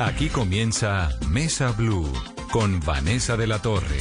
Aquí 0.00 0.30
comienza 0.30 1.10
Mesa 1.28 1.72
Blue 1.72 2.10
con 2.50 2.80
Vanessa 2.80 3.36
de 3.36 3.46
la 3.46 3.60
Torre. 3.60 3.98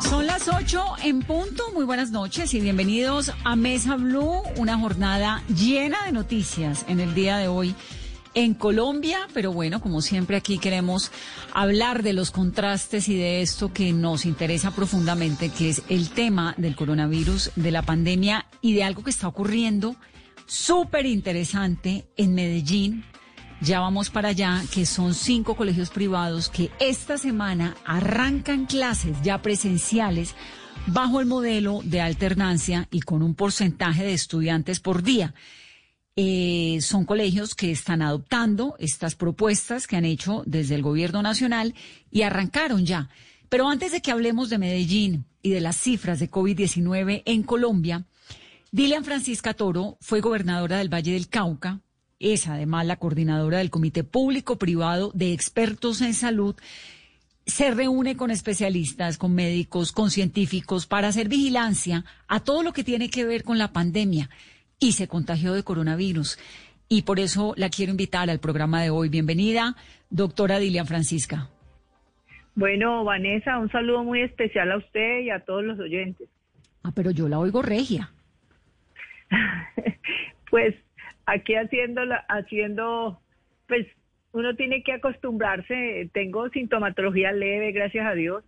Son 0.00 0.26
las 0.26 0.48
8 0.48 0.82
en 1.04 1.20
punto. 1.20 1.70
Muy 1.74 1.84
buenas 1.84 2.10
noches 2.10 2.54
y 2.54 2.60
bienvenidos 2.60 3.32
a 3.44 3.54
Mesa 3.54 3.96
Blue, 3.96 4.40
una 4.56 4.78
jornada 4.78 5.42
llena 5.48 6.06
de 6.06 6.12
noticias 6.12 6.86
en 6.88 7.00
el 7.00 7.14
día 7.14 7.36
de 7.36 7.48
hoy 7.48 7.74
en 8.32 8.54
Colombia, 8.54 9.28
pero 9.34 9.52
bueno, 9.52 9.82
como 9.82 10.00
siempre 10.00 10.38
aquí 10.38 10.56
queremos 10.56 11.12
hablar 11.52 12.02
de 12.02 12.14
los 12.14 12.30
contrastes 12.30 13.10
y 13.10 13.16
de 13.16 13.42
esto 13.42 13.74
que 13.74 13.92
nos 13.92 14.24
interesa 14.24 14.70
profundamente, 14.70 15.50
que 15.50 15.68
es 15.68 15.82
el 15.90 16.08
tema 16.08 16.54
del 16.56 16.76
coronavirus, 16.76 17.50
de 17.56 17.72
la 17.72 17.82
pandemia 17.82 18.46
y 18.62 18.72
de 18.72 18.84
algo 18.84 19.04
que 19.04 19.10
está 19.10 19.28
ocurriendo 19.28 19.96
súper 20.46 21.04
interesante 21.04 22.06
en 22.16 22.34
Medellín. 22.34 23.04
Ya 23.62 23.80
vamos 23.80 24.10
para 24.10 24.28
allá, 24.28 24.62
que 24.72 24.84
son 24.84 25.14
cinco 25.14 25.56
colegios 25.56 25.88
privados 25.88 26.50
que 26.50 26.70
esta 26.78 27.16
semana 27.16 27.74
arrancan 27.86 28.66
clases 28.66 29.16
ya 29.22 29.40
presenciales 29.40 30.34
bajo 30.86 31.20
el 31.20 31.26
modelo 31.26 31.80
de 31.82 32.02
alternancia 32.02 32.86
y 32.90 33.00
con 33.00 33.22
un 33.22 33.34
porcentaje 33.34 34.04
de 34.04 34.12
estudiantes 34.12 34.80
por 34.80 35.02
día. 35.02 35.34
Eh, 36.16 36.78
son 36.82 37.04
colegios 37.04 37.54
que 37.54 37.70
están 37.70 38.02
adoptando 38.02 38.76
estas 38.78 39.16
propuestas 39.16 39.86
que 39.86 39.96
han 39.96 40.04
hecho 40.04 40.42
desde 40.46 40.74
el 40.74 40.82
gobierno 40.82 41.22
nacional 41.22 41.74
y 42.10 42.22
arrancaron 42.22 42.84
ya. 42.84 43.08
Pero 43.48 43.68
antes 43.68 43.90
de 43.92 44.02
que 44.02 44.12
hablemos 44.12 44.50
de 44.50 44.58
Medellín 44.58 45.24
y 45.42 45.50
de 45.50 45.60
las 45.60 45.76
cifras 45.76 46.20
de 46.20 46.30
COVID-19 46.30 47.22
en 47.24 47.42
Colombia, 47.42 48.06
Dilian 48.70 49.04
Francisca 49.04 49.54
Toro 49.54 49.96
fue 50.00 50.20
gobernadora 50.20 50.78
del 50.78 50.92
Valle 50.92 51.12
del 51.12 51.28
Cauca, 51.28 51.80
es 52.18 52.48
además 52.48 52.86
la 52.86 52.96
coordinadora 52.96 53.58
del 53.58 53.70
Comité 53.70 54.04
Público 54.04 54.56
Privado 54.58 55.10
de 55.14 55.32
Expertos 55.32 56.00
en 56.00 56.14
Salud. 56.14 56.56
Se 57.46 57.70
reúne 57.70 58.16
con 58.16 58.30
especialistas, 58.30 59.18
con 59.18 59.34
médicos, 59.34 59.92
con 59.92 60.10
científicos 60.10 60.86
para 60.86 61.08
hacer 61.08 61.28
vigilancia 61.28 62.04
a 62.26 62.40
todo 62.40 62.62
lo 62.62 62.72
que 62.72 62.84
tiene 62.84 63.10
que 63.10 63.24
ver 63.24 63.44
con 63.44 63.58
la 63.58 63.72
pandemia 63.72 64.30
y 64.78 64.92
se 64.92 65.08
contagió 65.08 65.52
de 65.52 65.62
coronavirus. 65.62 66.38
Y 66.88 67.02
por 67.02 67.20
eso 67.20 67.54
la 67.56 67.68
quiero 67.68 67.90
invitar 67.90 68.30
al 68.30 68.40
programa 68.40 68.82
de 68.82 68.90
hoy. 68.90 69.08
Bienvenida, 69.08 69.76
doctora 70.10 70.58
Dilian 70.58 70.86
Francisca. 70.86 71.48
Bueno, 72.54 73.04
Vanessa, 73.04 73.58
un 73.58 73.70
saludo 73.70 74.02
muy 74.02 74.22
especial 74.22 74.72
a 74.72 74.78
usted 74.78 75.20
y 75.20 75.30
a 75.30 75.40
todos 75.40 75.62
los 75.62 75.78
oyentes. 75.78 76.28
Ah, 76.82 76.92
pero 76.94 77.10
yo 77.10 77.28
la 77.28 77.38
oigo 77.38 77.60
regia. 77.60 78.10
pues 80.50 80.74
aquí 81.26 81.54
haciendo, 81.54 82.02
haciendo, 82.28 83.20
pues 83.68 83.86
uno 84.32 84.54
tiene 84.56 84.82
que 84.82 84.92
acostumbrarse. 84.92 86.08
Tengo 86.12 86.48
sintomatología 86.50 87.32
leve, 87.32 87.72
gracias 87.72 88.06
a 88.06 88.14
Dios. 88.14 88.44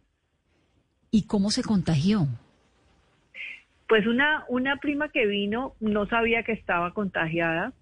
¿Y 1.11 1.27
cómo 1.27 1.51
se 1.51 1.63
contagió? 1.63 2.27
Pues 3.89 4.07
una, 4.07 4.45
una 4.49 4.77
prima 4.77 5.09
que 5.09 5.27
vino 5.27 5.75
no 5.81 6.07
sabía 6.07 6.43
que 6.43 6.53
estaba 6.53 6.93
contagiada 6.93 7.73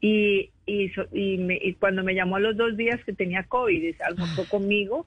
y, 0.00 0.50
y, 0.66 0.90
y, 1.12 1.74
cuando 1.74 2.02
me 2.02 2.14
llamó 2.14 2.36
a 2.36 2.40
los 2.40 2.56
dos 2.56 2.76
días 2.76 3.02
que 3.04 3.12
tenía 3.12 3.44
COVID, 3.44 3.94
almorzó 4.02 4.48
conmigo 4.48 5.06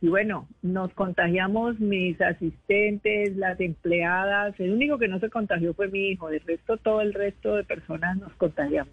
y 0.00 0.08
bueno, 0.08 0.46
nos 0.62 0.92
contagiamos 0.92 1.80
mis 1.80 2.20
asistentes, 2.20 3.36
las 3.36 3.58
empleadas, 3.60 4.58
el 4.60 4.72
único 4.72 4.98
que 4.98 5.08
no 5.08 5.18
se 5.20 5.30
contagió 5.30 5.72
fue 5.72 5.88
mi 5.88 6.10
hijo, 6.10 6.28
de 6.28 6.38
resto 6.40 6.76
todo 6.76 7.00
el 7.00 7.14
resto 7.14 7.54
de 7.54 7.64
personas 7.64 8.16
nos 8.18 8.32
contagiamos. 8.34 8.92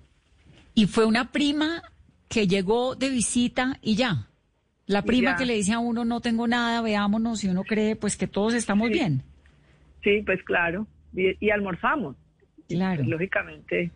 Y 0.74 0.88
fue 0.88 1.06
una 1.06 1.32
prima 1.32 1.84
que 2.30 2.48
llegó 2.48 2.96
de 2.96 3.10
visita 3.10 3.78
y 3.82 3.96
ya. 3.96 4.28
La 4.86 5.02
prima 5.04 5.36
que 5.36 5.46
le 5.46 5.56
dice 5.56 5.74
a 5.74 5.80
uno 5.80 6.04
no 6.04 6.20
tengo 6.20 6.48
nada, 6.48 6.82
veámonos 6.82 7.44
y 7.44 7.50
uno 7.50 7.64
cree 7.64 7.96
pues 7.96 8.18
que 8.18 8.28
todos 8.28 8.54
estamos 8.54 8.90
bien. 8.90 9.24
Sí, 10.04 10.22
pues 10.26 10.42
claro. 10.44 10.88
Y, 11.14 11.50
almorzamos. 11.52 12.16
Claro. 12.68 12.98
Pues, 12.98 13.08
lógicamente, 13.08 13.92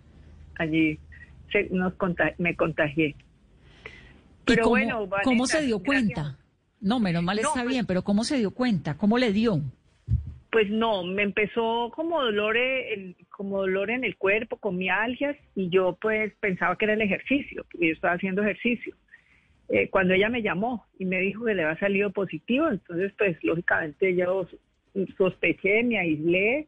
allí 0.56 1.00
se, 1.52 1.68
nos 1.72 1.94
me 2.38 2.56
contagié. 2.56 3.16
Pero 4.46 4.64
cómo, 4.64 4.76
bueno, 4.76 5.10
¿cómo 5.24 5.48
se 5.48 5.62
dio 5.64 5.80
cuenta? 5.80 6.38
No, 6.82 7.00
menos 7.00 7.24
mal 7.24 7.40
está 7.40 7.54
pues 7.54 7.68
bien, 7.68 7.86
pero 7.86 8.04
¿cómo 8.04 8.24
se 8.24 8.38
dio 8.38 8.52
cuenta? 8.52 8.98
¿Cómo 8.98 9.18
le 9.18 9.32
dio? 9.32 9.62
Pues 10.52 10.70
no, 10.70 11.04
me 11.04 11.24
empezó 11.24 11.92
como 11.96 12.22
dolor, 12.22 12.56
en, 12.58 13.16
como 13.30 13.60
dolor 13.60 13.90
en 13.90 14.04
el 14.04 14.16
cuerpo, 14.18 14.58
con 14.58 14.78
mialgias, 14.78 15.36
y 15.56 15.70
yo 15.70 15.98
pues 16.02 16.34
pensaba 16.40 16.78
que 16.78 16.86
era 16.86 16.94
el 16.94 17.02
ejercicio, 17.02 17.66
porque 17.72 17.88
yo 17.88 17.94
estaba 17.94 18.16
haciendo 18.16 18.44
ejercicio. 18.44 18.96
Eh, 19.70 19.90
cuando 19.90 20.14
ella 20.14 20.30
me 20.30 20.42
llamó 20.42 20.86
y 20.98 21.06
me 21.06 21.20
dijo 21.20 21.44
que 21.46 21.54
le 21.54 21.64
había 21.64 21.80
salido 21.80 22.12
positivo, 22.12 22.70
entonces 22.70 23.12
pues 23.18 23.38
lógicamente 23.44 24.16
yo 24.16 24.48
sospeché, 25.18 25.84
me 25.84 26.00
aislé 26.00 26.68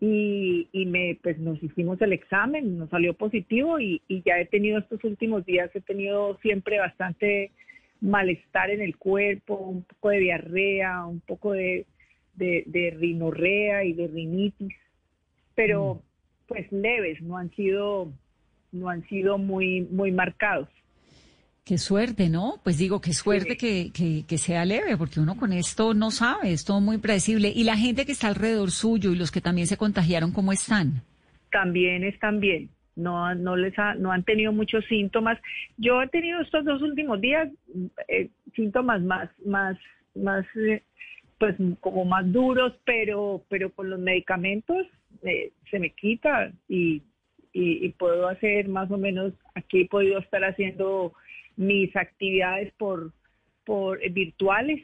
y, 0.00 0.68
y 0.72 0.86
me, 0.86 1.18
pues 1.22 1.38
nos 1.38 1.60
hicimos 1.62 2.00
el 2.00 2.12
examen, 2.12 2.78
nos 2.78 2.90
salió 2.90 3.14
positivo 3.14 3.80
y, 3.80 4.00
ya 4.24 4.38
he 4.38 4.46
tenido 4.46 4.78
estos 4.78 5.02
últimos 5.02 5.44
días, 5.44 5.70
he 5.74 5.80
tenido 5.80 6.38
siempre 6.40 6.78
bastante 6.78 7.50
malestar 8.00 8.70
en 8.70 8.80
el 8.80 8.96
cuerpo, 8.96 9.56
un 9.56 9.82
poco 9.82 10.10
de 10.10 10.18
diarrea, 10.18 11.04
un 11.04 11.20
poco 11.20 11.52
de, 11.52 11.86
de, 12.34 12.94
rinorrea 12.96 13.84
y 13.84 13.92
de 13.92 14.06
rinitis, 14.06 14.74
pero 15.54 15.94
mm. 15.94 15.98
pues 16.46 16.72
leves, 16.72 17.20
no 17.22 17.36
han 17.36 17.50
sido, 17.54 18.12
no 18.72 18.88
han 18.88 19.06
sido 19.08 19.38
muy, 19.38 19.82
muy 19.90 20.12
marcados. 20.12 20.68
Qué 21.64 21.76
suerte, 21.76 22.30
¿no? 22.30 22.60
Pues 22.64 22.78
digo, 22.78 23.02
qué 23.02 23.12
suerte 23.12 23.58
que, 23.58 23.92
que, 24.26 24.38
sea 24.38 24.64
leve, 24.64 24.96
porque 24.96 25.20
uno 25.20 25.36
con 25.36 25.52
esto 25.52 25.92
no 25.92 26.10
sabe, 26.10 26.52
es 26.52 26.64
todo 26.64 26.80
muy 26.80 26.96
predecible. 26.96 27.52
¿Y 27.54 27.64
la 27.64 27.76
gente 27.76 28.06
que 28.06 28.12
está 28.12 28.28
alrededor 28.28 28.70
suyo 28.70 29.12
y 29.12 29.16
los 29.16 29.30
que 29.30 29.42
también 29.42 29.66
se 29.66 29.76
contagiaron, 29.76 30.32
cómo 30.32 30.52
están? 30.52 31.02
También 31.50 32.04
están 32.04 32.40
bien, 32.40 32.70
no, 32.98 33.34
no, 33.34 33.56
les 33.56 33.74
no 33.98 34.12
han 34.12 34.24
tenido 34.24 34.52
muchos 34.52 34.84
síntomas. 34.86 35.38
Yo 35.76 36.02
he 36.02 36.08
tenido 36.08 36.40
estos 36.40 36.64
dos 36.64 36.82
últimos 36.82 37.20
días 37.20 37.48
eh, 38.08 38.28
síntomas 38.54 39.00
más, 39.02 39.30
más, 39.44 39.78
más, 40.14 40.44
eh, 40.56 40.82
pues 41.38 41.56
como 41.80 42.04
más 42.04 42.30
duros, 42.32 42.74
pero, 42.84 43.42
pero 43.48 43.70
con 43.70 43.90
los 43.90 44.00
medicamentos 44.00 44.86
eh, 45.22 45.52
se 45.70 45.78
me 45.78 45.90
quita 45.90 46.52
y, 46.68 47.02
y 47.52 47.88
puedo 47.90 48.28
hacer 48.28 48.68
más 48.68 48.90
o 48.90 48.98
menos, 48.98 49.32
aquí 49.54 49.82
he 49.82 49.88
podido 49.88 50.18
estar 50.18 50.44
haciendo 50.44 51.12
mis 51.58 51.94
actividades 51.96 52.72
por, 52.74 53.12
por 53.64 54.02
eh, 54.02 54.08
virtuales, 54.08 54.80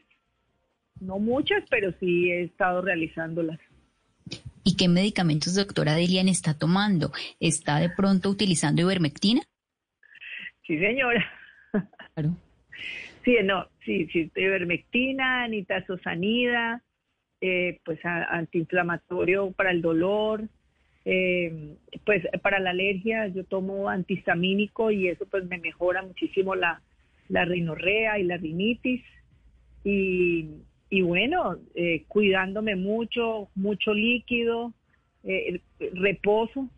no 1.00 1.18
muchas, 1.18 1.64
pero 1.70 1.92
sí 2.00 2.30
he 2.30 2.42
estado 2.42 2.82
realizándolas. 2.82 3.58
¿Y 4.64 4.76
qué 4.76 4.88
medicamentos, 4.88 5.54
doctora 5.54 5.94
Delian, 5.94 6.28
está 6.28 6.56
tomando? 6.56 7.12
¿Está 7.38 7.78
de 7.80 7.90
pronto 7.90 8.30
utilizando 8.30 8.80
ivermectina? 8.80 9.42
Sí, 10.66 10.78
señora. 10.78 11.24
Claro. 12.14 12.36
Sí, 13.24 13.36
no, 13.44 13.66
sí, 13.84 14.06
sí, 14.12 14.30
ivermectina, 14.36 15.48
nitazosanida, 15.48 16.82
eh, 17.40 17.80
pues 17.84 17.98
antiinflamatorio 18.04 19.50
para 19.52 19.70
el 19.70 19.82
dolor, 19.82 20.48
eh, 21.04 21.76
pues 22.06 22.22
para 22.42 22.58
la 22.60 22.70
alergia 22.70 23.26
yo 23.28 23.44
tomo 23.44 23.88
antihistamínico 23.88 24.90
y 24.90 25.08
eso 25.08 25.26
pues 25.30 25.44
me 25.44 25.58
mejora 25.58 26.02
muchísimo 26.02 26.54
la, 26.54 26.80
la 27.28 27.44
rinorrea 27.44 28.18
y 28.18 28.24
la 28.24 28.36
rinitis. 28.38 29.02
Y, 29.84 30.48
y 30.90 31.02
bueno, 31.02 31.56
eh, 31.74 32.04
cuidándome 32.08 32.76
mucho, 32.76 33.48
mucho 33.54 33.94
líquido, 33.94 34.72
eh, 35.24 35.60
reposo 35.94 36.68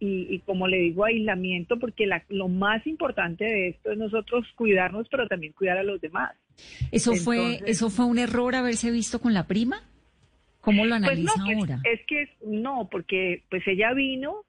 y, 0.00 0.34
y, 0.34 0.38
como 0.40 0.68
le 0.68 0.78
digo, 0.78 1.04
aislamiento, 1.04 1.78
porque 1.78 2.06
la, 2.06 2.24
lo 2.28 2.48
más 2.48 2.86
importante 2.86 3.44
de 3.44 3.68
esto 3.68 3.92
es 3.92 3.98
nosotros 3.98 4.46
cuidarnos, 4.54 5.08
pero 5.10 5.26
también 5.26 5.52
cuidar 5.52 5.78
a 5.78 5.82
los 5.82 6.00
demás. 6.00 6.36
¿Eso, 6.92 7.14
fue, 7.14 7.60
¿eso 7.66 7.90
fue 7.90 8.04
un 8.04 8.18
error 8.18 8.54
haberse 8.54 8.90
visto 8.90 9.20
con 9.20 9.34
la 9.34 9.46
prima? 9.46 9.82
¿Cómo 10.60 10.84
lo 10.84 10.90
pues 10.90 11.02
analiza 11.02 11.32
pues 11.44 11.56
ahora? 11.56 11.80
Es 11.84 12.00
que 12.06 12.28
no, 12.44 12.88
porque 12.90 13.42
pues 13.48 13.66
ella 13.66 13.92
vino, 13.92 14.44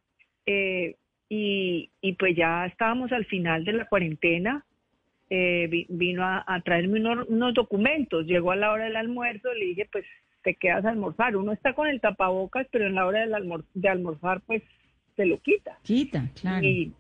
eh, 0.46 0.96
y, 1.30 1.92
y 2.02 2.14
pues 2.14 2.36
ya 2.36 2.66
estábamos 2.66 3.12
al 3.12 3.26
final 3.26 3.64
de 3.64 3.74
la 3.74 3.88
cuarentena. 3.88 4.66
Eh, 5.32 5.86
vino 5.90 6.24
a, 6.26 6.62
traerme 6.66 7.00
unos, 7.00 7.54
documentos, 7.54 8.26
llegó 8.26 8.52
a 8.52 8.56
la 8.56 8.72
hora 8.72 8.86
del 8.86 8.96
almuerzo, 8.96 9.54
le 9.54 9.66
dije, 9.66 9.88
pues 9.92 10.06
te 10.44 10.56
quedas 10.56 10.86
a 10.86 10.90
almorzar. 10.90 11.36
Uno 11.36 11.52
está 11.52 11.74
con 11.74 11.88
el 11.88 12.02
tapabocas, 12.02 12.66
pero 12.72 12.88
en 12.88 12.96
la 12.96 13.06
hora 13.06 13.20
del 13.20 13.64
de 13.76 13.90
almorzar, 13.90 14.42
pues 14.48 14.64
se 15.16 15.26
lo 15.26 15.40
quita. 15.40 15.78
Quita, 15.84 16.28
claro. 16.42 16.66
Y, 16.66 16.94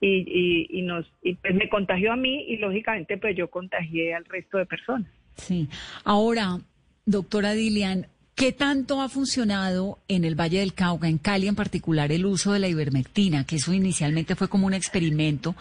y, 0.00 0.66
y, 0.68 0.82
nos, 0.82 1.06
y 1.22 1.34
pues 1.36 1.54
me 1.54 1.68
contagió 1.70 2.12
a 2.12 2.16
mí 2.16 2.44
y 2.48 2.58
lógicamente 2.58 3.16
pues 3.16 3.34
yo 3.36 3.48
contagié 3.48 4.14
al 4.14 4.26
resto 4.26 4.58
de 4.58 4.66
personas. 4.66 5.08
Sí. 5.36 5.68
Ahora, 6.04 6.58
doctora 7.06 7.52
Dilian, 7.52 8.08
¿qué 8.34 8.52
tanto 8.52 9.00
ha 9.00 9.08
funcionado 9.08 9.98
en 10.08 10.24
el 10.24 10.38
Valle 10.38 10.60
del 10.60 10.74
Cauca, 10.74 11.08
en 11.08 11.18
Cali 11.18 11.48
en 11.48 11.54
particular, 11.54 12.12
el 12.12 12.26
uso 12.26 12.52
de 12.52 12.58
la 12.58 12.68
ivermectina? 12.68 13.46
Que 13.46 13.56
eso 13.56 13.72
inicialmente 13.72 14.36
fue 14.36 14.48
como 14.48 14.66
un 14.66 14.74
experimento 14.74 15.54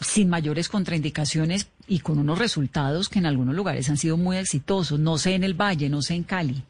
sin 0.00 0.28
mayores 0.28 0.68
contraindicaciones 0.68 1.72
y 1.88 2.00
con 2.00 2.18
unos 2.18 2.38
resultados 2.38 3.08
que 3.08 3.18
en 3.18 3.26
algunos 3.26 3.54
lugares 3.54 3.88
han 3.88 3.96
sido 3.96 4.16
muy 4.16 4.36
exitosos. 4.36 4.98
No 4.98 5.18
sé 5.18 5.34
en 5.34 5.44
el 5.44 5.54
Valle, 5.54 5.88
no 5.88 6.02
sé 6.02 6.14
en 6.14 6.24
Cali. 6.24 6.62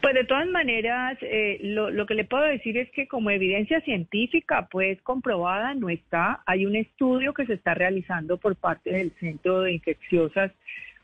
Pues 0.00 0.14
de 0.14 0.24
todas 0.24 0.48
maneras, 0.48 1.16
eh, 1.22 1.58
lo, 1.62 1.90
lo, 1.90 2.06
que 2.06 2.14
le 2.14 2.24
puedo 2.24 2.42
decir 2.42 2.76
es 2.76 2.90
que 2.90 3.06
como 3.06 3.30
evidencia 3.30 3.80
científica, 3.82 4.68
pues 4.70 5.00
comprobada, 5.02 5.74
no 5.74 5.88
está. 5.88 6.42
Hay 6.44 6.66
un 6.66 6.74
estudio 6.74 7.32
que 7.32 7.46
se 7.46 7.54
está 7.54 7.74
realizando 7.74 8.36
por 8.36 8.56
parte 8.56 8.90
del 8.90 9.12
Centro 9.20 9.60
de 9.60 9.72
Infecciosas 9.74 10.50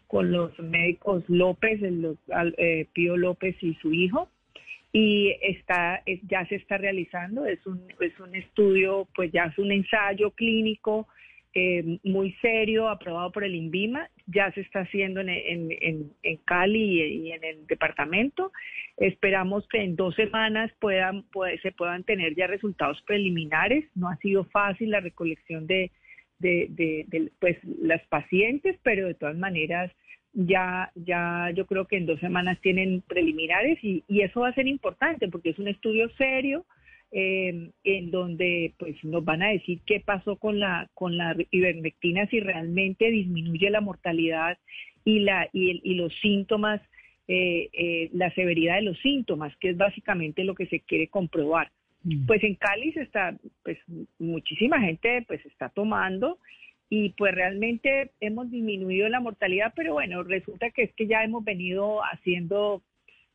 con 0.08 0.32
los 0.32 0.58
médicos 0.58 1.22
López, 1.28 1.80
el, 1.82 2.18
eh, 2.56 2.86
Pío 2.92 3.16
López 3.16 3.56
y 3.60 3.74
su 3.74 3.92
hijo, 3.92 4.28
y 4.92 5.36
está 5.42 6.02
ya 6.28 6.44
se 6.46 6.56
está 6.56 6.78
realizando. 6.78 7.46
Es 7.46 7.64
un, 7.66 7.80
es 8.00 8.18
un 8.18 8.34
estudio, 8.34 9.06
pues 9.14 9.30
ya 9.30 9.44
es 9.44 9.58
un 9.58 9.70
ensayo 9.70 10.30
clínico 10.32 11.06
eh, 11.54 11.98
muy 12.04 12.32
serio, 12.42 12.88
aprobado 12.88 13.32
por 13.32 13.42
el 13.42 13.54
INVIMA, 13.54 14.10
ya 14.26 14.52
se 14.52 14.60
está 14.60 14.80
haciendo 14.80 15.20
en, 15.20 15.28
en, 15.30 16.12
en, 16.22 16.36
Cali 16.44 17.02
y, 17.02 17.32
en 17.32 17.42
el 17.42 17.66
departamento. 17.66 18.52
Esperamos 18.96 19.66
que 19.68 19.82
en 19.82 19.96
dos 19.96 20.14
semanas 20.14 20.70
puedan, 20.80 21.24
se 21.62 21.72
puedan 21.72 22.04
tener 22.04 22.34
ya 22.34 22.46
resultados 22.46 23.00
preliminares. 23.02 23.84
No 23.94 24.08
ha 24.08 24.16
sido 24.16 24.44
fácil 24.44 24.90
la 24.90 25.00
recolección 25.00 25.66
de, 25.66 25.90
de, 26.38 27.30
pues, 27.38 27.56
las 27.64 28.06
pacientes, 28.08 28.78
pero 28.82 29.06
de 29.06 29.14
todas 29.14 29.36
maneras 29.36 29.90
ya, 30.34 30.92
ya 30.94 31.50
yo 31.54 31.66
creo 31.66 31.86
que 31.86 31.96
en 31.96 32.06
dos 32.06 32.20
semanas 32.20 32.60
tienen 32.60 33.02
preliminares 33.02 33.82
y, 33.82 34.04
y 34.06 34.20
eso 34.20 34.40
va 34.40 34.48
a 34.48 34.54
ser 34.54 34.66
importante 34.66 35.28
porque 35.28 35.50
es 35.50 35.58
un 35.58 35.68
estudio 35.68 36.08
serio 36.10 36.66
eh, 37.10 37.70
en 37.84 38.10
donde 38.10 38.74
pues 38.78 39.02
nos 39.02 39.24
van 39.24 39.42
a 39.42 39.48
decir 39.48 39.80
qué 39.86 40.00
pasó 40.00 40.36
con 40.36 40.60
la 40.60 40.90
con 40.92 41.16
la 41.16 41.34
ivermectina 41.50 42.26
si 42.26 42.38
realmente 42.40 43.10
disminuye 43.10 43.70
la 43.70 43.80
mortalidad 43.80 44.58
y 45.06 45.20
la 45.20 45.48
y, 45.54 45.80
y 45.82 45.94
los 45.94 46.14
síntomas 46.20 46.82
eh, 47.26 47.70
eh, 47.72 48.10
la 48.12 48.30
severidad 48.34 48.76
de 48.76 48.82
los 48.82 48.98
síntomas 48.98 49.56
que 49.56 49.70
es 49.70 49.78
básicamente 49.78 50.44
lo 50.44 50.54
que 50.54 50.66
se 50.66 50.80
quiere 50.80 51.08
comprobar 51.08 51.70
mm. 52.02 52.26
pues 52.26 52.44
en 52.44 52.56
Cali 52.56 52.92
se 52.92 53.02
está 53.02 53.34
pues 53.62 53.78
muchísima 54.18 54.78
gente 54.80 55.24
pues 55.26 55.44
está 55.46 55.70
tomando 55.70 56.38
y 56.90 57.10
pues 57.10 57.34
realmente 57.34 58.10
hemos 58.20 58.50
disminuido 58.50 59.08
la 59.08 59.20
mortalidad 59.20 59.72
pero 59.74 59.94
bueno 59.94 60.22
resulta 60.24 60.70
que 60.72 60.82
es 60.82 60.92
que 60.92 61.06
ya 61.06 61.24
hemos 61.24 61.42
venido 61.42 62.00
haciendo 62.04 62.82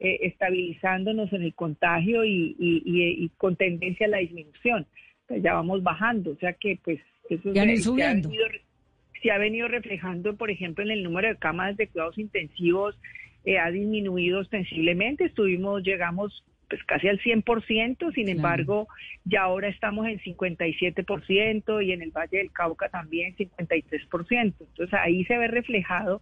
eh, 0.04 0.20
estabilizándonos 0.28 1.32
en 1.32 1.44
el 1.44 1.54
contagio 1.56 2.26
y, 2.26 3.32
con 3.38 3.56
tendencia 3.56 4.06
a 4.06 4.10
la 4.10 4.18
disminución. 4.18 4.86
Pues 5.28 5.42
ya 5.42 5.54
vamos 5.54 5.82
bajando, 5.82 6.32
o 6.32 6.36
sea 6.36 6.52
que 6.52 6.78
pues 6.84 7.00
eso 7.30 7.54
se, 7.54 7.62
ha 7.62 7.64
venido, 7.64 7.96
se, 9.22 9.32
ha 9.32 9.38
venido, 9.38 9.70
reflejando, 9.70 10.36
por 10.36 10.52
ejemplo, 10.52 10.84
en 10.84 10.92
el 10.92 11.04
número 11.04 11.30
de 11.30 11.38
camas 11.38 11.78
de 11.78 11.88
cuidados 11.88 12.18
intensivos, 12.18 13.00
eh, 13.46 13.58
ha 13.60 13.72
disminuido 13.72 14.42
ostensiblemente, 14.42 15.24
estuvimos, 15.24 15.84
llegamos 15.84 16.44
pues 16.68 16.84
casi 16.84 17.08
al 17.08 17.22
100%, 17.22 18.14
sin 18.14 18.28
embargo, 18.28 18.90
ya 19.24 19.44
ahora 19.44 19.70
estamos 19.70 20.06
en 20.08 20.20
57% 20.20 21.86
y 21.86 21.94
en 21.94 22.02
el 22.02 22.12
Valle 22.12 22.40
del 22.40 22.52
Cauca 22.52 22.90
también 22.90 23.38
53%. 23.38 24.32
Entonces 24.32 24.94
ahí 24.94 25.24
se 25.24 25.38
ve 25.38 25.48
reflejado 25.48 26.22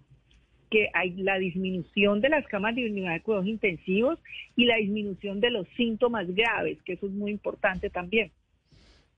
que 0.72 0.90
hay 0.94 1.12
la 1.18 1.38
disminución 1.38 2.22
de 2.22 2.30
las 2.30 2.48
camas 2.48 2.74
de 2.76 2.90
unidad 2.90 3.14
de 3.14 3.22
cuidados 3.22 3.46
intensivos 3.46 4.18
y 4.56 4.66
la 4.66 4.78
disminución 4.78 5.42
de 5.42 5.52
los 5.52 5.68
síntomas 5.76 6.34
graves, 6.34 6.80
que 6.84 6.94
eso 6.94 7.06
es 7.06 7.12
muy 7.12 7.30
importante 7.30 7.90
también. 7.90 8.32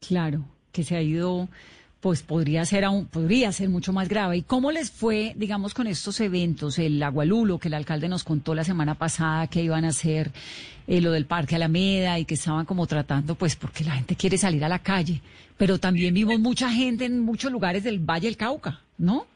Claro, 0.05 0.43
que 0.73 0.83
se 0.83 0.97
ha 0.97 1.01
ido, 1.01 1.47
pues 2.01 2.23
podría 2.23 2.65
ser 2.65 2.83
aún, 2.83 3.07
podría 3.07 3.51
ser 3.51 3.69
mucho 3.69 3.93
más 3.93 4.09
grave. 4.09 4.37
¿Y 4.37 4.41
cómo 4.41 4.71
les 4.71 4.91
fue, 4.91 5.33
digamos, 5.35 5.75
con 5.75 5.85
estos 5.85 6.19
eventos? 6.19 6.79
El 6.79 7.01
Agualulo, 7.01 7.59
que 7.59 7.67
el 7.67 7.75
alcalde 7.75 8.09
nos 8.09 8.23
contó 8.23 8.55
la 8.55 8.63
semana 8.63 8.95
pasada 8.95 9.47
que 9.47 9.61
iban 9.61 9.85
a 9.85 9.89
hacer 9.89 10.31
eh, 10.87 11.01
lo 11.01 11.11
del 11.11 11.27
Parque 11.27 11.55
Alameda 11.55 12.17
y 12.17 12.25
que 12.25 12.33
estaban 12.33 12.65
como 12.65 12.87
tratando, 12.87 13.35
pues 13.35 13.55
porque 13.55 13.83
la 13.83 13.91
gente 13.91 14.15
quiere 14.15 14.39
salir 14.39 14.65
a 14.65 14.69
la 14.69 14.79
calle. 14.79 15.21
Pero 15.55 15.77
también 15.77 16.15
vimos 16.15 16.39
mucha 16.39 16.71
gente 16.71 17.05
en 17.05 17.19
muchos 17.19 17.51
lugares 17.51 17.83
del 17.83 17.99
Valle 17.99 18.27
del 18.27 18.37
Cauca, 18.37 18.81
¿no? 18.97 19.27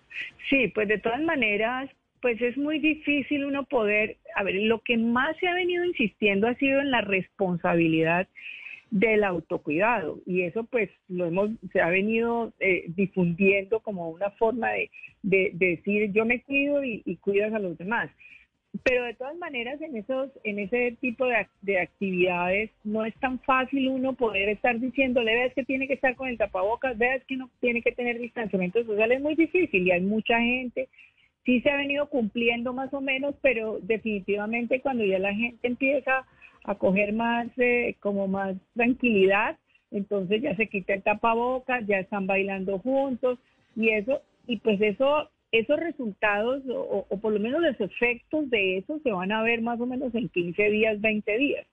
Sí, 0.49 0.67
pues 0.73 0.87
de 0.87 0.97
todas 0.97 1.21
maneras, 1.21 1.89
pues 2.27 2.41
es 2.41 2.57
muy 2.57 2.79
difícil 2.79 3.45
uno 3.45 3.63
poder, 3.63 4.17
a 4.35 4.43
ver, 4.43 4.55
lo 4.55 4.81
que 4.81 4.97
más 4.97 5.37
se 5.37 5.47
ha 5.47 5.53
venido 5.53 5.85
insistiendo 5.85 6.47
ha 6.47 6.55
sido 6.55 6.81
en 6.81 6.91
la 6.91 6.99
responsabilidad 6.99 8.27
del 8.91 9.23
autocuidado. 9.23 10.19
Y 10.25 10.41
eso 10.41 10.65
pues 10.65 10.89
lo 11.07 11.27
hemos 11.27 11.51
se 11.71 11.79
ha 11.79 11.87
venido 11.87 12.51
eh, 12.59 12.83
difundiendo 12.89 13.79
como 13.79 14.09
una 14.09 14.31
forma 14.31 14.71
de, 14.71 14.89
decir 15.53 16.11
yo 16.11 16.25
me 16.25 16.41
cuido 16.41 16.83
y, 16.83 17.15
cuidas 17.21 17.53
a 17.53 17.59
los 17.59 17.77
demás 17.77 18.09
pero 18.83 19.05
de 19.05 19.13
todas 19.13 19.35
maneras 19.37 19.81
en 19.81 19.95
esos 19.95 20.29
en 20.43 20.59
ese 20.59 20.97
tipo 21.01 21.25
de, 21.25 21.47
de, 21.61 21.79
actividades 21.79 22.69
no 22.83 23.03
es 23.05 23.15
tan 23.15 23.39
fácil 23.39 23.87
uno 23.87 24.13
poder 24.13 24.49
estar 24.49 24.79
diciéndole 24.79 25.33
ves 25.33 25.53
que 25.53 25.65
tiene 25.65 25.87
que 25.87 25.95
estar 25.95 26.15
con 26.15 26.29
el 26.29 26.37
tapabocas 26.37 26.97
ves 26.97 27.23
que 27.25 27.35
no 27.35 27.49
tiene 27.59 27.81
que 27.81 27.93
tener 27.93 28.19
distanciamiento 28.19 28.83
social 28.85 29.11
es 29.11 29.21
muy 29.21 29.35
difícil 29.35 29.87
y 29.87 29.91
hay 29.91 30.01
mucha 30.01 30.39
gente 30.39 30.87
sí 31.47 31.61
se 31.61 31.71
ha 31.71 31.77
venido 31.77 32.09
cumpliendo 32.09 32.73
más 32.73 32.93
o 32.93 32.99
menos, 32.99 33.33
pero 33.41 33.79
definitivamente 33.81 34.81
cuando 34.81 35.05
ya 35.05 35.17
la 35.17 35.33
gente 35.33 35.65
empieza 35.65 36.25
a 36.65 36.75
coger 36.75 37.13
más, 37.13 37.47
eh, 37.55 37.95
como 38.01 38.27
más 38.27 38.57
tranquilidad, 38.75 39.57
entonces 39.89 40.41
ya 40.41 40.57
se 40.57 40.67
quita 40.67 40.93
el 40.93 41.03
tapabocas, 41.03 41.87
ya 41.87 41.99
están 41.99 42.27
bailando 42.27 42.79
juntos 42.79 43.39
y 43.77 43.91
eso, 43.91 44.21
y 44.45 44.57
pues 44.57 44.81
eso, 44.81 45.29
esos 45.53 45.79
resultados 45.79 46.63
o, 46.67 47.05
o 47.07 47.17
por 47.17 47.31
lo 47.31 47.39
menos 47.39 47.61
los 47.61 47.79
efectos 47.79 48.49
de 48.49 48.79
eso 48.79 48.99
se 49.01 49.13
van 49.13 49.31
a 49.31 49.41
ver 49.41 49.61
más 49.61 49.79
o 49.79 49.85
menos 49.85 50.13
en 50.15 50.27
15 50.27 50.69
días, 50.69 50.99
20 50.99 51.37
días. 51.37 51.65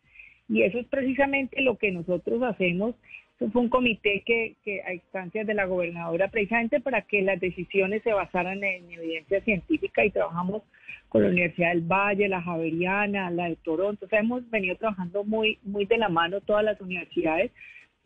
Y 0.48 0.62
eso 0.62 0.78
es 0.78 0.86
precisamente 0.86 1.60
lo 1.62 1.78
que 1.78 1.90
nosotros 1.90 2.40
hacemos 2.44 2.94
fue 3.38 3.62
un 3.62 3.68
comité 3.68 4.22
que, 4.24 4.56
que 4.64 4.82
a 4.82 4.94
instancias 4.94 5.46
de 5.46 5.54
la 5.54 5.64
gobernadora, 5.64 6.28
precisamente 6.28 6.80
para 6.80 7.02
que 7.02 7.22
las 7.22 7.40
decisiones 7.40 8.02
se 8.02 8.12
basaran 8.12 8.62
en 8.62 8.90
evidencia 8.90 9.40
científica 9.42 10.04
y 10.04 10.10
trabajamos 10.10 10.62
con 11.08 11.22
la 11.22 11.28
Universidad 11.28 11.70
del 11.70 11.82
Valle, 11.82 12.28
la 12.28 12.42
Javeriana, 12.42 13.30
la 13.30 13.48
de 13.48 13.56
Toronto. 13.56 14.06
O 14.06 14.08
sea, 14.08 14.20
hemos 14.20 14.48
venido 14.50 14.76
trabajando 14.76 15.24
muy, 15.24 15.58
muy 15.62 15.84
de 15.86 15.98
la 15.98 16.08
mano 16.08 16.40
todas 16.40 16.64
las 16.64 16.80
universidades 16.80 17.52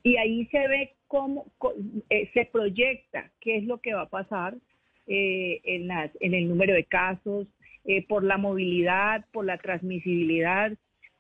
y 0.03 0.17
ahí 0.17 0.47
se 0.47 0.69
ve 0.69 0.95
cómo 1.07 1.47
eh, 2.11 2.31
se 2.35 2.45
proyecta 2.47 3.31
qué 3.41 3.57
es 3.57 3.65
lo 3.65 3.79
que 3.79 3.95
va 3.95 4.03
a 4.03 4.09
pasar 4.09 4.55
eh, 5.07 5.61
en, 5.65 5.89
las, 5.89 6.11
en 6.21 6.35
el 6.35 6.49
número 6.49 6.75
de 6.75 6.85
casos, 6.85 7.47
eh, 7.85 8.07
por 8.07 8.23
la 8.23 8.37
movilidad, 8.37 9.25
por 9.33 9.47
la 9.47 9.57
transmisibilidad, 9.57 10.73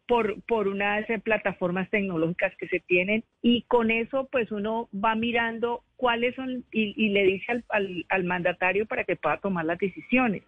por, 0.09 0.41
por 0.45 0.69
unas 0.69 1.05
plataformas 1.23 1.89
tecnológicas 1.91 2.57
que 2.57 2.67
se 2.67 2.81
tienen 2.81 3.23
y 3.43 3.63
con 3.69 3.91
eso 3.91 4.27
pues 4.33 4.51
uno 4.51 4.89
va 4.93 5.15
mirando 5.15 5.85
cuáles 5.97 6.35
son 6.35 6.65
y, 6.73 7.11
le 7.11 7.25
dice 7.25 7.63
al, 7.69 8.07
al, 8.09 8.25
mandatario 8.25 8.87
para 8.87 9.05
que 9.05 9.17
pueda 9.17 9.37
tomar 9.37 9.67
las 9.67 9.79
decisiones. 9.79 10.43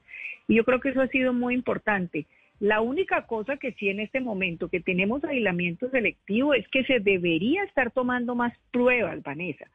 Y 0.48 0.56
yo 0.56 0.64
creo 0.64 0.80
que 0.80 0.88
eso 0.88 1.02
ha 1.02 1.08
sido 1.08 1.34
muy 1.34 1.54
importante. 1.54 2.26
La 2.58 2.80
única 2.80 3.26
cosa 3.26 3.58
que 3.58 3.72
sí 3.72 3.90
en 3.90 4.00
este 4.00 4.20
momento 4.20 4.70
que 4.70 4.80
tenemos 4.80 5.22
aislamiento 5.24 5.90
selectivo 5.90 6.54
es 6.54 6.66
que 6.68 6.84
se 6.84 6.98
debería 7.00 7.62
estar 7.64 7.90
tomando 7.90 8.34
más 8.34 8.54
pruebas, 8.72 9.22
Vanessa, 9.22 9.66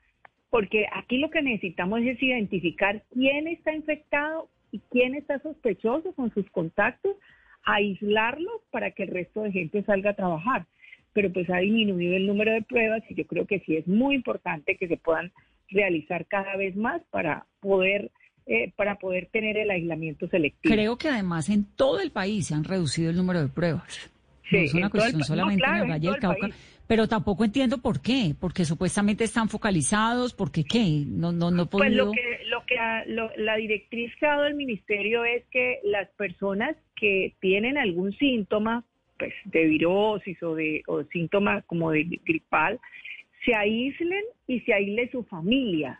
porque 0.49 0.87
aquí 0.93 1.19
lo 1.19 1.29
que 1.29 1.43
necesitamos 1.43 2.01
es 2.01 2.21
identificar 2.21 3.03
quién 3.13 3.47
está 3.47 3.73
infectado 3.73 4.49
y 4.71 4.79
quién 4.89 5.13
está 5.13 5.37
sospechoso 5.39 6.11
con 6.13 6.33
sus 6.33 6.49
contactos 6.49 7.15
aislarlos 7.65 8.61
para 8.71 8.91
que 8.91 9.03
el 9.03 9.09
resto 9.09 9.41
de 9.41 9.51
gente 9.51 9.83
salga 9.83 10.11
a 10.11 10.15
trabajar. 10.15 10.65
Pero 11.13 11.31
pues 11.31 11.49
ha 11.49 11.57
disminuido 11.57 12.15
el 12.15 12.27
número 12.27 12.51
de 12.51 12.61
pruebas 12.61 13.03
y 13.09 13.15
yo 13.15 13.25
creo 13.25 13.45
que 13.45 13.59
sí 13.61 13.75
es 13.77 13.87
muy 13.87 14.15
importante 14.15 14.77
que 14.77 14.87
se 14.87 14.97
puedan 14.97 15.31
realizar 15.69 16.25
cada 16.27 16.55
vez 16.57 16.75
más 16.75 17.01
para 17.09 17.45
poder 17.59 18.11
eh, 18.47 18.71
para 18.75 18.99
poder 18.99 19.27
tener 19.31 19.57
el 19.57 19.71
aislamiento 19.71 20.27
selectivo. 20.27 20.71
Creo 20.71 20.97
que 20.99 21.09
además 21.09 21.49
en 21.49 21.65
todo 21.75 21.99
el 21.99 22.11
país 22.11 22.45
se 22.45 22.53
han 22.53 22.63
reducido 22.63 23.09
el 23.09 23.15
número 23.15 23.41
de 23.41 23.47
pruebas. 23.47 24.11
Sí, 24.47 24.57
no 24.57 24.61
es 24.61 24.73
una 24.75 24.89
cuestión 24.91 25.23
solamente 25.23 25.65
en 25.65 25.75
el 25.77 25.89
Valle 25.89 26.11
del 26.11 26.19
Cauca, 26.19 26.49
pero 26.85 27.07
tampoco 27.07 27.43
entiendo 27.43 27.79
por 27.79 28.01
qué, 28.01 28.35
porque 28.39 28.63
supuestamente 28.63 29.23
están 29.23 29.49
focalizados, 29.49 30.33
porque 30.33 30.63
qué, 30.63 31.03
no, 31.07 31.31
no, 31.31 31.49
no 31.49 31.63
he 31.63 31.65
Pues 31.65 31.91
lo 31.91 32.11
que, 32.11 32.44
que 32.65 32.75
lo- 33.07 33.31
la 33.37 33.55
directriz 33.55 34.15
que 34.17 34.25
ha 34.25 34.31
dado 34.35 34.47
el 34.47 34.55
ministerio 34.55 35.23
es 35.25 35.43
que 35.51 35.79
las 35.83 36.09
personas 36.11 36.75
que 36.95 37.33
tienen 37.39 37.77
algún 37.77 38.13
síntoma, 38.13 38.83
pues 39.17 39.33
de 39.45 39.65
virosis 39.65 40.41
o 40.43 40.55
de 40.55 40.83
o 40.87 41.03
síntoma 41.05 41.61
como 41.63 41.91
de 41.91 42.03
gripal, 42.03 42.79
se 43.45 43.55
aíslen 43.55 44.23
y 44.47 44.59
se 44.61 44.73
aísle 44.73 45.09
su 45.11 45.23
familia. 45.23 45.99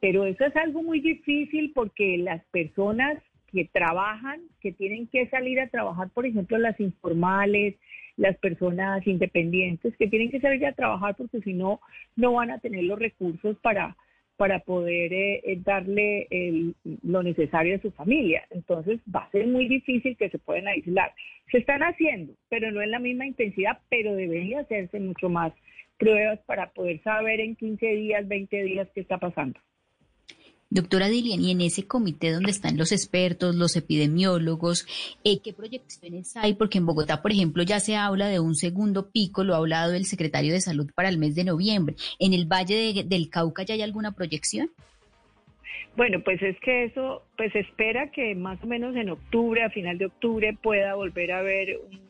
Pero 0.00 0.24
eso 0.24 0.44
es 0.44 0.56
algo 0.56 0.82
muy 0.82 1.00
difícil 1.00 1.72
porque 1.74 2.18
las 2.18 2.44
personas 2.46 3.22
que 3.52 3.64
trabajan, 3.66 4.40
que 4.60 4.72
tienen 4.72 5.06
que 5.08 5.26
salir 5.28 5.60
a 5.60 5.68
trabajar, 5.68 6.08
por 6.10 6.26
ejemplo, 6.26 6.58
las 6.58 6.78
informales, 6.80 7.76
las 8.16 8.36
personas 8.38 9.06
independientes, 9.06 9.96
que 9.96 10.06
tienen 10.06 10.30
que 10.30 10.40
salir 10.40 10.64
a 10.66 10.72
trabajar 10.72 11.16
porque 11.16 11.40
si 11.40 11.52
no, 11.52 11.80
no 12.16 12.34
van 12.34 12.50
a 12.50 12.58
tener 12.58 12.84
los 12.84 12.98
recursos 12.98 13.56
para, 13.60 13.96
para 14.40 14.60
poder 14.60 15.12
eh, 15.12 15.42
eh, 15.44 15.58
darle 15.62 16.26
el- 16.30 16.74
lo 17.02 17.22
necesario 17.22 17.76
a 17.76 17.80
su 17.80 17.90
familia. 17.90 18.42
Entonces 18.48 18.98
va 19.14 19.24
a 19.24 19.30
ser 19.32 19.46
muy 19.46 19.68
difícil 19.68 20.16
que 20.16 20.30
se 20.30 20.38
puedan 20.38 20.66
aislar. 20.66 21.12
Se 21.52 21.58
están 21.58 21.82
haciendo, 21.82 22.32
pero 22.48 22.70
no 22.72 22.80
en 22.80 22.90
la 22.90 23.00
misma 23.00 23.26
intensidad, 23.26 23.76
pero 23.90 24.14
debería 24.14 24.60
hacerse 24.60 24.98
mucho 24.98 25.28
más 25.28 25.52
pruebas 25.98 26.38
para 26.46 26.70
poder 26.70 27.02
saber 27.02 27.38
en 27.40 27.54
15 27.54 27.86
días, 27.86 28.26
20 28.26 28.62
días 28.62 28.88
qué 28.94 29.02
está 29.02 29.18
pasando. 29.18 29.60
Doctora 30.72 31.08
Dilian, 31.08 31.40
y 31.40 31.50
en 31.50 31.60
ese 31.62 31.86
comité 31.88 32.30
donde 32.30 32.52
están 32.52 32.76
los 32.76 32.92
expertos, 32.92 33.56
los 33.56 33.74
epidemiólogos, 33.74 34.86
eh, 35.24 35.40
¿qué 35.40 35.52
proyecciones 35.52 36.36
hay? 36.36 36.54
Porque 36.54 36.78
en 36.78 36.86
Bogotá, 36.86 37.22
por 37.22 37.32
ejemplo, 37.32 37.64
ya 37.64 37.80
se 37.80 37.96
habla 37.96 38.28
de 38.28 38.38
un 38.38 38.54
segundo 38.54 39.10
pico, 39.10 39.42
lo 39.42 39.54
ha 39.54 39.58
hablado 39.58 39.94
el 39.94 40.04
secretario 40.04 40.52
de 40.52 40.60
Salud 40.60 40.88
para 40.94 41.08
el 41.08 41.18
mes 41.18 41.34
de 41.34 41.42
noviembre. 41.44 41.96
¿En 42.20 42.34
el 42.34 42.46
Valle 42.46 42.76
de- 42.94 43.04
del 43.04 43.28
Cauca 43.30 43.64
ya 43.64 43.74
hay 43.74 43.82
alguna 43.82 44.12
proyección? 44.12 44.70
Bueno, 45.96 46.20
pues 46.24 46.40
es 46.40 46.56
que 46.60 46.84
eso, 46.84 47.24
pues 47.36 47.52
espera 47.56 48.12
que 48.12 48.36
más 48.36 48.62
o 48.62 48.66
menos 48.68 48.94
en 48.94 49.10
octubre, 49.10 49.64
a 49.64 49.70
final 49.70 49.98
de 49.98 50.06
octubre, 50.06 50.56
pueda 50.62 50.94
volver 50.94 51.32
a 51.32 51.40
haber 51.40 51.78
un, 51.90 52.00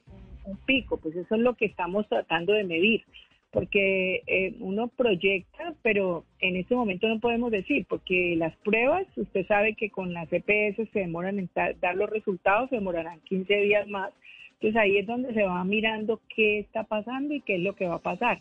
un 0.44 0.56
pico. 0.66 0.98
Pues 0.98 1.16
eso 1.16 1.34
es 1.34 1.40
lo 1.40 1.54
que 1.54 1.64
estamos 1.64 2.06
tratando 2.08 2.52
de 2.52 2.64
medir, 2.64 3.04
porque 3.50 4.22
eh, 4.26 4.54
uno 4.60 4.88
proyecta, 4.88 5.74
pero 5.82 6.24
en 6.38 6.56
este 6.56 6.74
momento 6.74 7.08
no 7.08 7.18
podemos 7.18 7.50
decir, 7.50 7.84
porque 7.88 8.34
las 8.36 8.56
pruebas, 8.58 9.06
usted 9.16 9.46
sabe 9.46 9.74
que 9.74 9.90
con 9.90 10.12
las 10.12 10.28
EPS 10.32 10.88
se 10.92 11.00
demoran 11.00 11.38
en 11.38 11.50
dar 11.80 11.96
los 11.96 12.08
resultados, 12.08 12.70
se 12.70 12.76
demorarán 12.76 13.20
15 13.20 13.54
días 13.56 13.88
más. 13.88 14.12
Entonces 14.54 14.76
ahí 14.80 14.98
es 14.98 15.06
donde 15.06 15.34
se 15.34 15.42
va 15.42 15.64
mirando 15.64 16.20
qué 16.34 16.60
está 16.60 16.84
pasando 16.84 17.34
y 17.34 17.40
qué 17.40 17.56
es 17.56 17.62
lo 17.62 17.74
que 17.74 17.88
va 17.88 17.96
a 17.96 18.02
pasar. 18.02 18.40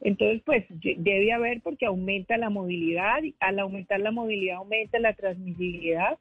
Entonces, 0.00 0.42
pues 0.44 0.64
debe 0.70 1.32
haber 1.32 1.60
porque 1.60 1.86
aumenta 1.86 2.38
la 2.38 2.48
movilidad, 2.48 3.22
y 3.22 3.34
al 3.38 3.58
aumentar 3.58 4.00
la 4.00 4.10
movilidad 4.10 4.56
aumenta 4.56 4.98
la 4.98 5.12
transmisibilidad 5.12 6.18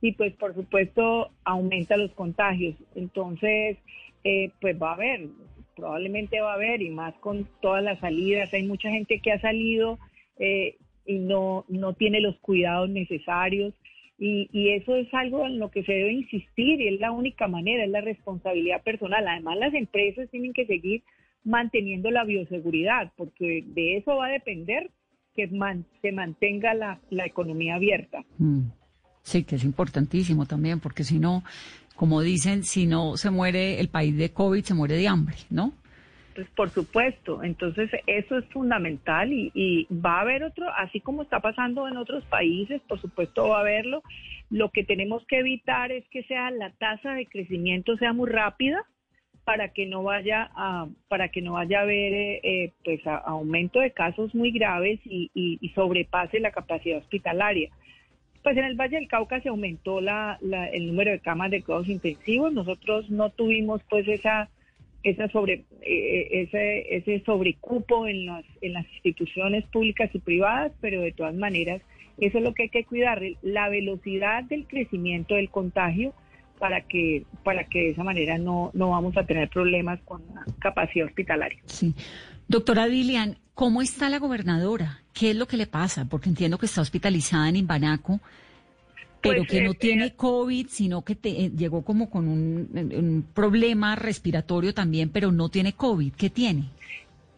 y 0.00 0.12
pues 0.12 0.34
por 0.34 0.54
supuesto 0.54 1.30
aumenta 1.44 1.96
los 1.96 2.10
contagios. 2.12 2.74
Entonces, 2.96 3.78
eh, 4.24 4.50
pues 4.60 4.80
va 4.80 4.90
a 4.90 4.94
haber, 4.94 5.28
probablemente 5.76 6.40
va 6.40 6.52
a 6.52 6.54
haber 6.54 6.82
y 6.82 6.90
más 6.90 7.14
con 7.14 7.48
todas 7.60 7.82
las 7.82 7.98
salidas. 8.00 8.52
Hay 8.52 8.64
mucha 8.64 8.90
gente 8.90 9.20
que 9.20 9.32
ha 9.32 9.40
salido 9.40 9.98
eh, 10.38 10.76
y 11.06 11.18
no, 11.18 11.64
no 11.68 11.94
tiene 11.94 12.20
los 12.20 12.36
cuidados 12.38 12.88
necesarios. 12.88 13.74
Y, 14.18 14.48
y 14.52 14.70
eso 14.70 14.94
es 14.94 15.12
algo 15.14 15.46
en 15.46 15.58
lo 15.58 15.70
que 15.70 15.82
se 15.82 15.92
debe 15.92 16.12
insistir 16.12 16.80
y 16.80 16.88
es 16.88 17.00
la 17.00 17.10
única 17.10 17.48
manera, 17.48 17.84
es 17.84 17.90
la 17.90 18.02
responsabilidad 18.02 18.82
personal. 18.82 19.26
Además, 19.26 19.56
las 19.58 19.74
empresas 19.74 20.30
tienen 20.30 20.52
que 20.52 20.66
seguir 20.66 21.02
manteniendo 21.44 22.10
la 22.10 22.24
bioseguridad, 22.24 23.12
porque 23.16 23.64
de 23.66 23.96
eso 23.96 24.16
va 24.16 24.26
a 24.26 24.32
depender 24.32 24.90
que 25.34 25.48
se 26.02 26.12
mantenga 26.12 26.74
la, 26.74 27.00
la 27.10 27.26
economía 27.26 27.76
abierta. 27.76 28.24
Mm. 28.38 28.66
Sí, 29.22 29.44
que 29.44 29.54
es 29.54 29.64
importantísimo 29.64 30.46
también, 30.46 30.80
porque 30.80 31.04
si 31.04 31.18
no, 31.18 31.44
como 31.94 32.20
dicen, 32.20 32.64
si 32.64 32.86
no 32.86 33.16
se 33.16 33.30
muere 33.30 33.80
el 33.80 33.88
país 33.88 34.16
de 34.16 34.32
COVID, 34.32 34.64
se 34.64 34.74
muere 34.74 34.96
de 34.96 35.08
hambre, 35.08 35.36
¿no? 35.50 35.72
Pues 36.34 36.48
por 36.56 36.70
supuesto, 36.70 37.42
entonces 37.42 37.90
eso 38.06 38.38
es 38.38 38.46
fundamental 38.46 39.30
y, 39.32 39.86
va 39.92 40.16
a 40.16 40.20
haber 40.22 40.44
otro, 40.44 40.66
así 40.78 41.00
como 41.00 41.22
está 41.22 41.40
pasando 41.40 41.86
en 41.88 41.98
otros 41.98 42.24
países, 42.24 42.80
por 42.88 43.00
supuesto 43.00 43.48
va 43.48 43.58
a 43.58 43.60
haberlo. 43.60 44.02
Lo 44.48 44.70
que 44.70 44.82
tenemos 44.82 45.24
que 45.26 45.40
evitar 45.40 45.92
es 45.92 46.04
que 46.08 46.22
sea 46.24 46.50
la 46.50 46.70
tasa 46.70 47.12
de 47.12 47.26
crecimiento 47.26 47.96
sea 47.98 48.14
muy 48.14 48.30
rápida 48.30 48.82
para 49.44 49.68
que 49.68 49.86
no 49.86 50.02
vaya 50.04 50.50
a 50.54 50.86
para 51.08 51.28
que 51.28 51.42
no 51.42 51.54
vaya 51.54 51.80
a 51.80 51.82
haber 51.82 52.12
eh, 52.14 52.40
eh, 52.42 52.72
pues 52.84 53.00
aumento 53.06 53.80
de 53.80 53.90
casos 53.90 54.34
muy 54.34 54.52
graves 54.52 55.00
y 55.04 55.72
sobrepase 55.74 56.40
la 56.40 56.52
capacidad 56.52 56.98
hospitalaria. 56.98 57.70
Pues 58.42 58.56
en 58.56 58.64
el 58.64 58.74
Valle 58.76 58.96
del 58.96 59.08
Cauca 59.08 59.40
se 59.40 59.48
aumentó 59.48 60.00
la, 60.00 60.38
la- 60.40 60.68
el 60.68 60.86
número 60.88 61.10
de 61.12 61.20
camas 61.20 61.50
de 61.50 61.62
cuidados 61.62 61.88
intensivos. 61.88 62.52
Nosotros 62.52 63.08
no 63.10 63.30
tuvimos 63.30 63.80
pues 63.88 64.06
esa 64.08 64.48
esa 65.04 65.28
sobre 65.28 65.64
eh, 65.82 66.28
ese 66.42 66.96
ese 66.96 67.24
sobrecupo 67.24 68.06
en 68.06 68.26
las 68.26 68.44
en 68.60 68.72
las 68.74 68.86
instituciones 68.92 69.64
públicas 69.66 70.10
y 70.14 70.18
privadas, 70.20 70.72
pero 70.80 71.00
de 71.00 71.12
todas 71.12 71.34
maneras 71.34 71.82
eso 72.18 72.38
es 72.38 72.44
lo 72.44 72.52
que 72.54 72.64
hay 72.64 72.68
que 72.68 72.84
cuidar, 72.84 73.20
la 73.42 73.68
velocidad 73.68 74.44
del 74.44 74.66
crecimiento 74.66 75.34
del 75.34 75.48
contagio 75.50 76.12
para 76.60 76.82
que 76.82 77.24
para 77.42 77.64
que 77.64 77.80
de 77.80 77.90
esa 77.90 78.04
manera 78.04 78.38
no 78.38 78.70
no 78.74 78.90
vamos 78.90 79.16
a 79.16 79.24
tener 79.26 79.48
problemas 79.48 79.98
con 80.04 80.22
la 80.34 80.44
capacidad 80.60 81.06
hospitalaria. 81.06 81.58
Sí. 81.66 81.94
Doctora 82.46 82.86
Dilian, 82.86 83.38
¿cómo 83.54 83.82
está 83.82 84.08
la 84.08 84.18
gobernadora? 84.18 85.01
¿Qué 85.12 85.30
es 85.30 85.36
lo 85.36 85.46
que 85.46 85.56
le 85.56 85.66
pasa? 85.66 86.06
Porque 86.06 86.28
entiendo 86.28 86.58
que 86.58 86.66
está 86.66 86.80
hospitalizada 86.80 87.48
en 87.48 87.56
Imbanaco, 87.56 88.20
pero 89.20 89.44
Pues, 89.44 89.50
que 89.50 89.60
no 89.62 89.72
eh, 89.72 89.76
tiene 89.78 90.06
eh, 90.06 90.12
COVID, 90.16 90.66
sino 90.68 91.02
que 91.02 91.14
te- 91.14 91.44
eh, 91.44 91.50
llegó 91.56 91.82
como 91.84 92.10
con 92.10 92.26
un, 92.28 92.68
un 92.74 93.26
problema 93.34 93.94
respiratorio 93.94 94.74
también, 94.74 95.10
pero 95.10 95.30
no 95.30 95.48
tiene 95.48 95.74
COVID. 95.74 96.12
¿Qué 96.14 96.30
tiene? 96.30 96.64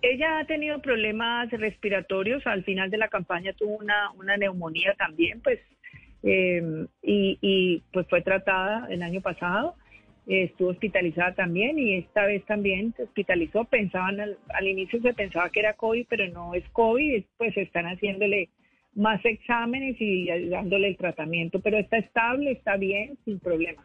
Ella 0.03 0.39
ha 0.39 0.45
tenido 0.45 0.81
problemas 0.83 1.51
respiratorios, 1.51 2.47
al 2.47 2.63
final 2.65 2.91
de 2.91 2.99
la 2.99 3.09
campaña 3.09 3.53
tuvo 3.55 3.77
una, 3.79 4.11
una 4.13 4.37
neumonía 4.37 4.95
también, 4.99 5.41
pues, 5.41 5.59
eh, 6.23 6.87
y, 7.03 7.39
y, 7.41 7.83
pues 7.93 8.07
fue 8.09 8.21
tratada 8.23 8.87
el 8.91 9.03
año 9.03 9.21
pasado, 9.23 9.77
estuvo 10.27 10.71
hospitalizada 10.71 11.35
también 11.35 11.79
y 11.79 11.97
esta 11.97 12.25
vez 12.25 12.45
también 12.47 12.95
se 12.97 13.05
hospitalizó, 13.05 13.65
pensaban 13.65 14.21
al, 14.21 14.39
al 14.49 14.67
inicio 14.67 15.01
se 15.01 15.13
pensaba 15.13 15.51
que 15.51 15.61
era 15.61 15.75
COVID, 15.75 16.07
pero 16.09 16.29
no 16.29 16.55
es 16.55 16.65
COVID, 16.71 17.25
pues 17.37 17.57
están 17.57 17.87
haciéndole 17.87 18.49
más 18.95 19.25
exámenes 19.25 19.97
y 19.99 20.29
dándole 20.49 20.89
el 20.89 20.97
tratamiento, 20.97 21.61
pero 21.61 21.79
está 21.79 21.99
estable, 21.99 22.53
está 22.53 22.77
bien, 22.77 23.19
sin 23.25 23.39
problema. 23.39 23.85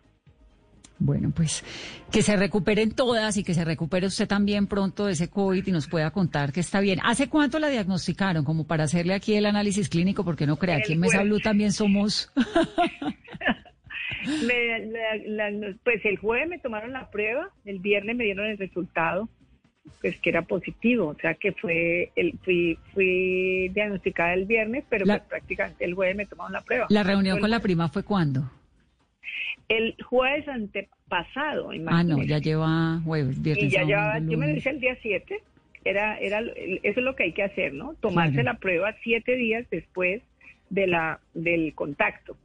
Bueno, 1.02 1.32
pues 1.34 1.64
que 2.12 2.22
se 2.22 2.36
recuperen 2.36 2.92
todas 2.92 3.38
y 3.38 3.44
que 3.44 3.54
se 3.54 3.64
recupere 3.64 4.06
usted 4.06 4.28
también 4.28 4.68
pronto 4.68 5.06
de 5.06 5.14
ese 5.14 5.30
COVID 5.30 5.66
y 5.66 5.72
nos 5.72 5.88
pueda 5.88 6.12
contar 6.12 6.52
que 6.52 6.60
está 6.60 6.82
bien. 6.82 7.00
¿Hace 7.04 7.30
cuánto 7.30 7.58
la 7.58 7.70
diagnosticaron? 7.70 8.44
Como 8.44 8.68
para 8.68 8.84
hacerle 8.84 9.14
aquí 9.14 9.34
el 9.36 9.46
análisis 9.46 9.88
clínico, 9.88 10.26
porque 10.26 10.46
no 10.46 10.58
crea, 10.58 10.76
El 10.76 10.82
aquí 10.82 10.94
en 10.94 11.00
Mesa. 11.00 11.24
Blue 11.24 11.40
también 11.40 11.72
somos... 11.72 12.32
Me- 14.48 14.86
la- 15.28 15.50
la- 15.52 15.74
pues 15.84 16.04
el 16.06 16.18
jueves 16.18 16.48
me 16.50 16.60
tomaron 16.60 16.94
la 16.94 17.10
prueba, 17.12 17.50
el 17.66 17.80
viernes 17.80 18.16
me 18.16 18.24
dieron 18.26 18.46
el 18.48 18.58
resultado, 18.58 19.30
pues 20.02 20.20
que 20.20 20.30
era 20.30 20.42
positivo, 20.44 21.08
o 21.08 21.16
sea 21.16 21.34
que 21.36 21.52
fue, 21.54 22.12
el, 22.16 22.38
fui, 22.44 22.78
fui 22.94 23.70
diagnosticada 23.74 24.34
el 24.34 24.46
viernes, 24.46 24.84
pero 24.90 25.06
La- 25.06 25.18
pues 25.18 25.30
prácticamente 25.30 25.86
el 25.86 25.94
jueves 25.94 26.16
me 26.16 26.26
tomaron 26.26 26.54
la 26.54 26.62
prueba. 26.62 26.88
La 26.90 27.04
reunión 27.04 27.36
Fue 27.38 27.42
con 27.42 27.52
la 27.52 27.60
prima 27.60 27.90
fue 27.90 28.04
cuándo? 28.04 28.52
El 29.68 29.96
jueves 30.04 30.48
antepasado, 30.48 31.72
Ah, 31.88 32.04
no, 32.04 32.24
ya 32.24 32.40
lleva 32.40 33.00
jueves, 33.04 33.42
viernes, 33.42 33.66
Y 33.66 33.70
ya 33.70 33.84
llevaba, 33.84 34.20
yo 34.20 34.38
me 34.38 34.48
lo 34.48 34.56
hice 34.58 34.70
el 34.72 34.80
día 34.80 34.98
7, 35.02 35.40
era, 35.86 36.20
era, 36.20 36.40
eso 36.40 37.00
es 37.00 37.04
lo 37.06 37.16
que 37.16 37.24
hay 37.24 37.34
que 37.34 37.44
hacer, 37.44 37.74
¿no? 37.74 37.94
Tomarse 38.02 38.34
Claro. 38.34 38.46
la 38.54 38.60
prueba 38.60 38.96
siete 39.04 39.36
días 39.36 39.66
después 39.70 40.22
de 40.70 40.88
la, 40.88 41.20
del 41.34 41.74
contacto. 41.74 42.36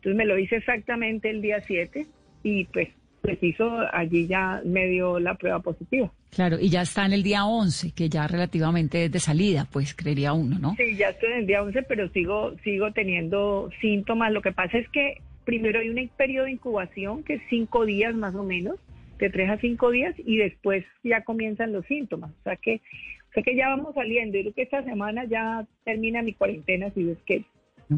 Entonces 0.00 0.16
me 0.16 0.24
lo 0.24 0.38
hice 0.38 0.56
exactamente 0.56 1.28
el 1.28 1.42
día 1.42 1.62
7 1.66 2.06
y 2.42 2.64
pues 2.66 2.88
preciso, 3.20 3.70
allí 3.92 4.26
ya 4.26 4.62
me 4.64 4.86
dio 4.86 5.20
la 5.20 5.34
prueba 5.34 5.60
positiva. 5.60 6.10
Claro, 6.30 6.58
y 6.58 6.70
ya 6.70 6.82
está 6.82 7.04
en 7.04 7.12
el 7.12 7.22
día 7.22 7.44
11, 7.44 7.92
que 7.92 8.08
ya 8.08 8.26
relativamente 8.26 9.04
es 9.04 9.12
de 9.12 9.20
salida, 9.20 9.66
pues 9.70 9.94
creería 9.94 10.32
uno, 10.32 10.58
¿no? 10.58 10.74
Sí, 10.76 10.96
ya 10.96 11.10
estoy 11.10 11.32
en 11.32 11.38
el 11.40 11.46
día 11.46 11.62
11, 11.62 11.82
pero 11.82 12.08
sigo, 12.10 12.56
sigo 12.64 12.92
teniendo 12.92 13.70
síntomas. 13.80 14.32
Lo 14.32 14.40
que 14.40 14.52
pasa 14.52 14.78
es 14.78 14.88
que 14.88 15.20
primero 15.44 15.80
hay 15.80 15.90
un 15.90 16.08
periodo 16.16 16.46
de 16.46 16.52
incubación 16.52 17.24
que 17.24 17.34
es 17.34 17.42
cinco 17.50 17.84
días 17.84 18.14
más 18.14 18.34
o 18.34 18.42
menos, 18.42 18.76
de 19.18 19.28
tres 19.28 19.50
a 19.50 19.58
cinco 19.58 19.90
días, 19.90 20.14
y 20.18 20.38
después 20.38 20.84
ya 21.02 21.24
comienzan 21.24 21.72
los 21.72 21.84
síntomas. 21.86 22.30
O 22.30 22.42
sea 22.44 22.56
que, 22.56 22.76
o 22.76 23.32
sea 23.34 23.42
que 23.42 23.54
ya 23.54 23.68
vamos 23.68 23.94
saliendo. 23.94 24.38
Yo 24.38 24.44
creo 24.44 24.54
que 24.54 24.62
esta 24.62 24.82
semana 24.82 25.24
ya 25.24 25.66
termina 25.84 26.22
mi 26.22 26.32
cuarentena, 26.32 26.90
si 26.94 27.10
es 27.10 27.18
que. 27.26 27.44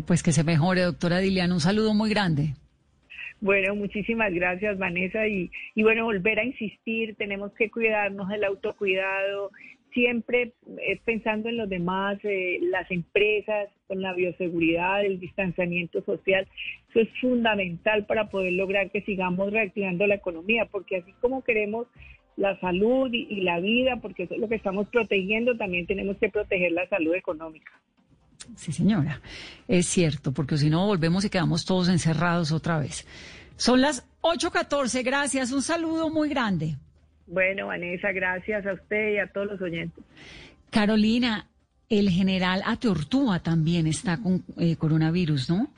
Pues 0.07 0.23
que 0.23 0.33
se 0.33 0.45
mejore, 0.45 0.83
doctora 0.83 1.19
Dilian. 1.19 1.53
Un 1.53 1.61
saludo 1.61 1.95
muy 1.95 2.11
grande. 2.11 2.55
Bueno, 3.41 3.75
muchísimas 3.75 4.33
gracias, 4.33 4.79
Vanessa. 4.79 5.27
Y, 5.27 5.51
y 5.75 5.83
bueno, 5.83 6.05
volver 6.05 6.39
a 6.39 6.45
insistir, 6.45 7.17
tenemos 7.17 7.53
que 7.53 7.71
cuidarnos, 7.71 8.31
el 8.31 8.45
autocuidado, 8.45 9.51
siempre 9.93 10.53
eh, 10.79 11.01
pensando 11.05 11.49
en 11.49 11.57
los 11.57 11.69
demás, 11.69 12.19
eh, 12.23 12.59
las 12.63 12.91
empresas, 12.91 13.69
con 13.87 14.01
la 14.01 14.15
bioseguridad, 14.15 15.05
el 15.05 15.21
distanciamiento 15.21 16.03
social. 16.03 16.47
Eso 16.91 17.01
es 17.01 17.09
fundamental 17.21 18.07
para 18.07 18.29
poder 18.31 18.53
lograr 18.53 18.91
que 18.91 19.03
sigamos 19.03 19.53
reactivando 19.53 20.07
la 20.07 20.17
economía, 20.17 20.67
porque 20.71 20.97
así 20.97 21.13
como 21.21 21.43
queremos 21.43 21.87
la 22.37 22.59
salud 22.61 23.11
y, 23.13 23.41
la 23.43 23.61
vida, 23.61 23.99
porque 24.01 24.25
eso 24.25 24.35
es 24.35 24.41
lo 24.41 24.49
que 24.49 24.55
estamos 24.55 24.89
protegiendo, 24.89 25.57
también 25.57 25.87
tenemos 25.87 26.17
que 26.17 26.31
proteger 26.31 26.73
la 26.73 26.89
salud 26.89 27.15
económica. 27.15 27.73
Sí, 28.57 28.73
señora, 28.73 29.21
es 29.69 29.87
cierto, 29.87 30.33
porque 30.33 30.57
si 30.57 30.71
no 30.71 30.87
volvemos 30.87 31.25
y 31.25 31.31
quedamos 31.31 31.65
todos 31.65 31.89
encerrados 31.89 32.53
otra 32.53 32.79
vez. 32.79 33.07
Son 33.57 33.81
las 33.81 34.05
8.14, 34.23 35.05
gracias, 35.05 35.53
un 35.53 35.63
saludo 35.63 36.11
muy 36.11 36.29
grande. 36.29 36.77
Bueno, 37.27 37.69
Vanessa, 37.69 38.13
gracias 38.13 38.67
a 38.67 38.75
usted 38.75 39.15
y 39.15 39.19
a 39.19 39.27
todos 39.29 39.47
los 39.47 39.61
oyentes. 39.61 40.05
Carolina, 40.71 41.47
el 41.89 42.11
general 42.11 42.63
Ateortúa 42.65 43.41
también 43.41 43.87
está 43.87 44.17
con 44.17 44.45
eh, 44.59 44.77
coronavirus, 44.77 45.51
¿no? 45.51 45.69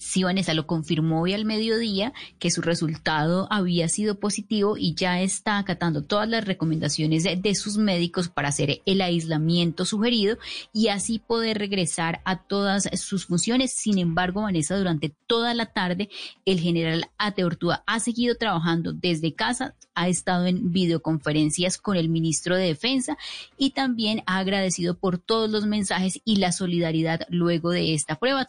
Sí, 0.00 0.22
Vanessa 0.22 0.54
lo 0.54 0.68
confirmó 0.68 1.22
hoy 1.22 1.32
al 1.32 1.44
mediodía 1.44 2.12
que 2.38 2.52
su 2.52 2.62
resultado 2.62 3.48
había 3.50 3.88
sido 3.88 4.20
positivo 4.20 4.76
y 4.78 4.94
ya 4.94 5.20
está 5.20 5.58
acatando 5.58 6.04
todas 6.04 6.28
las 6.28 6.44
recomendaciones 6.44 7.24
de, 7.24 7.54
sus 7.56 7.78
médicos 7.78 8.28
para 8.28 8.50
hacer 8.50 8.80
el 8.86 9.00
aislamiento 9.00 9.84
sugerido 9.84 10.38
y 10.72 10.86
así 10.86 11.18
poder 11.18 11.58
regresar 11.58 12.20
a 12.24 12.44
todas 12.44 12.88
sus 12.94 13.26
funciones. 13.26 13.72
Sin 13.72 13.98
embargo, 13.98 14.42
Vanessa, 14.42 14.78
durante 14.78 15.16
toda 15.26 15.52
la 15.52 15.66
tarde, 15.66 16.08
el 16.44 16.60
general 16.60 17.10
Ateortúa 17.18 17.82
ha 17.84 17.98
seguido 17.98 18.36
trabajando 18.36 18.92
desde 18.92 19.34
casa, 19.34 19.74
ha 19.96 20.08
estado 20.08 20.46
en 20.46 20.70
videoconferencias 20.70 21.76
con 21.76 21.96
el 21.96 22.08
ministro 22.08 22.54
de 22.54 22.66
Defensa 22.66 23.18
y 23.56 23.70
también 23.70 24.22
ha 24.26 24.38
agradecido 24.38 24.96
por 24.96 25.18
todos 25.18 25.50
los 25.50 25.66
mensajes 25.66 26.20
y 26.24 26.36
la 26.36 26.52
solidaridad 26.52 27.22
luego 27.30 27.72
de 27.72 27.94
esta 27.94 28.14
prueba. 28.14 28.46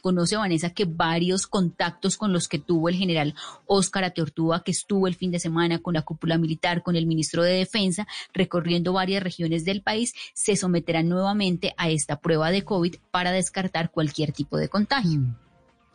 Conoce 0.00 0.36
Vanessa 0.36 0.70
que 0.70 0.84
varios 0.84 1.46
contactos 1.46 2.16
con 2.16 2.32
los 2.32 2.48
que 2.48 2.58
tuvo 2.58 2.88
el 2.88 2.96
general 2.96 3.34
Óscar 3.66 4.04
Ateortúa, 4.04 4.62
que 4.62 4.70
estuvo 4.70 5.06
el 5.06 5.14
fin 5.14 5.30
de 5.30 5.38
semana 5.38 5.78
con 5.78 5.94
la 5.94 6.02
cúpula 6.02 6.38
militar, 6.38 6.82
con 6.82 6.96
el 6.96 7.06
ministro 7.06 7.42
de 7.42 7.52
Defensa, 7.52 8.06
recorriendo 8.32 8.92
varias 8.92 9.22
regiones 9.22 9.64
del 9.64 9.82
país, 9.82 10.14
se 10.34 10.56
someterán 10.56 11.08
nuevamente 11.08 11.74
a 11.76 11.90
esta 11.90 12.20
prueba 12.20 12.50
de 12.50 12.62
COVID 12.62 12.96
para 13.10 13.32
descartar 13.32 13.90
cualquier 13.90 14.32
tipo 14.32 14.56
de 14.56 14.68
contagio. 14.68 15.20
Mm. 15.20 15.34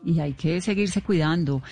Y 0.05 0.19
hay 0.19 0.33
que 0.33 0.61
seguirse 0.61 1.01
cuidando. 1.01 1.63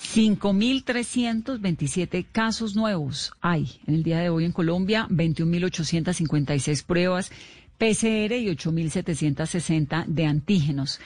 5.327 0.00 2.24
casos 2.30 2.76
nuevos 2.76 3.32
hay 3.40 3.80
en 3.86 3.94
el 3.94 4.04
día 4.04 4.20
de 4.20 4.30
hoy 4.30 4.44
en 4.44 4.52
Colombia, 4.52 5.08
21.856 5.10 6.84
pruebas 6.84 7.32
PCR 7.78 8.34
y 8.34 8.48
8.760 8.48 10.06
de 10.06 10.26
antígenos. 10.26 11.00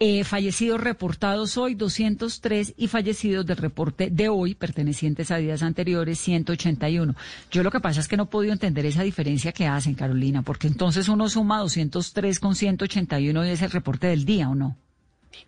Eh, 0.00 0.22
fallecidos 0.22 0.80
reportados 0.80 1.56
hoy 1.56 1.74
203 1.74 2.74
y 2.76 2.86
fallecidos 2.86 3.44
del 3.44 3.56
reporte 3.56 4.10
de 4.10 4.28
hoy 4.28 4.54
pertenecientes 4.54 5.32
a 5.32 5.38
días 5.38 5.64
anteriores 5.64 6.20
181. 6.20 7.16
Yo 7.50 7.64
lo 7.64 7.72
que 7.72 7.80
pasa 7.80 7.98
es 7.98 8.06
que 8.06 8.16
no 8.16 8.22
he 8.22 8.26
podido 8.26 8.52
entender 8.52 8.86
esa 8.86 9.02
diferencia 9.02 9.50
que 9.50 9.66
hacen, 9.66 9.94
Carolina, 9.94 10.42
porque 10.42 10.68
entonces 10.68 11.08
uno 11.08 11.28
suma 11.28 11.58
203 11.58 12.38
con 12.38 12.54
181 12.54 13.44
y 13.44 13.48
es 13.48 13.62
el 13.62 13.72
reporte 13.72 14.06
del 14.06 14.24
día, 14.24 14.48
¿o 14.48 14.54
no? 14.54 14.76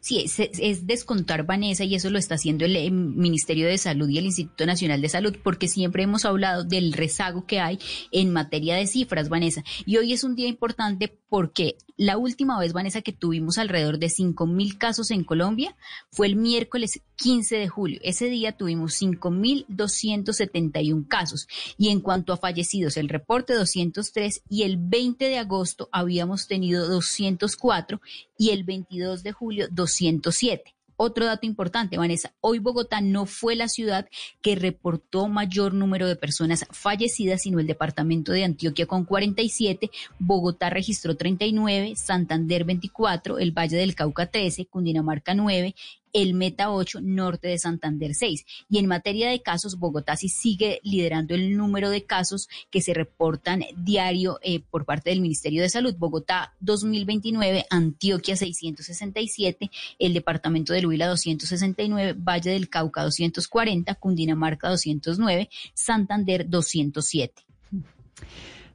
Sí, 0.01 0.25
es, 0.25 0.87
descontar, 0.87 1.45
Vanessa, 1.45 1.85
y 1.85 1.95
eso 1.95 2.11
lo 2.11 2.19
está 2.19 2.37
haciendo 2.37 2.65
el, 2.65 2.77
el, 2.77 2.93
Ministerio 2.93 3.67
de 3.67 3.79
Salud 3.79 4.09
y 4.09 4.19
el 4.19 4.27
Instituto 4.27 4.67
Nacional 4.67 5.01
de 5.01 5.09
Salud, 5.09 5.37
porque 5.43 5.67
siempre 5.69 6.05
hemos 6.05 6.25
hablado 6.25 6.65
del 6.65 6.93
rezago 6.93 7.47
que 7.47 7.61
hay 7.61 7.79
en 8.13 8.33
materia 8.33 8.77
de 8.77 8.87
cifras, 8.87 9.29
Vanessa. 9.29 9.65
Y 9.87 9.97
hoy 9.97 10.13
es 10.13 10.23
un 10.25 10.37
día 10.37 10.49
importante 10.49 11.17
porque 11.29 11.77
la 11.97 12.17
última 12.17 12.59
vez, 12.59 12.73
Vanessa, 12.73 13.03
que 13.03 13.13
tuvimos 13.13 13.59
alrededor 13.59 13.99
de 13.99 14.07
5.000 14.07 14.79
casos 14.79 15.11
en 15.11 15.23
Colombia 15.23 15.77
fue 16.11 16.29
el 16.29 16.37
miércoles 16.37 17.03
15 17.17 17.57
de 17.57 17.69
julio. 17.69 18.01
Ese 18.03 18.31
día 18.31 18.57
tuvimos 18.57 19.03
5.271 19.03 21.07
casos. 21.07 21.47
Y 21.77 21.91
en 21.91 22.01
cuanto 22.01 22.33
a 22.33 22.39
fallecidos, 22.39 22.97
el 22.97 23.11
reporte 23.11 23.53
203 23.53 24.45
y 24.49 24.63
el 24.63 24.79
20 24.79 25.27
de 25.27 25.37
agosto 25.37 25.91
habíamos 25.93 26.49
tenido 26.49 26.89
204 26.89 28.01
y 28.39 28.49
el 28.49 28.65
22 28.65 29.23
de 29.23 29.33
julio 29.33 29.69
207. 29.81 30.75
Otro 31.03 31.25
dato 31.25 31.47
importante, 31.47 31.97
Vanessa, 31.97 32.35
hoy 32.43 32.59
Bogotá 32.59 33.01
no 33.01 33.25
fue 33.25 33.57
la 33.57 33.69
ciudad 33.69 34.07
que 34.43 34.55
reportó 34.55 35.29
mayor 35.29 35.73
número 35.73 36.07
de 36.07 36.15
personas 36.15 36.67
fallecidas, 36.73 37.41
sino 37.41 37.59
el 37.59 37.67
departamento 37.67 38.33
de 38.33 38.45
Antioquia 38.45 38.85
con 38.85 39.07
47, 39.07 39.91
Bogotá 40.19 40.69
registró 40.69 41.17
39, 41.17 41.95
Santander 41.97 42.65
24, 42.65 43.39
el 43.39 43.53
Valle 43.53 43.79
del 43.79 43.95
Cauca 43.95 44.27
13, 44.27 44.67
Cundinamarca 44.67 45.33
9 45.33 45.75
el 46.13 46.35
Meta 46.35 46.71
8, 46.71 47.01
norte 47.03 47.49
de 47.49 47.59
Santander 47.59 48.15
6. 48.15 48.45
Y 48.69 48.79
en 48.79 48.87
materia 48.87 49.31
de 49.31 49.43
casos, 49.43 49.79
Bogotá 49.79 50.17
sí 50.17 50.29
sigue 50.29 50.81
liderando 50.83 51.35
el 51.35 51.57
número 51.57 51.91
de 51.91 52.05
casos 52.05 52.49
que 52.71 52.81
se 52.81 52.95
reportan 52.95 53.65
diario 53.77 54.39
eh, 54.43 54.61
por 54.61 54.85
parte 54.85 55.11
del 55.11 55.21
Ministerio 55.21 55.63
de 55.63 55.69
Salud. 55.69 55.95
Bogotá 55.97 56.55
2029, 56.61 57.67
Antioquia 57.71 58.37
667, 58.37 59.71
el 59.99 60.15
departamento 60.15 60.73
de 60.73 60.87
Huila 60.87 61.09
269, 61.09 62.15
Valle 62.19 62.51
del 62.51 62.69
Cauca 62.69 63.03
240, 63.03 63.95
Cundinamarca 63.97 64.69
209, 64.69 65.49
Santander 65.75 66.49
207. 66.49 67.45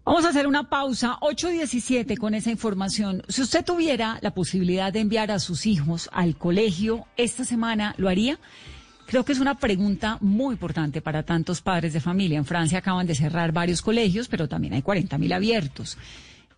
Vamos 0.06 0.24
a 0.24 0.30
hacer 0.30 0.46
una 0.46 0.70
pausa, 0.70 1.18
8.17 1.20 2.20
con 2.20 2.36
esa 2.36 2.52
información. 2.52 3.24
Si 3.28 3.41
usted 3.41 3.65
tuviera 3.65 4.20
la 4.22 4.36
posibilidad 4.36 4.94
de 4.94 5.00
enviar 5.00 5.32
a 5.32 5.39
sus 5.39 5.65
hijos 5.65 6.12
al 6.13 6.38
colegio 6.38 7.08
esta 7.18 7.44
semana, 7.44 7.96
¿lo 7.98 8.08
haría? 8.08 8.38
Creo 9.08 9.26
que 9.26 9.32
es 9.32 9.39
una 9.39 9.56
pregunta 9.56 10.20
muy 10.22 10.54
importante 10.54 11.02
para 11.02 11.24
tantos 11.24 11.60
padres 11.60 11.94
de 11.94 12.02
familia. 12.02 12.38
En 12.38 12.46
Francia 12.46 12.78
acaban 12.78 13.08
de 13.08 13.15
cerrar 13.15 13.52
varios 13.52 13.82
colegios, 13.82 14.28
pero 14.28 14.48
también 14.48 14.76
hay 14.76 14.84
40.000 14.84 15.34
abiertos. 15.34 15.98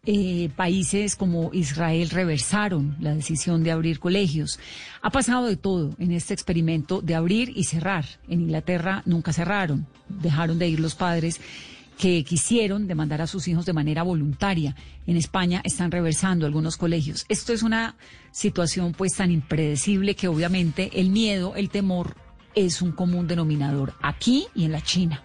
Eh, 0.06 0.50
países 0.58 1.16
como 1.16 1.50
Israel 1.54 2.10
reversaron 2.10 2.98
la 3.00 3.16
decisión 3.16 3.64
de 3.64 3.72
abrir 3.72 4.00
colegios. 4.00 4.60
Ha 5.02 5.10
pasado 5.10 5.46
de 5.46 5.56
todo 5.56 5.96
en 6.00 6.12
este 6.12 6.34
experimento 6.34 7.02
de 7.02 7.16
abrir 7.16 7.54
y 7.56 7.64
cerrar. 7.64 8.04
En 8.28 8.42
Inglaterra 8.42 9.04
nunca 9.06 9.32
cerraron, 9.32 9.88
dejaron 10.10 10.60
de 10.60 10.68
ir 10.68 10.82
los 10.82 10.96
padres 10.96 11.40
que 11.98 12.24
quisieron 12.24 12.88
demandar 12.88 13.22
a 13.22 13.28
sus 13.28 13.48
hijos 13.48 13.66
de 13.66 13.74
manera 13.74 14.04
voluntaria. 14.04 14.76
En 15.08 15.18
España 15.18 15.62
están 15.64 15.92
reversando 15.92 16.46
algunos 16.46 16.78
colegios. 16.78 17.26
Esto 17.28 17.54
es 17.54 17.64
una 17.64 17.96
situación 18.32 18.94
pues 18.94 19.16
tan 19.16 19.32
impredecible 19.32 20.16
que 20.16 20.28
obviamente 20.28 20.92
el 20.94 21.10
miedo, 21.10 21.56
el 21.56 21.70
temor 21.70 22.16
es 22.54 22.82
un 22.82 22.92
común 22.92 23.28
denominador 23.28 23.94
aquí 24.02 24.48
y 24.54 24.66
en 24.66 24.72
la 24.72 24.82
China. 24.82 25.24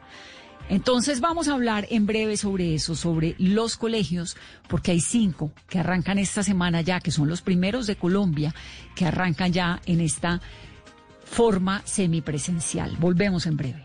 Entonces 0.69 1.21
vamos 1.21 1.49
a 1.49 1.55
hablar 1.55 1.87
en 1.91 2.07
breve 2.07 2.39
sobre 2.39 2.75
eso, 2.75 2.95
sobre 2.95 3.35
los 3.39 3.77
colegios, 3.77 4.37
porque 4.69 4.93
hay 4.93 5.01
cinco 5.01 5.53
que 5.69 5.79
arrancan 5.79 6.19
esta 6.19 6.43
semana 6.43 6.81
ya, 6.81 7.01
que 7.01 7.11
son 7.11 7.29
los 7.29 7.43
primeros 7.43 7.87
de 7.87 7.97
Colombia, 7.97 8.55
que 8.95 9.05
arrancan 9.05 9.53
ya 9.53 9.83
en 9.85 10.01
esta 10.01 10.41
forma 11.25 11.83
semipresencial. 11.85 12.97
Volvemos 12.99 13.47
en 13.47 13.57
breve 13.57 13.85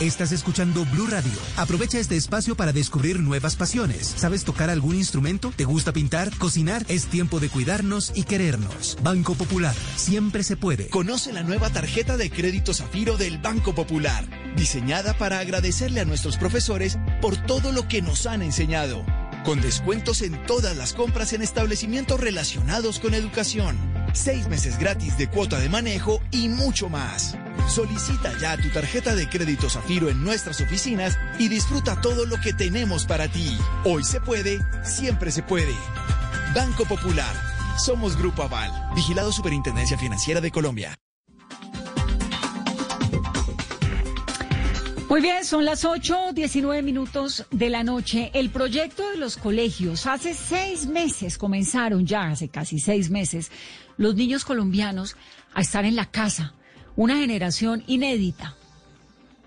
Estás 0.00 0.32
escuchando 0.32 0.84
Blue 0.86 1.06
Radio. 1.06 1.30
Aprovecha 1.56 2.00
este 2.00 2.16
espacio 2.16 2.56
para 2.56 2.72
descubrir 2.72 3.20
nuevas 3.20 3.54
pasiones. 3.54 4.12
¿Sabes 4.16 4.42
tocar 4.42 4.68
algún 4.68 4.96
instrumento? 4.96 5.52
¿Te 5.54 5.64
gusta 5.64 5.92
pintar? 5.92 6.36
¿Cocinar? 6.36 6.84
Es 6.88 7.06
tiempo 7.06 7.38
de 7.38 7.48
cuidarnos 7.48 8.10
y 8.12 8.24
querernos. 8.24 8.98
Banco 9.04 9.34
Popular. 9.34 9.72
Siempre 9.94 10.42
se 10.42 10.56
puede. 10.56 10.88
Conoce 10.88 11.32
la 11.32 11.44
nueva 11.44 11.70
tarjeta 11.70 12.16
de 12.16 12.28
crédito 12.28 12.74
Zafiro 12.74 13.16
del 13.16 13.38
Banco 13.38 13.72
Popular. 13.76 14.28
Diseñada 14.56 15.16
para 15.16 15.38
agradecerle 15.38 16.00
a 16.00 16.04
nuestros 16.04 16.38
profesores 16.38 16.98
por 17.22 17.36
todo 17.36 17.70
lo 17.70 17.86
que 17.86 18.02
nos 18.02 18.26
han 18.26 18.42
enseñado. 18.42 19.06
Con 19.44 19.60
descuentos 19.60 20.22
en 20.22 20.44
todas 20.44 20.76
las 20.76 20.92
compras 20.92 21.32
en 21.34 21.42
establecimientos 21.42 22.18
relacionados 22.18 22.98
con 22.98 23.14
educación. 23.14 23.93
Seis 24.14 24.46
meses 24.48 24.78
gratis 24.78 25.18
de 25.18 25.28
cuota 25.28 25.58
de 25.58 25.68
manejo 25.68 26.20
y 26.30 26.48
mucho 26.48 26.88
más. 26.88 27.36
Solicita 27.68 28.32
ya 28.40 28.56
tu 28.56 28.70
tarjeta 28.70 29.14
de 29.16 29.28
crédito 29.28 29.68
Zafiro 29.68 30.08
en 30.08 30.22
nuestras 30.22 30.60
oficinas 30.60 31.18
y 31.40 31.48
disfruta 31.48 32.00
todo 32.00 32.24
lo 32.24 32.40
que 32.40 32.52
tenemos 32.52 33.06
para 33.06 33.26
ti. 33.26 33.58
Hoy 33.84 34.04
se 34.04 34.20
puede, 34.20 34.60
siempre 34.84 35.32
se 35.32 35.42
puede. 35.42 35.74
Banco 36.54 36.84
Popular. 36.84 37.34
Somos 37.84 38.16
Grupo 38.16 38.44
Aval. 38.44 38.70
Vigilado 38.94 39.32
Superintendencia 39.32 39.98
Financiera 39.98 40.40
de 40.40 40.52
Colombia. 40.52 40.94
Muy 45.08 45.20
bien, 45.20 45.44
son 45.44 45.64
las 45.64 45.84
8, 45.84 46.32
19 46.32 46.82
minutos 46.82 47.46
de 47.52 47.70
la 47.70 47.84
noche. 47.84 48.32
El 48.34 48.50
proyecto 48.50 49.08
de 49.10 49.16
los 49.16 49.36
colegios, 49.36 50.06
hace 50.06 50.34
seis 50.34 50.86
meses 50.86 51.38
comenzaron 51.38 52.04
ya, 52.04 52.30
hace 52.30 52.48
casi 52.48 52.80
seis 52.80 53.10
meses, 53.10 53.52
los 53.96 54.14
niños 54.14 54.44
colombianos 54.44 55.16
a 55.52 55.60
estar 55.60 55.84
en 55.84 55.96
la 55.96 56.06
casa. 56.06 56.54
Una 56.96 57.16
generación 57.16 57.82
inédita. 57.86 58.56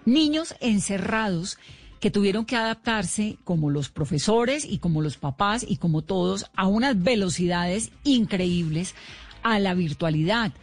Niños 0.05 0.55
encerrados 0.59 1.57
que 1.99 2.11
tuvieron 2.11 2.45
que 2.45 2.55
adaptarse, 2.55 3.37
como 3.43 3.69
los 3.69 3.89
profesores 3.89 4.65
y 4.65 4.77
como 4.77 5.01
los 5.01 5.17
papás 5.17 5.65
y 5.67 5.77
como 5.77 6.01
todos, 6.01 6.49
a 6.55 6.67
unas 6.67 7.01
velocidades 7.01 7.91
increíbles 8.03 8.95
a 9.43 9.59
la 9.59 9.73
virtualidad 9.73 10.53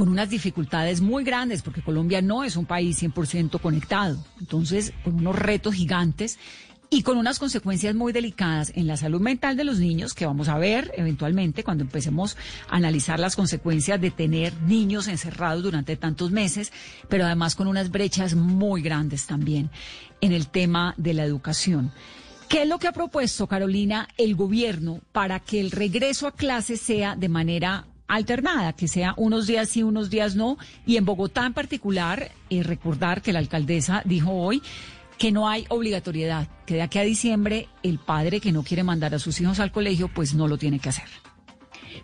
con 0.00 0.08
unas 0.08 0.30
dificultades 0.30 1.02
muy 1.02 1.24
grandes, 1.24 1.60
porque 1.60 1.82
Colombia 1.82 2.22
no 2.22 2.42
es 2.42 2.56
un 2.56 2.64
país 2.64 3.02
100% 3.02 3.60
conectado. 3.60 4.24
Entonces, 4.38 4.94
con 5.04 5.16
unos 5.16 5.36
retos 5.36 5.74
gigantes 5.74 6.38
y 6.92 7.02
con 7.02 7.18
unas 7.18 7.38
consecuencias 7.38 7.94
muy 7.94 8.12
delicadas 8.12 8.72
en 8.74 8.88
la 8.88 8.96
salud 8.96 9.20
mental 9.20 9.56
de 9.56 9.62
los 9.62 9.78
niños 9.78 10.12
que 10.12 10.26
vamos 10.26 10.48
a 10.48 10.58
ver 10.58 10.90
eventualmente 10.96 11.62
cuando 11.62 11.84
empecemos 11.84 12.36
a 12.68 12.76
analizar 12.76 13.20
las 13.20 13.36
consecuencias 13.36 14.00
de 14.00 14.10
tener 14.10 14.52
niños 14.62 15.06
encerrados 15.06 15.62
durante 15.62 15.96
tantos 15.96 16.32
meses, 16.32 16.72
pero 17.08 17.24
además 17.24 17.54
con 17.54 17.68
unas 17.68 17.92
brechas 17.92 18.34
muy 18.34 18.82
grandes 18.82 19.26
también 19.26 19.70
en 20.20 20.32
el 20.32 20.48
tema 20.48 20.94
de 20.96 21.14
la 21.14 21.24
educación. 21.24 21.92
¿Qué 22.48 22.62
es 22.62 22.68
lo 22.68 22.80
que 22.80 22.88
ha 22.88 22.92
propuesto, 22.92 23.46
Carolina, 23.46 24.08
el 24.18 24.34
gobierno 24.34 25.00
para 25.12 25.38
que 25.38 25.60
el 25.60 25.70
regreso 25.70 26.26
a 26.26 26.32
clases 26.32 26.80
sea 26.80 27.14
de 27.14 27.28
manera 27.28 27.86
alternada, 28.08 28.72
que 28.72 28.88
sea 28.88 29.14
unos 29.16 29.46
días 29.46 29.68
sí, 29.68 29.84
unos 29.84 30.10
días 30.10 30.34
no. 30.34 30.58
Y 30.84 30.96
en 30.96 31.04
Bogotá 31.04 31.46
en 31.46 31.52
particular, 31.52 32.32
eh, 32.50 32.64
recordar 32.64 33.22
que 33.22 33.32
la 33.32 33.38
alcaldesa 33.38 34.02
dijo 34.04 34.32
hoy 34.32 34.60
que 35.20 35.32
no 35.32 35.50
hay 35.50 35.66
obligatoriedad, 35.68 36.48
que 36.64 36.76
de 36.76 36.82
aquí 36.82 36.98
a 36.98 37.02
diciembre 37.02 37.68
el 37.82 37.98
padre 37.98 38.40
que 38.40 38.52
no 38.52 38.62
quiere 38.62 38.84
mandar 38.84 39.14
a 39.14 39.18
sus 39.18 39.38
hijos 39.42 39.60
al 39.60 39.70
colegio, 39.70 40.08
pues 40.08 40.32
no 40.32 40.48
lo 40.48 40.56
tiene 40.56 40.78
que 40.78 40.88
hacer. 40.88 41.04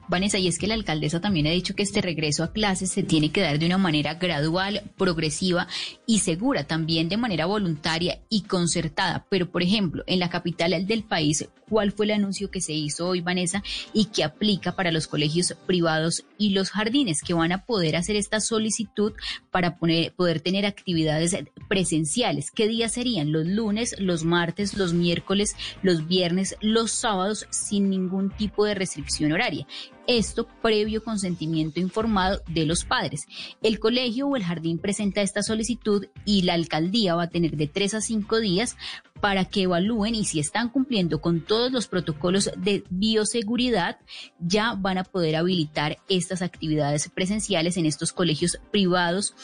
Vanessa, 0.08 0.38
y 0.38 0.48
es 0.48 0.58
que 0.58 0.66
la 0.66 0.74
alcaldesa 0.74 1.20
también 1.20 1.46
ha 1.46 1.50
dicho 1.50 1.74
que 1.74 1.82
este 1.82 2.00
regreso 2.00 2.44
a 2.44 2.52
clases 2.52 2.90
se 2.90 3.02
tiene 3.02 3.30
que 3.30 3.40
dar 3.40 3.58
de 3.58 3.66
una 3.66 3.78
manera 3.78 4.14
gradual, 4.14 4.82
progresiva 4.96 5.66
y 6.06 6.20
segura, 6.20 6.64
también 6.64 7.08
de 7.08 7.16
manera 7.16 7.46
voluntaria 7.46 8.20
y 8.28 8.42
concertada. 8.42 9.26
Pero, 9.28 9.50
por 9.50 9.62
ejemplo, 9.62 10.04
en 10.06 10.20
la 10.20 10.30
capital 10.30 10.86
del 10.86 11.02
país, 11.02 11.48
¿cuál 11.68 11.92
fue 11.92 12.06
el 12.06 12.12
anuncio 12.12 12.50
que 12.50 12.60
se 12.60 12.72
hizo 12.72 13.08
hoy, 13.08 13.20
Vanessa, 13.20 13.62
y 13.92 14.06
que 14.06 14.24
aplica 14.24 14.76
para 14.76 14.92
los 14.92 15.06
colegios 15.06 15.54
privados 15.66 16.24
y 16.38 16.50
los 16.50 16.70
jardines, 16.70 17.22
que 17.22 17.34
van 17.34 17.52
a 17.52 17.64
poder 17.64 17.96
hacer 17.96 18.16
esta 18.16 18.40
solicitud 18.40 19.12
para 19.50 19.76
poder 19.78 20.40
tener 20.40 20.66
actividades 20.66 21.36
presenciales? 21.68 22.50
¿Qué 22.50 22.68
días 22.68 22.92
serían? 22.92 23.32
Los 23.32 23.46
lunes, 23.46 23.96
los 23.98 24.24
martes, 24.24 24.74
los 24.74 24.92
miércoles, 24.92 25.56
los 25.82 26.06
viernes, 26.06 26.56
los 26.60 26.92
sábados, 26.92 27.46
sin 27.50 27.90
ningún 27.90 28.30
tipo 28.30 28.64
de 28.64 28.74
restricción 28.74 29.32
horaria. 29.32 29.66
Esto 30.06 30.46
previo 30.62 31.02
consentimiento 31.02 31.80
informado 31.80 32.40
de 32.48 32.64
los 32.64 32.84
padres. 32.84 33.26
El 33.62 33.78
colegio 33.78 34.28
o 34.28 34.36
el 34.36 34.44
jardín 34.44 34.78
presenta 34.78 35.22
esta 35.22 35.42
solicitud 35.42 36.06
y 36.24 36.42
la 36.42 36.54
alcaldía 36.54 37.14
va 37.14 37.24
a 37.24 37.30
tener 37.30 37.56
de 37.56 37.66
tres 37.66 37.94
a 37.94 38.00
cinco 38.00 38.38
días 38.38 38.76
para 39.20 39.44
que 39.46 39.62
evalúen 39.62 40.14
y 40.14 40.24
si 40.24 40.38
están 40.38 40.68
cumpliendo 40.68 41.20
con 41.20 41.40
todos 41.40 41.72
los 41.72 41.88
protocolos 41.88 42.50
de 42.56 42.84
bioseguridad, 42.90 43.98
ya 44.38 44.74
van 44.74 44.98
a 44.98 45.04
poder 45.04 45.36
habilitar 45.36 45.98
estas 46.08 46.42
actividades 46.42 47.08
presenciales 47.08 47.76
en 47.76 47.86
estos 47.86 48.12
colegios 48.12 48.58
privados 48.70 49.34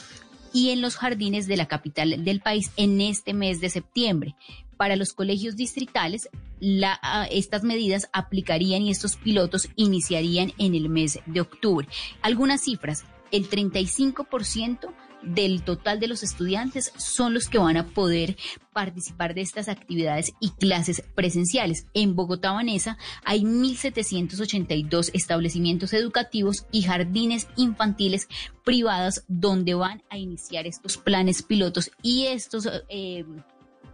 y 0.52 0.70
en 0.70 0.82
los 0.82 0.96
jardines 0.96 1.46
de 1.46 1.56
la 1.56 1.66
capital 1.66 2.24
del 2.24 2.40
país 2.40 2.70
en 2.76 3.00
este 3.00 3.32
mes 3.32 3.60
de 3.60 3.70
septiembre. 3.70 4.36
Para 4.82 4.96
los 4.96 5.12
colegios 5.12 5.54
distritales, 5.54 6.28
la, 6.58 6.98
estas 7.30 7.62
medidas 7.62 8.08
aplicarían 8.12 8.82
y 8.82 8.90
estos 8.90 9.14
pilotos 9.14 9.68
iniciarían 9.76 10.52
en 10.58 10.74
el 10.74 10.88
mes 10.88 11.20
de 11.24 11.40
octubre. 11.40 11.86
Algunas 12.20 12.62
cifras, 12.62 13.04
el 13.30 13.48
35% 13.48 14.92
del 15.22 15.62
total 15.62 16.00
de 16.00 16.08
los 16.08 16.24
estudiantes 16.24 16.92
son 16.96 17.32
los 17.32 17.48
que 17.48 17.58
van 17.58 17.76
a 17.76 17.86
poder 17.86 18.36
participar 18.72 19.34
de 19.34 19.42
estas 19.42 19.68
actividades 19.68 20.32
y 20.40 20.50
clases 20.50 21.04
presenciales. 21.14 21.86
En 21.94 22.16
Bogotá, 22.16 22.50
Vanessa, 22.50 22.98
hay 23.24 23.42
1.782 23.42 25.10
establecimientos 25.14 25.92
educativos 25.92 26.66
y 26.72 26.82
jardines 26.82 27.46
infantiles 27.54 28.26
privados 28.64 29.22
donde 29.28 29.74
van 29.74 30.02
a 30.10 30.18
iniciar 30.18 30.66
estos 30.66 30.96
planes 30.96 31.44
pilotos 31.44 31.92
y 32.02 32.26
estos 32.26 32.68
eh, 32.88 33.24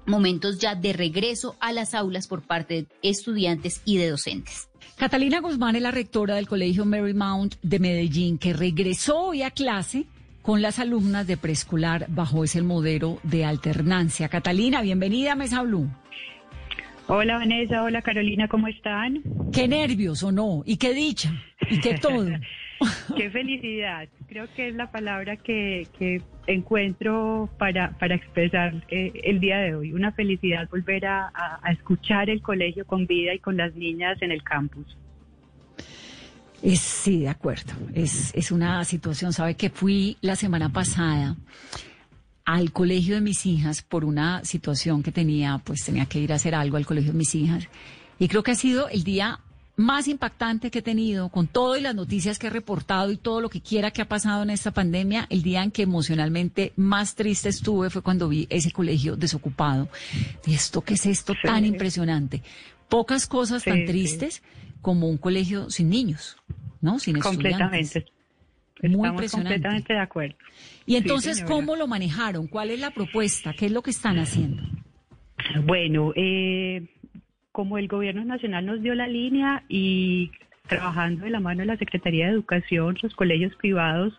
momentos 0.08 0.58
ya 0.58 0.74
de 0.74 0.92
regreso 0.92 1.56
a 1.60 1.72
las 1.72 1.94
aulas 1.94 2.26
por 2.26 2.42
parte 2.42 2.74
de 2.74 2.86
estudiantes 3.02 3.82
y 3.84 3.98
de 3.98 4.10
docentes. 4.10 4.68
Catalina 4.96 5.40
Guzmán 5.40 5.76
es 5.76 5.82
la 5.82 5.92
rectora 5.92 6.34
del 6.34 6.48
Colegio 6.48 6.84
Marymount 6.84 7.54
de 7.62 7.78
Medellín, 7.78 8.38
que 8.38 8.52
regresó 8.52 9.26
hoy 9.26 9.42
a 9.42 9.52
clase 9.52 10.06
con 10.42 10.62
las 10.62 10.78
alumnas 10.78 11.26
de 11.26 11.36
preescolar 11.36 12.06
bajo 12.08 12.42
ese 12.42 12.62
modelo 12.62 13.20
de 13.22 13.44
alternancia. 13.44 14.28
Catalina, 14.28 14.82
bienvenida 14.82 15.32
a 15.32 15.36
Mesa 15.36 15.62
Blue. 15.62 15.88
Hola 17.06 17.38
Vanessa, 17.38 17.82
hola 17.82 18.02
Carolina, 18.02 18.48
¿cómo 18.48 18.66
están? 18.66 19.22
Qué 19.52 19.68
nervios 19.68 20.22
o 20.22 20.32
no, 20.32 20.62
y 20.66 20.76
qué 20.76 20.92
dicha, 20.92 21.32
y 21.70 21.80
qué 21.80 21.94
todo. 21.94 22.28
qué 23.16 23.30
felicidad, 23.30 24.08
creo 24.28 24.46
que 24.54 24.68
es 24.68 24.74
la 24.74 24.90
palabra 24.90 25.36
que, 25.36 25.86
encuentro 26.46 27.50
para, 27.58 27.90
para 27.98 28.14
expresar 28.14 28.82
eh, 28.88 29.12
el 29.24 29.38
día 29.38 29.58
de 29.58 29.74
hoy. 29.74 29.92
Una 29.92 30.12
felicidad 30.12 30.68
volver 30.70 31.04
a, 31.04 31.30
escuchar 31.70 32.30
el 32.30 32.40
colegio 32.40 32.86
con 32.86 33.06
vida 33.06 33.34
y 33.34 33.38
con 33.38 33.56
las 33.56 33.74
niñas 33.74 34.20
en 34.22 34.32
el 34.32 34.42
campus. 34.42 34.96
Es, 36.62 36.80
sí, 36.80 37.20
de 37.20 37.28
acuerdo. 37.28 37.74
Es, 37.94 38.34
es 38.34 38.50
una 38.50 38.84
situación, 38.84 39.32
sabe 39.32 39.56
que 39.56 39.68
fui 39.68 40.16
la 40.22 40.36
semana 40.36 40.70
pasada 40.70 41.36
al 42.44 42.72
colegio 42.72 43.14
de 43.14 43.20
mis 43.20 43.44
hijas 43.44 43.82
por 43.82 44.06
una 44.06 44.42
situación 44.42 45.02
que 45.02 45.12
tenía, 45.12 45.60
pues 45.62 45.84
tenía 45.84 46.06
que 46.06 46.18
ir 46.18 46.32
a 46.32 46.36
hacer 46.36 46.54
algo 46.54 46.78
al 46.78 46.86
colegio 46.86 47.12
de 47.12 47.18
mis 47.18 47.34
hijas. 47.34 47.68
Y 48.18 48.28
creo 48.28 48.42
que 48.42 48.52
ha 48.52 48.56
sido 48.56 48.88
el 48.88 49.04
día 49.04 49.40
más 49.78 50.08
impactante 50.08 50.72
que 50.72 50.80
he 50.80 50.82
tenido, 50.82 51.28
con 51.28 51.46
todo 51.46 51.76
y 51.76 51.80
las 51.80 51.94
noticias 51.94 52.36
que 52.40 52.48
he 52.48 52.50
reportado 52.50 53.12
y 53.12 53.16
todo 53.16 53.40
lo 53.40 53.48
que 53.48 53.60
quiera 53.60 53.92
que 53.92 54.02
ha 54.02 54.08
pasado 54.08 54.42
en 54.42 54.50
esta 54.50 54.72
pandemia, 54.72 55.26
el 55.30 55.42
día 55.42 55.62
en 55.62 55.70
que 55.70 55.82
emocionalmente 55.82 56.72
más 56.74 57.14
triste 57.14 57.48
estuve 57.48 57.88
fue 57.88 58.02
cuando 58.02 58.28
vi 58.28 58.48
ese 58.50 58.72
colegio 58.72 59.14
desocupado. 59.14 59.88
¿Y 60.44 60.54
esto 60.54 60.80
qué 60.80 60.94
es 60.94 61.06
esto 61.06 61.32
tan 61.40 61.64
impresionante? 61.64 62.42
Pocas 62.88 63.28
cosas 63.28 63.62
tan 63.62 63.84
tristes 63.84 64.42
como 64.82 65.08
un 65.08 65.16
colegio 65.16 65.70
sin 65.70 65.90
niños, 65.90 66.36
¿no? 66.80 66.98
Sin 66.98 67.20
Completamente. 67.20 68.06
Muy 68.82 69.08
impresionante. 69.08 69.54
completamente 69.54 69.92
de 69.92 70.00
acuerdo. 70.00 70.34
Y 70.86 70.96
entonces, 70.96 71.44
¿cómo 71.44 71.76
lo 71.76 71.86
manejaron? 71.86 72.48
¿Cuál 72.48 72.70
es 72.70 72.80
la 72.80 72.90
propuesta? 72.90 73.52
¿Qué 73.52 73.66
es 73.66 73.72
lo 73.72 73.82
que 73.82 73.90
están 73.90 74.18
haciendo? 74.18 74.62
Bueno, 75.64 76.12
eh, 76.16 76.88
como 77.58 77.76
el 77.76 77.88
gobierno 77.88 78.24
nacional 78.24 78.66
nos 78.66 78.82
dio 78.82 78.94
la 78.94 79.08
línea 79.08 79.64
y 79.68 80.30
trabajando 80.68 81.24
de 81.24 81.30
la 81.30 81.40
mano 81.40 81.62
de 81.62 81.66
la 81.66 81.76
Secretaría 81.76 82.26
de 82.26 82.32
Educación, 82.34 82.96
los 83.02 83.16
colegios 83.16 83.52
privados, 83.56 84.16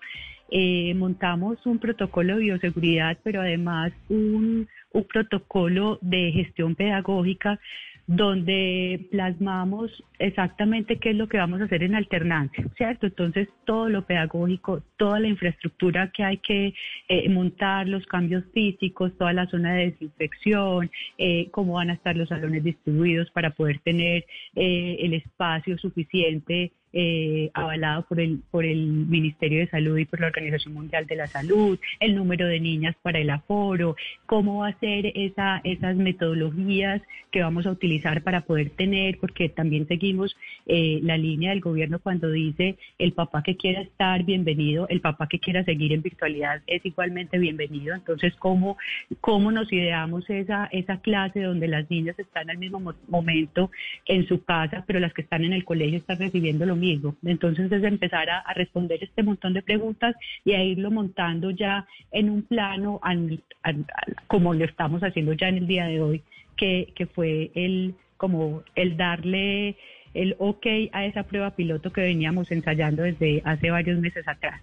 eh, 0.51 0.93
montamos 0.95 1.65
un 1.65 1.79
protocolo 1.79 2.35
de 2.35 2.41
bioseguridad, 2.41 3.17
pero 3.23 3.39
además 3.39 3.93
un, 4.09 4.67
un 4.91 5.03
protocolo 5.05 5.99
de 6.01 6.33
gestión 6.33 6.75
pedagógica 6.75 7.61
donde 8.09 9.07
plasmamos 9.11 9.91
exactamente 10.17 10.97
qué 10.97 11.11
es 11.11 11.15
lo 11.15 11.29
que 11.29 11.37
vamos 11.37 11.61
a 11.61 11.65
hacer 11.65 11.83
en 11.83 11.93
alternancia, 11.93 12.65
¿cierto? 12.75 13.05
Entonces, 13.05 13.49
todo 13.65 13.87
lo 13.87 14.03
pedagógico, 14.07 14.81
toda 14.97 15.19
la 15.19 15.27
infraestructura 15.27 16.09
que 16.11 16.23
hay 16.23 16.37
que 16.37 16.73
eh, 17.07 17.29
montar, 17.29 17.87
los 17.87 18.07
cambios 18.07 18.43
físicos, 18.51 19.15
toda 19.15 19.31
la 19.31 19.45
zona 19.45 19.75
de 19.75 19.91
desinfección, 19.91 20.89
eh, 21.19 21.49
cómo 21.51 21.73
van 21.73 21.91
a 21.91 21.93
estar 21.93 22.17
los 22.17 22.29
salones 22.29 22.63
distribuidos 22.63 23.29
para 23.29 23.51
poder 23.51 23.77
tener 23.81 24.25
eh, 24.55 24.97
el 25.01 25.13
espacio 25.13 25.77
suficiente 25.77 26.71
eh, 26.93 27.51
avalado 27.53 28.03
por 28.03 28.19
el, 28.19 28.39
por 28.51 28.65
el 28.65 28.87
Ministerio 28.87 29.59
de 29.59 29.67
Salud 29.67 29.97
y 29.97 30.05
por 30.05 30.21
la 30.21 30.27
Organización 30.27 30.73
Mundial 30.73 31.05
de 31.05 31.15
la 31.15 31.27
Salud, 31.27 31.79
el 31.99 32.15
número 32.15 32.47
de 32.47 32.59
niñas 32.59 32.95
para 33.01 33.19
el 33.19 33.29
aforo, 33.29 33.95
cómo 34.25 34.59
va 34.59 34.69
a 34.69 34.79
ser 34.79 35.11
esa, 35.15 35.61
esas 35.63 35.95
metodologías 35.95 37.01
que 37.31 37.41
vamos 37.41 37.65
a 37.65 37.71
utilizar 37.71 38.23
para 38.23 38.41
poder 38.41 38.71
tener, 38.71 39.19
porque 39.19 39.49
también 39.49 39.87
seguimos 39.87 40.35
eh, 40.65 40.99
la 41.03 41.17
línea 41.17 41.51
del 41.51 41.59
gobierno 41.59 41.99
cuando 41.99 42.31
dice 42.31 42.75
el 42.97 43.13
papá 43.13 43.43
que 43.43 43.55
quiera 43.55 43.81
estar 43.81 44.23
bienvenido, 44.23 44.87
el 44.89 45.01
papá 45.01 45.27
que 45.27 45.39
quiera 45.39 45.63
seguir 45.63 45.93
en 45.93 46.01
virtualidad 46.01 46.61
es 46.67 46.85
igualmente 46.85 47.37
bienvenido. 47.37 47.95
Entonces, 47.95 48.33
¿cómo, 48.35 48.77
cómo 49.21 49.51
nos 49.51 49.71
ideamos 49.71 50.29
esa, 50.29 50.65
esa 50.71 51.01
clase 51.01 51.41
donde 51.41 51.67
las 51.67 51.89
niñas 51.89 52.17
están 52.17 52.49
al 52.49 52.57
mismo 52.57 52.95
momento 53.07 53.71
en 54.05 54.27
su 54.27 54.43
casa, 54.43 54.83
pero 54.87 54.99
las 54.99 55.13
que 55.13 55.21
están 55.21 55.43
en 55.43 55.53
el 55.53 55.65
colegio 55.65 55.97
están 55.97 56.17
recibiendo 56.17 56.65
lo 56.65 56.75
mismo. 56.79 57.15
Entonces 57.23 57.71
es 57.71 57.83
empezar 57.83 58.29
a, 58.29 58.53
responder 58.53 59.03
este 59.03 59.23
montón 59.23 59.53
de 59.53 59.61
preguntas 59.61 60.15
y 60.43 60.53
a 60.53 60.63
irlo 60.63 60.91
montando 60.91 61.51
ya 61.51 61.85
en 62.11 62.29
un 62.29 62.41
plano 62.43 62.99
como 64.27 64.53
lo 64.53 64.65
estamos 64.65 65.01
haciendo 65.01 65.33
ya 65.33 65.49
en 65.49 65.57
el 65.57 65.67
día 65.67 65.85
de 65.85 66.01
hoy, 66.01 66.23
que, 66.55 66.91
que 66.95 67.05
fue 67.05 67.51
el 67.53 67.95
como 68.17 68.63
el 68.75 68.97
darle 68.97 69.77
el 70.13 70.35
ok 70.39 70.65
a 70.91 71.05
esa 71.05 71.23
prueba 71.23 71.55
piloto 71.55 71.91
que 71.91 72.01
veníamos 72.01 72.51
ensayando 72.51 73.03
desde 73.03 73.41
hace 73.45 73.69
varios 73.69 73.99
meses 73.99 74.27
atrás. 74.27 74.61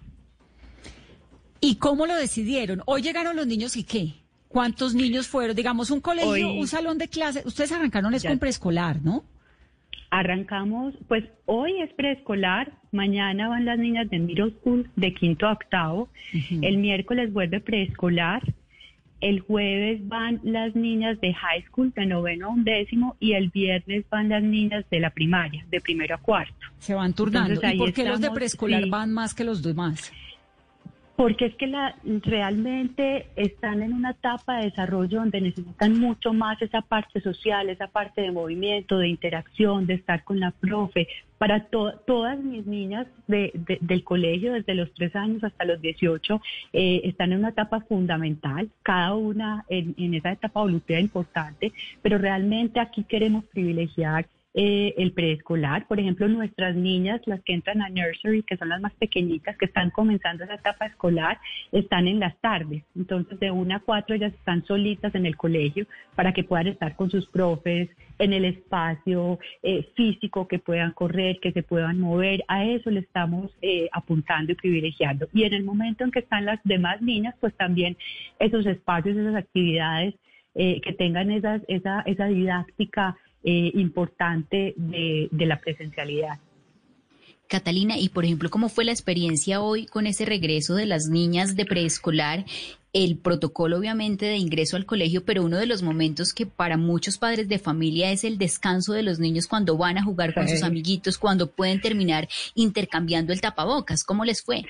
¿Y 1.59 1.77
cómo 1.77 2.05
lo 2.05 2.15
decidieron? 2.15 2.81
Hoy 2.85 3.01
llegaron 3.01 3.35
los 3.35 3.47
niños 3.47 3.75
y 3.77 3.83
qué? 3.83 4.13
¿Cuántos 4.47 4.93
niños 4.93 5.27
fueron? 5.27 5.55
Digamos, 5.55 5.91
un 5.91 6.01
colegio, 6.01 6.53
un 6.53 6.67
salón 6.67 6.97
de 6.97 7.07
clase. 7.07 7.41
Ustedes 7.45 7.71
arrancaron 7.71 8.13
es 8.13 8.23
con 8.23 8.39
preescolar, 8.39 9.01
¿no? 9.01 9.25
Arrancamos, 10.09 10.93
pues 11.07 11.25
hoy 11.45 11.81
es 11.81 11.91
preescolar, 11.93 12.71
mañana 12.91 13.49
van 13.49 13.65
las 13.65 13.77
niñas 13.77 14.09
de 14.09 14.19
middle 14.19 14.51
school 14.51 14.89
de 14.95 15.13
quinto 15.13 15.47
a 15.47 15.53
octavo, 15.53 16.09
el 16.61 16.77
miércoles 16.77 17.33
vuelve 17.33 17.59
preescolar, 17.59 18.41
el 19.19 19.39
jueves 19.41 20.07
van 20.07 20.39
las 20.43 20.75
niñas 20.75 21.19
de 21.21 21.33
high 21.33 21.63
school 21.65 21.91
de 21.95 22.05
noveno 22.05 22.47
a 22.47 22.49
undécimo 22.49 23.15
y 23.19 23.33
el 23.33 23.49
viernes 23.49 24.05
van 24.09 24.29
las 24.29 24.43
niñas 24.43 24.85
de 24.89 24.99
la 24.99 25.09
primaria, 25.09 25.65
de 25.69 25.81
primero 25.81 26.15
a 26.15 26.19
cuarto. 26.19 26.53
Se 26.77 26.93
van 26.93 27.13
turnando. 27.13 27.59
¿Y 27.61 27.77
por 27.77 27.93
qué 27.93 28.05
los 28.05 28.21
de 28.21 28.31
preescolar 28.31 28.87
van 28.87 29.13
más 29.13 29.33
que 29.33 29.43
los 29.43 29.61
demás? 29.63 30.11
Porque 31.17 31.47
es 31.47 31.55
que 31.55 31.65
la, 31.65 31.95
realmente 32.03 33.25
están 33.35 33.81
en 33.81 33.91
una 33.91 34.11
etapa 34.11 34.57
de 34.57 34.65
desarrollo 34.65 35.19
donde 35.19 35.41
necesitan 35.41 35.99
mucho 35.99 36.31
más 36.31 36.61
esa 36.61 36.83
parte 36.83 37.21
social, 37.21 37.71
esa 37.71 37.87
parte 37.87 38.21
de 38.21 38.31
movimiento, 38.31 38.99
de 38.99 39.07
interacción, 39.07 39.87
de 39.87 39.95
estar 39.95 40.23
con 40.23 40.39
la 40.39 40.51
profe. 40.51 41.07
Para 41.39 41.65
todas 41.65 42.37
mis 42.37 42.67
niñas 42.67 43.07
del 43.27 44.03
colegio, 44.03 44.53
desde 44.53 44.75
los 44.75 44.93
tres 44.93 45.15
años 45.15 45.43
hasta 45.43 45.65
los 45.65 45.81
18, 45.81 46.39
eh, 46.73 47.01
están 47.03 47.31
en 47.31 47.39
una 47.39 47.49
etapa 47.49 47.81
fundamental, 47.81 48.69
cada 48.83 49.15
una 49.15 49.65
en, 49.69 50.13
esa 50.13 50.31
etapa 50.31 50.59
evolutiva 50.59 50.99
importante, 50.99 51.73
pero 52.03 52.19
realmente 52.19 52.79
aquí 52.79 53.03
queremos 53.03 53.43
privilegiar 53.45 54.27
eh, 54.53 54.95
el 54.97 55.11
preescolar. 55.11 55.87
Por 55.87 55.99
ejemplo, 55.99 56.27
nuestras 56.27 56.75
niñas, 56.75 57.21
las 57.27 57.43
que 57.43 57.53
entran 57.53 57.81
a 57.83 57.89
nursery, 57.89 58.41
que 58.41 58.57
son 58.57 58.69
las 58.69 58.81
más 58.81 58.93
pequeñitas, 58.95 59.55
que 59.55 59.65
están 59.65 59.91
comenzando 59.91 60.45
esa 60.45 60.55
etapa 60.55 60.87
escolar, 60.87 61.37
están 61.71 62.07
en 62.07 62.19
las 62.19 62.35
tardes. 62.39 62.83
Entonces, 62.95 63.39
de 63.39 63.51
una 63.51 63.75
a 63.75 63.79
cuatro 63.81 64.15
ellas 64.15 64.33
están 64.33 64.65
solitas 64.65 65.13
en 65.13 65.27
el 65.27 65.37
colegio 65.37 65.85
para 66.15 66.33
que 66.33 66.43
puedan 66.43 66.67
estar 66.67 66.95
con 66.95 67.11
sus 67.11 67.27
profes 67.27 67.89
en 68.17 68.33
el 68.33 68.45
espacio 68.45 69.37
eh, 69.61 69.89
físico, 69.95 70.47
que 70.47 70.57
puedan 70.57 70.91
correr, 70.93 71.39
que 71.39 71.51
se 71.51 71.61
puedan 71.61 71.99
mover. 71.99 72.43
A 72.47 72.65
eso 72.65 72.89
le 72.89 73.01
estamos 73.01 73.51
eh, 73.61 73.89
apuntando 73.91 74.53
y 74.53 74.55
privilegiando. 74.55 75.27
Y 75.33 75.43
en 75.43 75.53
el 75.53 75.65
momento 75.65 76.03
en 76.03 76.09
que 76.09 76.19
están 76.19 76.45
las 76.45 76.59
demás 76.63 76.99
niñas, 77.01 77.35
pues 77.39 77.53
también 77.57 77.95
esos 78.39 78.65
espacios, 78.65 79.17
esas 79.17 79.35
actividades 79.35 80.15
que 80.55 80.95
tengan 80.97 81.29
esa, 81.29 81.61
esa 81.67 82.25
didáctica 82.25 83.15
eh, 83.43 83.71
importante 83.73 84.73
de, 84.75 85.27
de 85.31 85.45
la 85.45 85.59
presencialidad. 85.59 86.39
Catalina, 87.47 87.97
y 87.97 88.09
por 88.09 88.25
ejemplo, 88.25 88.49
¿cómo 88.49 88.69
fue 88.69 88.83
la 88.83 88.91
experiencia 88.91 89.61
hoy 89.61 89.85
con 89.85 90.05
ese 90.05 90.25
regreso 90.25 90.75
de 90.75 90.85
las 90.85 91.07
niñas 91.07 91.55
de 91.55 91.65
preescolar? 91.65 92.45
El 92.93 93.17
protocolo, 93.17 93.77
obviamente, 93.77 94.25
de 94.25 94.37
ingreso 94.37 94.75
al 94.75 94.85
colegio, 94.85 95.23
pero 95.23 95.43
uno 95.43 95.57
de 95.57 95.65
los 95.65 95.81
momentos 95.83 96.33
que 96.33 96.45
para 96.45 96.77
muchos 96.77 97.17
padres 97.17 97.47
de 97.47 97.59
familia 97.59 98.11
es 98.11 98.23
el 98.23 98.37
descanso 98.37 98.93
de 98.93 99.03
los 99.03 99.19
niños 99.19 99.47
cuando 99.47 99.77
van 99.77 99.97
a 99.97 100.03
jugar 100.03 100.33
con 100.33 100.47
sus 100.47 100.63
amiguitos, 100.63 101.17
cuando 101.17 101.51
pueden 101.51 101.79
terminar 101.79 102.27
intercambiando 102.55 103.33
el 103.33 103.41
tapabocas. 103.41 104.03
¿Cómo 104.03 104.25
les 104.25 104.43
fue? 104.43 104.63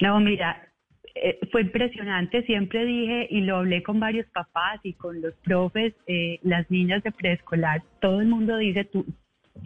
No, 0.00 0.20
mira, 0.20 0.69
eh, 1.14 1.38
fue 1.50 1.62
impresionante, 1.62 2.42
siempre 2.44 2.84
dije 2.84 3.26
y 3.30 3.40
lo 3.40 3.56
hablé 3.56 3.82
con 3.82 3.98
varios 3.98 4.26
papás 4.28 4.80
y 4.82 4.92
con 4.92 5.20
los 5.20 5.34
profes, 5.36 5.94
eh, 6.06 6.38
las 6.42 6.70
niñas 6.70 7.02
de 7.02 7.12
preescolar, 7.12 7.82
todo 8.00 8.20
el 8.20 8.28
mundo 8.28 8.56
dice, 8.56 8.84
tú, 8.84 9.04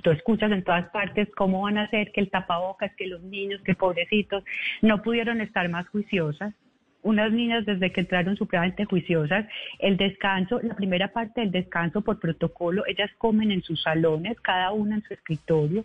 tú 0.02 0.10
escuchas 0.10 0.50
en 0.52 0.64
todas 0.64 0.88
partes 0.90 1.28
cómo 1.36 1.62
van 1.62 1.78
a 1.78 1.82
hacer 1.82 2.12
que 2.12 2.20
el 2.20 2.30
tapabocas, 2.30 2.94
que 2.96 3.06
los 3.06 3.22
niños, 3.22 3.60
que 3.62 3.74
pobrecitos, 3.74 4.42
no 4.80 5.02
pudieron 5.02 5.40
estar 5.40 5.68
más 5.68 5.86
juiciosas. 5.88 6.54
Unas 7.02 7.30
niñas 7.30 7.66
desde 7.66 7.92
que 7.92 8.00
entraron 8.00 8.34
supremamente 8.34 8.86
juiciosas, 8.86 9.46
el 9.78 9.98
descanso, 9.98 10.58
la 10.62 10.74
primera 10.74 11.08
parte 11.08 11.42
del 11.42 11.50
descanso 11.50 12.00
por 12.00 12.18
protocolo, 12.18 12.84
ellas 12.86 13.10
comen 13.18 13.52
en 13.52 13.62
sus 13.62 13.82
salones, 13.82 14.40
cada 14.40 14.72
una 14.72 14.94
en 14.94 15.02
su 15.02 15.12
escritorio, 15.12 15.84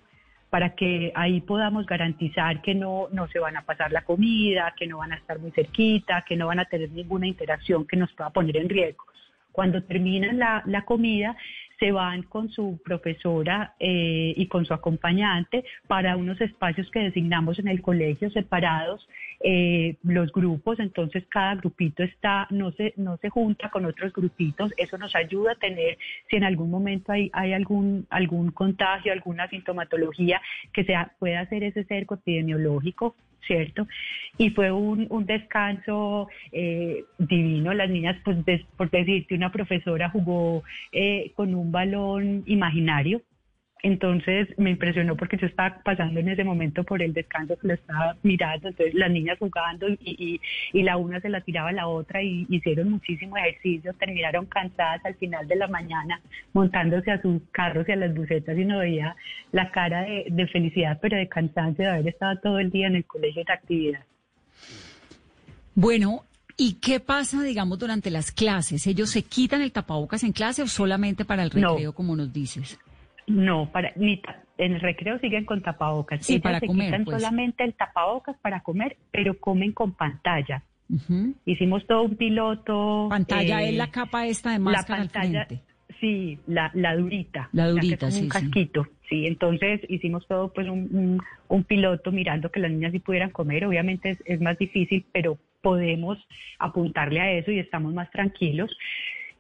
para 0.50 0.76
que 0.76 1.12
ahí 1.16 1.42
podamos 1.42 1.86
garantizar 1.86 2.62
que 2.62 2.74
no, 2.74 3.08
no 3.12 3.28
se 3.28 3.40
van 3.40 3.56
a 3.58 3.66
pasar 3.66 3.92
la 3.92 4.02
comida, 4.02 4.74
que 4.78 4.88
no 4.88 4.98
van 4.98 5.12
a 5.12 5.16
estar 5.16 5.40
muy 5.40 5.52
cerquita, 5.52 6.24
que 6.28 6.36
no 6.36 6.48
van 6.48 6.60
a 6.60 6.66
tener 6.66 6.90
ninguna 6.92 7.28
interacción 7.28 7.86
que 7.86 7.98
nos 7.98 8.12
pueda 8.14 8.32
poner 8.32 8.58
en 8.58 8.70
riesgo. 8.70 9.06
Cuando 9.52 9.84
terminan 9.84 10.40
la, 10.40 10.64
la 10.66 10.86
comida, 10.86 11.36
se 11.80 11.92
van 11.92 12.24
con 12.24 12.50
su 12.50 12.80
profesora 12.84 13.76
eh, 13.80 14.34
y 14.36 14.48
con 14.48 14.66
su 14.66 14.74
acompañante 14.74 15.64
para 15.88 16.18
unos 16.18 16.40
espacios 16.42 16.90
que 16.92 17.00
designamos 17.00 17.58
en 17.60 17.68
el 17.68 17.82
colegio 17.82 18.30
separados 18.32 19.08
eh, 19.42 19.96
los 20.04 20.32
grupos, 20.34 20.80
entonces 20.80 21.24
cada 21.30 21.56
grupito 21.56 22.04
está, 22.04 22.48
no 22.50 22.72
se, 22.74 22.94
no 22.98 23.16
se 23.18 23.30
junta 23.30 23.70
con 23.70 23.86
otros 23.86 24.12
grupitos, 24.12 24.74
eso 24.76 24.98
nos 24.98 25.16
ayuda 25.16 25.54
a 25.54 25.56
tener, 25.56 25.98
si 26.30 26.36
en 26.36 26.44
algún 26.44 26.70
momento 26.70 27.14
hay, 27.14 27.30
hay 27.32 27.54
algún, 27.54 28.06
algún 28.10 28.52
contagio, 28.52 29.14
alguna 29.14 29.48
sintomatología, 29.48 30.42
que 30.74 30.84
sea, 30.84 31.14
pueda 31.20 31.40
hacer 31.40 31.64
ese 31.64 31.86
cerco 31.86 32.16
epidemiológico 32.16 33.16
¿cierto? 33.46 33.88
Y 34.38 34.52
fue 34.52 34.72
un, 34.72 35.08
un 35.10 35.26
descanso 35.26 36.30
eh, 36.52 37.04
divino. 37.18 37.74
Las 37.74 37.90
niñas, 37.90 38.18
pues, 38.24 38.38
por 38.78 38.90
decirte, 38.90 39.36
una 39.36 39.52
profesora 39.52 40.10
jugó 40.10 40.64
eh, 40.92 41.32
con 41.36 41.56
un 41.56 41.72
balón 41.72 42.44
imaginario 42.46 43.22
entonces 43.82 44.48
me 44.58 44.72
impresionó 44.72 45.16
porque 45.16 45.38
yo 45.38 45.48
estaba 45.48 45.82
pasando 45.84 46.20
en 46.20 46.30
ese 46.30 46.44
momento 46.44 46.84
por 46.84 47.02
el 47.02 47.14
descanso 47.14 47.58
que 47.58 47.68
lo 47.68 47.74
estaba 47.74 48.18
mirando, 48.24 48.68
entonces 48.68 48.94
las 48.94 49.10
niñas 49.10 49.38
jugando 49.40 49.88
y, 49.90 50.40
y, 50.74 50.84
la 50.84 50.98
una 50.98 51.20
se 51.22 51.30
la 51.30 51.42
tiraba 51.42 51.70
a 51.70 51.74
la 51.74 51.88
otra 51.88 52.22
y 52.22 52.46
hicieron 52.50 52.92
muchísimo 52.92 53.38
ejercicio, 53.38 53.94
terminaron 53.94 54.46
cansadas 54.48 55.06
al 55.06 55.16
final 55.16 55.48
de 55.48 55.56
la 55.56 55.68
mañana 55.68 56.20
montándose 56.54 57.12
a 57.12 57.22
sus 57.22 57.42
carros 57.52 57.88
y 57.88 57.92
a 57.92 57.96
las 57.96 58.14
bucetas 58.14 58.58
y 58.58 58.66
no 58.66 58.80
veía 58.80 59.16
la 59.52 59.72
cara 59.72 60.02
de, 60.02 60.26
de 60.30 60.48
felicidad 60.48 61.00
pero 61.02 61.18
de 61.18 61.28
cansancio 61.28 61.86
de 61.86 61.92
haber 61.92 62.08
estado 62.08 62.40
todo 62.40 62.60
el 62.60 62.72
día 62.72 62.88
en 62.88 62.96
el 62.96 63.06
colegio 63.06 63.44
de 63.46 63.54
actividad. 63.54 64.04
Bueno, 65.76 66.24
¿Y 66.62 66.74
qué 66.74 67.00
pasa, 67.00 67.42
digamos, 67.42 67.80
durante 67.80 68.12
las 68.12 68.34
clases? 68.34 68.86
¿Ellos 68.86 69.12
se 69.12 69.24
quitan 69.24 69.62
el 69.62 69.72
tapabocas 69.72 70.26
en 70.26 70.34
clase 70.34 70.62
o 70.62 70.68
solamente 70.68 71.24
para 71.24 71.42
el 71.44 71.52
recreo, 71.52 71.94
como 71.94 72.18
nos 72.18 72.34
dices? 72.34 72.78
No, 73.30 73.72
para, 73.72 73.94
ni 73.96 74.22
en 74.58 74.74
el 74.74 74.82
recreo 74.82 75.20
siguen 75.20 75.46
con 75.46 75.62
tapabocas. 75.62 76.26
Sí, 76.26 76.40
para 76.40 76.60
se 76.60 76.68
comer, 76.68 76.88
quitan 76.88 77.06
pues. 77.06 77.22
solamente 77.22 77.64
el 77.64 77.74
tapabocas 77.76 78.36
para 78.42 78.62
comer, 78.62 78.98
pero 79.12 79.40
comen 79.40 79.72
con 79.72 79.94
pantalla. 79.94 80.64
Hicimos 81.46 81.86
todo 81.86 82.04
un 82.04 82.16
piloto. 82.16 83.08
Pantalla 83.10 83.62
es 83.62 83.76
la 83.76 83.86
eh, 83.86 83.92
capa 83.92 84.26
esta 84.26 84.52
de 84.52 84.60
máscara 84.60 85.04
la 85.04 85.10
pantalla, 85.10 85.48
Sí, 86.00 86.40
la, 86.48 86.72
la 86.74 86.96
durita. 86.96 87.50
La 87.52 87.68
durita, 87.68 88.10
sí. 88.10 88.24
Un 88.24 88.30
casquito, 88.30 88.88
sí. 89.08 89.28
Entonces 89.28 89.82
hicimos 89.90 90.26
todo 90.28 90.52
pues 90.52 90.68
un, 90.68 91.22
un, 91.48 91.64
piloto 91.66 92.12
mirando 92.12 92.50
que 92.50 92.60
las 92.62 92.72
niñas 92.72 92.94
sí 92.94 93.00
pudieran 93.00 93.32
comer. 93.32 93.66
Obviamente 93.66 94.12
es, 94.12 94.18
es 94.26 94.42
más 94.42 94.58
difícil, 94.58 95.06
pero 95.12 95.38
podemos 95.62 96.18
apuntarle 96.58 97.20
a 97.20 97.32
eso 97.34 97.52
y 97.52 97.60
estamos 97.60 97.94
más 97.94 98.10
tranquilos 98.12 98.76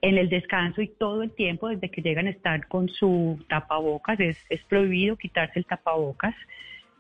en 0.01 0.17
el 0.17 0.29
descanso 0.29 0.81
y 0.81 0.87
todo 0.87 1.23
el 1.23 1.31
tiempo 1.31 1.67
desde 1.67 1.89
que 1.89 2.01
llegan 2.01 2.27
a 2.27 2.29
estar 2.29 2.67
con 2.67 2.89
su 2.89 3.43
tapabocas. 3.49 4.19
Es, 4.19 4.37
es 4.49 4.61
prohibido 4.63 5.17
quitarse 5.17 5.59
el 5.59 5.65
tapabocas. 5.65 6.35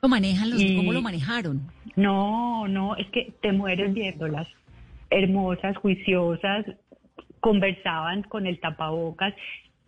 ¿Lo 0.01 0.09
manejan 0.09 0.49
los, 0.49 0.63
¿Cómo 0.75 0.93
lo 0.93 1.01
manejaron? 1.01 1.61
No, 1.95 2.67
no, 2.67 2.95
es 2.95 3.07
que 3.07 3.33
te 3.41 3.51
mueres 3.51 3.93
viéndolas. 3.93 4.47
Hermosas, 5.09 5.75
juiciosas, 5.77 6.65
conversaban 7.39 8.23
con 8.23 8.45
el 8.47 8.59
tapabocas. 8.59 9.33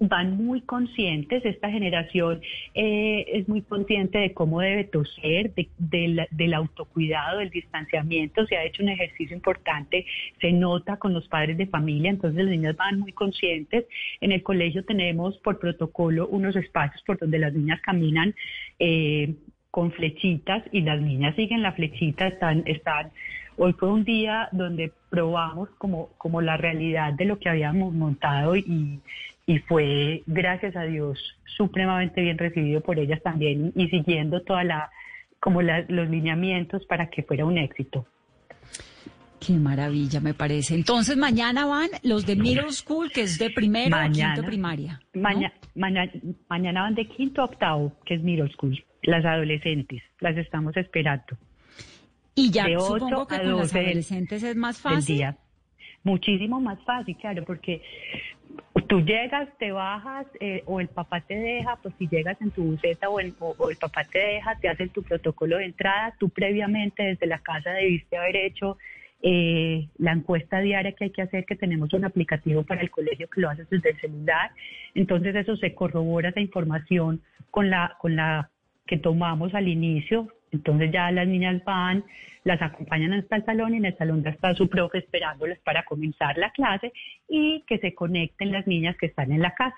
Van 0.01 0.35
muy 0.35 0.61
conscientes, 0.61 1.45
esta 1.45 1.69
generación 1.69 2.41
eh, 2.73 3.23
es 3.27 3.47
muy 3.47 3.61
consciente 3.61 4.17
de 4.17 4.33
cómo 4.33 4.59
debe 4.59 4.83
toser, 4.83 5.53
del 5.77 6.53
autocuidado, 6.55 7.37
del 7.37 7.51
distanciamiento, 7.51 8.45
se 8.47 8.57
ha 8.57 8.63
hecho 8.63 8.81
un 8.81 8.89
ejercicio 8.89 9.35
importante, 9.35 10.07
se 10.39 10.51
nota 10.51 10.97
con 10.97 11.13
los 11.13 11.27
padres 11.27 11.55
de 11.57 11.67
familia, 11.67 12.09
entonces 12.09 12.43
las 12.43 12.51
niñas 12.51 12.75
van 12.75 12.99
muy 12.99 13.11
conscientes. 13.11 13.85
En 14.21 14.31
el 14.31 14.41
colegio 14.41 14.83
tenemos 14.83 15.37
por 15.37 15.59
protocolo 15.59 16.27
unos 16.27 16.55
espacios 16.55 17.03
por 17.03 17.19
donde 17.19 17.37
las 17.37 17.53
niñas 17.53 17.79
caminan 17.81 18.33
eh, 18.79 19.35
con 19.69 19.91
flechitas 19.91 20.63
y 20.71 20.81
las 20.81 20.99
niñas 20.99 21.35
siguen 21.35 21.61
la 21.61 21.73
flechita, 21.73 22.27
están, 22.27 22.63
están 22.65 23.11
Hoy 23.57 23.73
fue 23.73 23.91
un 23.91 24.03
día 24.03 24.49
donde 24.53 24.91
probamos 25.09 25.69
como, 25.77 26.09
como 26.17 26.41
la 26.41 26.57
realidad 26.57 27.13
de 27.13 27.25
lo 27.25 27.37
que 27.37 27.49
habíamos 27.49 27.93
montado 27.93 28.55
y, 28.55 28.99
y 29.51 29.59
fue, 29.59 30.23
gracias 30.27 30.77
a 30.77 30.83
Dios, 30.83 31.19
supremamente 31.57 32.21
bien 32.21 32.37
recibido 32.37 32.79
por 32.79 32.97
ellas 32.97 33.21
también 33.21 33.73
y, 33.75 33.89
siguiendo 33.89 34.41
toda 34.43 34.63
la, 34.63 34.89
como 35.41 35.61
los 35.61 36.09
lineamientos 36.09 36.85
para 36.85 37.09
que 37.09 37.23
fuera 37.23 37.43
un 37.43 37.57
éxito. 37.57 38.07
Qué 39.45 39.53
maravilla, 39.53 40.21
me 40.21 40.33
parece. 40.33 40.73
Entonces, 40.73 41.17
mañana 41.17 41.65
van 41.65 41.89
los 42.03 42.25
de 42.25 42.37
middle 42.37 42.71
school, 42.71 43.11
que 43.11 43.23
es 43.23 43.37
de 43.39 43.49
primero 43.49 43.89
mañana, 43.89 44.35
quinto 44.35 44.47
primaria. 44.47 45.01
Mañana, 45.15 45.53
mañana 46.47 46.83
van 46.83 46.95
de 46.95 47.07
quinto 47.07 47.41
a 47.41 47.45
octavo, 47.45 47.91
que 48.05 48.13
es 48.13 48.23
middle 48.23 48.49
school. 48.53 48.81
Las 49.01 49.25
adolescentes, 49.25 50.01
las 50.21 50.37
estamos 50.37 50.77
esperando. 50.77 51.37
Y 52.35 52.51
ya 52.51 52.67
supongo 52.79 53.27
que 53.27 53.35
con 53.35 53.51
los 53.51 53.75
adolescentes 53.75 54.43
es 54.43 54.55
más 54.55 54.79
fácil. 54.79 55.25
Muchísimo 56.03 56.59
más 56.59 56.79
fácil, 56.83 57.15
claro, 57.17 57.43
porque 57.45 57.81
tú 58.87 59.01
llegas, 59.01 59.47
te 59.59 59.71
bajas 59.71 60.25
eh, 60.39 60.63
o 60.65 60.79
el 60.79 60.87
papá 60.87 61.21
te 61.21 61.35
deja, 61.35 61.77
pues 61.81 61.93
si 61.99 62.07
llegas 62.07 62.41
en 62.41 62.51
tu 62.51 62.63
buseta 62.63 63.09
o 63.09 63.19
el, 63.19 63.35
o, 63.39 63.69
el 63.69 63.77
papá 63.77 64.03
te 64.05 64.19
deja, 64.19 64.57
te 64.59 64.67
hacen 64.67 64.89
tu 64.89 65.03
protocolo 65.03 65.57
de 65.57 65.65
entrada, 65.65 66.15
tú 66.19 66.29
previamente 66.29 67.03
desde 67.03 67.27
la 67.27 67.39
casa 67.39 67.71
debiste 67.71 68.17
haber 68.17 68.35
hecho 68.35 68.77
eh, 69.21 69.87
la 69.99 70.13
encuesta 70.13 70.59
diaria 70.59 70.93
que 70.93 71.05
hay 71.05 71.09
que 71.11 71.21
hacer, 71.21 71.45
que 71.45 71.55
tenemos 71.55 71.93
un 71.93 72.03
aplicativo 72.03 72.63
para 72.63 72.81
el 72.81 72.89
colegio 72.89 73.29
que 73.29 73.41
lo 73.41 73.49
haces 73.49 73.69
desde 73.69 73.91
el 73.91 73.99
celular, 73.99 74.51
entonces 74.95 75.35
eso 75.35 75.55
se 75.57 75.75
corrobora 75.75 76.29
esa 76.29 76.41
información 76.41 77.21
con 77.51 77.69
la, 77.69 77.95
con 77.99 78.15
la 78.15 78.49
que 78.87 78.97
tomamos 78.97 79.53
al 79.53 79.67
inicio, 79.67 80.27
entonces 80.51 80.91
ya 80.91 81.11
las 81.11 81.27
niñas 81.27 81.63
van, 81.63 82.03
las 82.43 82.61
acompañan 82.61 83.13
hasta 83.13 83.35
el 83.35 83.45
salón 83.45 83.73
y 83.73 83.77
en 83.77 83.85
el 83.85 83.97
salón 83.97 84.23
ya 84.23 84.31
está 84.31 84.53
su 84.55 84.67
profe 84.67 84.99
esperándoles 84.99 85.59
para 85.59 85.83
comenzar 85.85 86.37
la 86.37 86.51
clase 86.51 86.91
y 87.27 87.63
que 87.67 87.77
se 87.79 87.93
conecten 87.93 88.51
las 88.51 88.67
niñas 88.67 88.95
que 88.97 89.07
están 89.07 89.31
en 89.31 89.41
la 89.41 89.53
casa 89.53 89.77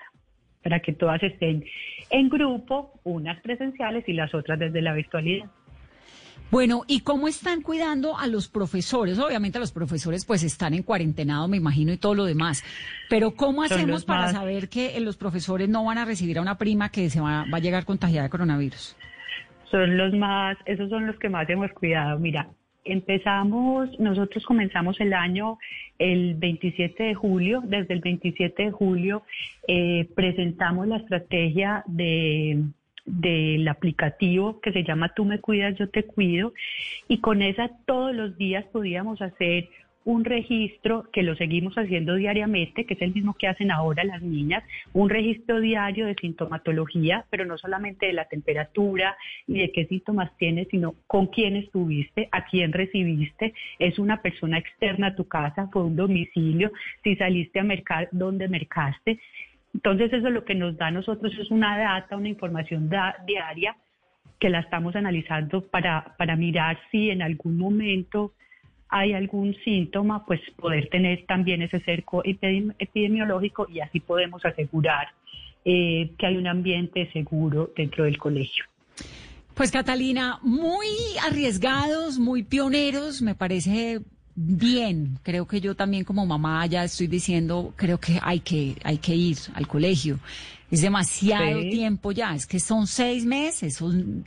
para 0.62 0.80
que 0.80 0.94
todas 0.94 1.22
estén 1.22 1.64
en 2.10 2.28
grupo, 2.30 2.98
unas 3.04 3.40
presenciales 3.42 4.08
y 4.08 4.14
las 4.14 4.34
otras 4.34 4.58
desde 4.58 4.80
la 4.80 4.94
virtualidad. 4.94 5.46
Bueno, 6.50 6.82
¿y 6.86 7.00
cómo 7.00 7.26
están 7.26 7.62
cuidando 7.62 8.16
a 8.16 8.26
los 8.26 8.48
profesores? 8.48 9.18
Obviamente 9.18 9.58
los 9.58 9.72
profesores 9.72 10.24
pues 10.24 10.42
están 10.42 10.72
en 10.72 10.82
cuarentenado, 10.82 11.48
me 11.48 11.56
imagino, 11.56 11.92
y 11.92 11.96
todo 11.96 12.14
lo 12.14 12.24
demás. 12.24 12.62
Pero 13.10 13.32
¿cómo 13.32 13.62
hacemos 13.62 14.04
para 14.04 14.30
saber 14.30 14.68
que 14.68 14.98
los 15.00 15.16
profesores 15.16 15.68
no 15.68 15.84
van 15.84 15.98
a 15.98 16.04
recibir 16.04 16.38
a 16.38 16.42
una 16.42 16.56
prima 16.56 16.90
que 16.90 17.10
se 17.10 17.20
va, 17.20 17.44
va 17.52 17.58
a 17.58 17.60
llegar 17.60 17.84
contagiada 17.84 18.24
de 18.24 18.30
coronavirus? 18.30 18.96
Son 19.74 19.96
los 19.96 20.12
más, 20.14 20.56
esos 20.66 20.88
son 20.88 21.08
los 21.08 21.18
que 21.18 21.28
más 21.28 21.50
hemos 21.50 21.72
cuidado. 21.72 22.16
Mira, 22.20 22.48
empezamos, 22.84 23.98
nosotros 23.98 24.46
comenzamos 24.46 25.00
el 25.00 25.12
año 25.12 25.58
el 25.98 26.34
27 26.36 27.02
de 27.02 27.14
julio, 27.14 27.60
desde 27.64 27.94
el 27.94 28.00
27 28.00 28.62
de 28.66 28.70
julio 28.70 29.24
eh, 29.66 30.08
presentamos 30.14 30.86
la 30.86 30.98
estrategia 30.98 31.82
de 31.86 32.62
del 33.04 33.68
aplicativo 33.68 34.60
que 34.60 34.72
se 34.72 34.82
llama 34.82 35.12
Tú 35.14 35.26
me 35.26 35.38
cuidas, 35.38 35.76
yo 35.76 35.90
te 35.90 36.04
cuido, 36.04 36.54
y 37.06 37.18
con 37.18 37.42
esa 37.42 37.68
todos 37.84 38.14
los 38.14 38.38
días 38.38 38.64
podíamos 38.72 39.20
hacer 39.20 39.68
un 40.04 40.24
registro 40.24 41.08
que 41.12 41.22
lo 41.22 41.34
seguimos 41.34 41.74
haciendo 41.76 42.14
diariamente, 42.14 42.84
que 42.84 42.94
es 42.94 43.02
el 43.02 43.14
mismo 43.14 43.34
que 43.34 43.48
hacen 43.48 43.70
ahora 43.70 44.04
las 44.04 44.22
niñas, 44.22 44.62
un 44.92 45.08
registro 45.08 45.60
diario 45.60 46.06
de 46.06 46.14
sintomatología, 46.14 47.24
pero 47.30 47.46
no 47.46 47.56
solamente 47.56 48.06
de 48.06 48.12
la 48.12 48.26
temperatura 48.26 49.16
y 49.46 49.58
de 49.60 49.72
qué 49.72 49.86
síntomas 49.86 50.30
tienes, 50.36 50.68
sino 50.70 50.94
con 51.06 51.28
quién 51.28 51.56
estuviste, 51.56 52.28
a 52.32 52.44
quién 52.46 52.72
recibiste, 52.72 53.54
es 53.78 53.98
una 53.98 54.20
persona 54.20 54.58
externa 54.58 55.08
a 55.08 55.16
tu 55.16 55.26
casa, 55.26 55.68
fue 55.72 55.84
un 55.84 55.96
domicilio, 55.96 56.70
si 57.02 57.16
saliste 57.16 57.60
a 57.60 57.64
mercar, 57.64 58.08
dónde 58.12 58.48
mercaste. 58.48 59.18
Entonces 59.72 60.12
eso 60.12 60.30
lo 60.30 60.44
que 60.44 60.54
nos 60.54 60.76
da 60.76 60.88
a 60.88 60.90
nosotros 60.90 61.36
es 61.38 61.50
una 61.50 61.78
data, 61.78 62.16
una 62.16 62.28
información 62.28 62.90
diaria 63.26 63.76
que 64.38 64.50
la 64.50 64.60
estamos 64.60 64.94
analizando 64.94 65.66
para, 65.66 66.14
para 66.18 66.36
mirar 66.36 66.78
si 66.90 67.10
en 67.10 67.22
algún 67.22 67.56
momento 67.56 68.32
hay 68.88 69.12
algún 69.12 69.56
síntoma, 69.64 70.24
pues 70.24 70.40
poder 70.56 70.88
tener 70.88 71.24
también 71.26 71.62
ese 71.62 71.80
cerco 71.80 72.22
epidemiológico 72.24 73.66
y 73.68 73.80
así 73.80 74.00
podemos 74.00 74.44
asegurar 74.44 75.08
eh, 75.64 76.10
que 76.18 76.26
hay 76.26 76.36
un 76.36 76.46
ambiente 76.46 77.10
seguro 77.12 77.72
dentro 77.76 78.04
del 78.04 78.18
colegio. 78.18 78.64
Pues 79.54 79.70
Catalina, 79.70 80.38
muy 80.42 80.88
arriesgados, 81.24 82.18
muy 82.18 82.42
pioneros, 82.42 83.22
me 83.22 83.34
parece 83.34 84.00
bien. 84.34 85.18
Creo 85.22 85.46
que 85.46 85.60
yo 85.60 85.74
también 85.74 86.04
como 86.04 86.26
mamá 86.26 86.66
ya 86.66 86.84
estoy 86.84 87.06
diciendo, 87.06 87.72
creo 87.76 87.98
que 87.98 88.18
hay 88.20 88.40
que, 88.40 88.76
hay 88.82 88.98
que 88.98 89.14
ir 89.14 89.38
al 89.54 89.66
colegio. 89.68 90.18
Es 90.70 90.82
demasiado 90.82 91.60
tiempo 91.60 92.10
ya, 92.10 92.34
es 92.34 92.46
que 92.46 92.58
son 92.58 92.86
seis 92.86 93.24
meses, 93.24 93.80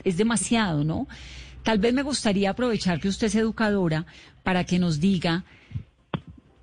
es 0.04 0.18
demasiado, 0.18 0.84
¿no? 0.84 1.08
Tal 1.68 1.80
vez 1.80 1.94
me 1.94 2.02
gustaría 2.02 2.52
aprovechar 2.52 3.02
que 3.02 3.10
usted 3.10 3.28
es 3.28 3.36
educadora 3.36 4.06
para 4.42 4.64
que 4.64 4.80
nos 4.80 5.02
diga 5.02 5.44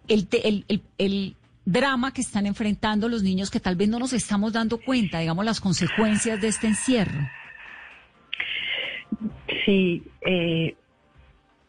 el, 0.09 1.37
drama 1.67 2.15
que 2.15 2.23
están 2.23 2.47
enfrentando 2.47 3.11
los 3.11 3.23
niños 3.23 3.51
que 3.51 3.61
tal 3.61 3.77
vez 3.77 3.91
no 3.91 3.99
nos 3.99 4.15
estamos 4.15 4.55
dando 4.55 4.79
cuenta, 4.79 5.19
digamos, 5.19 5.45
las 5.45 5.61
consecuencias 5.61 6.41
de 6.41 6.49
este 6.49 6.69
encierro. 6.69 7.21
Sí, 9.67 10.03
eh, 10.23 10.75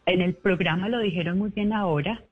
en 0.06 0.22
el 0.22 0.32
programa 0.32 0.88
lo 0.88 1.00
dijeron 1.00 1.36
muy 1.36 1.50
bien 1.50 1.74
ahora, 1.74 2.24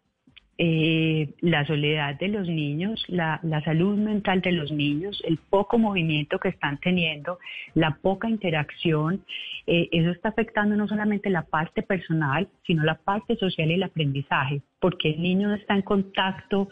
eh, 0.56 1.34
la 1.40 1.66
soledad 1.66 2.18
de 2.18 2.28
los 2.28 2.48
niños, 2.48 3.04
la, 3.08 3.40
salud 3.64 3.98
mental 3.98 4.40
de 4.40 4.52
los 4.52 4.70
niños, 4.70 5.20
el 5.26 5.38
poco 5.38 5.78
movimiento 5.78 6.38
que 6.38 6.48
están 6.48 6.78
teniendo, 6.78 7.38
la 7.74 7.96
poca 8.00 8.28
interacción, 8.28 9.24
eh, 9.66 9.88
eso 9.90 10.10
está 10.10 10.28
afectando 10.28 10.76
no 10.76 10.86
solamente 10.86 11.28
la 11.30 11.42
parte 11.42 11.82
personal, 11.82 12.48
sino 12.66 12.84
la 12.84 12.94
parte 12.94 13.36
social 13.36 13.70
y 13.70 13.74
el 13.74 13.82
aprendizaje, 13.82 14.62
porque 14.78 15.10
el 15.10 15.22
niño 15.22 15.48
no 15.48 15.54
está 15.54 15.74
en 15.74 15.82
contacto 15.82 16.68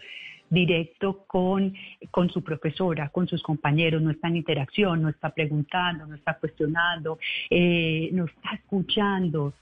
directo 0.53 1.25
con, 1.27 1.75
con 2.11 2.29
su 2.31 2.45
profesora, 2.45 3.09
con 3.09 3.27
sus 3.27 3.43
compañeros, 3.43 4.03
no 4.03 4.11
está 4.11 4.29
en 4.29 4.37
interacción, 4.37 5.01
no 5.03 5.09
está 5.09 5.31
preguntando, 5.31 6.07
no 6.07 6.15
está 6.15 6.35
cuestionando, 6.35 7.19
eh, 7.49 8.11
no 8.13 8.27
está 8.27 8.51
escuchando, 8.55 9.55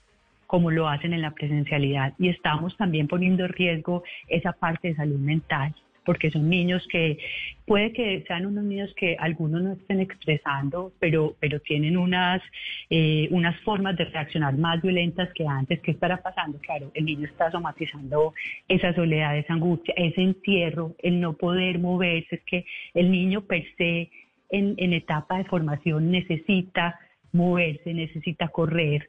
como 0.51 0.69
lo 0.69 0.89
hacen 0.89 1.13
en 1.13 1.21
la 1.21 1.31
presencialidad. 1.31 2.13
Y 2.19 2.27
estamos 2.27 2.75
también 2.75 3.07
poniendo 3.07 3.45
en 3.45 3.53
riesgo 3.53 4.03
esa 4.27 4.51
parte 4.51 4.89
de 4.89 4.95
salud 4.95 5.17
mental 5.17 5.73
porque 6.03 6.29
son 6.29 6.49
niños 6.49 6.85
que 6.89 7.19
puede 7.65 7.93
que 7.93 8.25
sean 8.27 8.47
unos 8.47 8.65
niños 8.65 8.93
que 8.95 9.15
algunos 9.17 9.61
no 9.61 9.73
estén 9.73 10.01
expresando, 10.01 10.91
pero, 10.99 11.35
pero 11.39 11.61
tienen 11.61 11.95
unas, 11.95 12.41
eh, 12.89 13.29
unas 13.31 13.57
formas 13.61 13.95
de 13.95 14.05
reaccionar 14.05 14.57
más 14.57 14.81
violentas 14.81 15.29
que 15.35 15.47
antes. 15.47 15.79
¿Qué 15.79 15.91
estará 15.91 16.17
pasando? 16.17 16.57
Claro, 16.57 16.91
el 16.95 17.05
niño 17.05 17.27
está 17.27 17.49
somatizando 17.49 18.33
esa 18.67 18.93
soledad, 18.93 19.37
esa 19.37 19.53
angustia, 19.53 19.93
ese 19.95 20.21
encierro, 20.21 20.95
el 21.01 21.21
no 21.21 21.31
poder 21.33 21.79
moverse. 21.79 22.35
Es 22.35 22.41
que 22.41 22.65
el 22.93 23.09
niño 23.09 23.41
per 23.43 23.63
se 23.77 24.09
en, 24.49 24.73
en 24.75 24.91
etapa 24.91 25.37
de 25.37 25.45
formación 25.45 26.11
necesita 26.11 26.99
moverse, 27.31 27.93
necesita 27.93 28.49
correr 28.49 29.07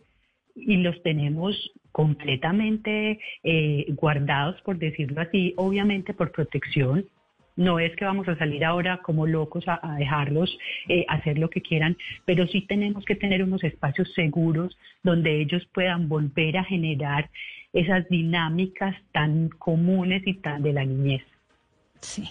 y 0.54 0.76
los 0.76 1.00
tenemos 1.02 1.56
completamente 1.92 3.18
eh, 3.42 3.86
guardados, 3.90 4.60
por 4.62 4.78
decirlo 4.78 5.20
así, 5.20 5.54
obviamente 5.56 6.14
por 6.14 6.32
protección. 6.32 7.06
No 7.54 7.78
es 7.78 7.94
que 7.96 8.06
vamos 8.06 8.26
a 8.28 8.38
salir 8.38 8.64
ahora 8.64 9.00
como 9.02 9.26
locos 9.26 9.64
a, 9.66 9.96
dejarlos 9.98 10.56
eh, 10.88 11.04
hacer 11.08 11.38
lo 11.38 11.50
que 11.50 11.60
quieran, 11.60 11.98
pero 12.24 12.46
sí 12.46 12.62
tenemos 12.62 13.04
que 13.04 13.14
tener 13.14 13.42
unos 13.42 13.62
espacios 13.62 14.10
seguros 14.14 14.76
donde 15.02 15.42
ellos 15.42 15.62
puedan 15.74 16.08
volver 16.08 16.56
a 16.56 16.64
generar 16.64 17.28
esas 17.74 18.08
dinámicas 18.08 18.96
tan 19.12 19.50
comunes 19.50 20.22
y 20.26 20.34
tan 20.34 20.62
de 20.62 20.72
la 20.72 20.84
niñez. 20.84 21.22
Sí. 22.00 22.24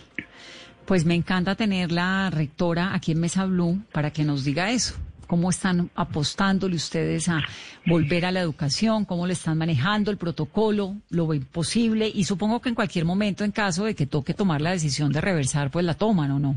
Pues 0.86 1.06
me 1.06 1.14
encanta 1.14 1.56
tener 1.56 1.92
la 1.92 2.32
rectora 2.32 2.96
aquí 2.96 3.12
en 3.12 3.20
Mesa 3.20 3.46
Blue 3.46 3.80
para 3.92 4.12
que 4.12 4.24
nos 4.24 4.44
diga 4.44 4.72
eso 4.72 5.00
cómo 5.32 5.50
están 5.50 5.90
apostándole 5.96 6.76
ustedes 6.76 7.30
a 7.30 7.40
volver 7.86 8.26
a 8.26 8.32
la 8.32 8.42
educación, 8.42 9.06
cómo 9.06 9.26
le 9.28 9.32
están 9.32 9.58
manejando 9.58 10.12
el 10.12 10.18
protocolo, 10.18 10.96
lo 11.10 11.30
posible 11.54 12.12
y 12.14 12.26
supongo 12.26 12.60
que 12.60 12.68
en 12.68 12.76
cualquier 12.76 13.06
momento, 13.06 13.46
en 13.46 13.54
caso 13.54 13.86
de 13.86 13.96
que 13.96 14.06
toque 14.06 14.34
tomar 14.34 14.60
la 14.60 14.72
decisión 14.72 15.10
de 15.14 15.22
reversar, 15.22 15.72
pues 15.72 15.86
la 15.86 15.94
toman 15.94 16.32
o 16.32 16.40
no. 16.40 16.56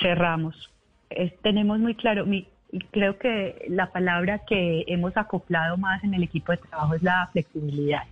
cerramos. 0.00 0.70
tenemos 1.42 1.78
muy 1.78 1.94
claro, 1.94 2.24
mi, 2.24 2.48
creo 2.92 3.18
que 3.18 3.66
la 3.68 3.92
palabra 3.92 4.40
que 4.48 4.84
hemos 4.86 5.14
acoplado 5.14 5.76
más 5.76 6.02
en 6.02 6.14
el 6.14 6.22
equipo 6.22 6.52
de 6.52 6.58
trabajo 6.58 6.94
es 6.94 7.02
la 7.02 7.28
flexibilidad. 7.30 8.04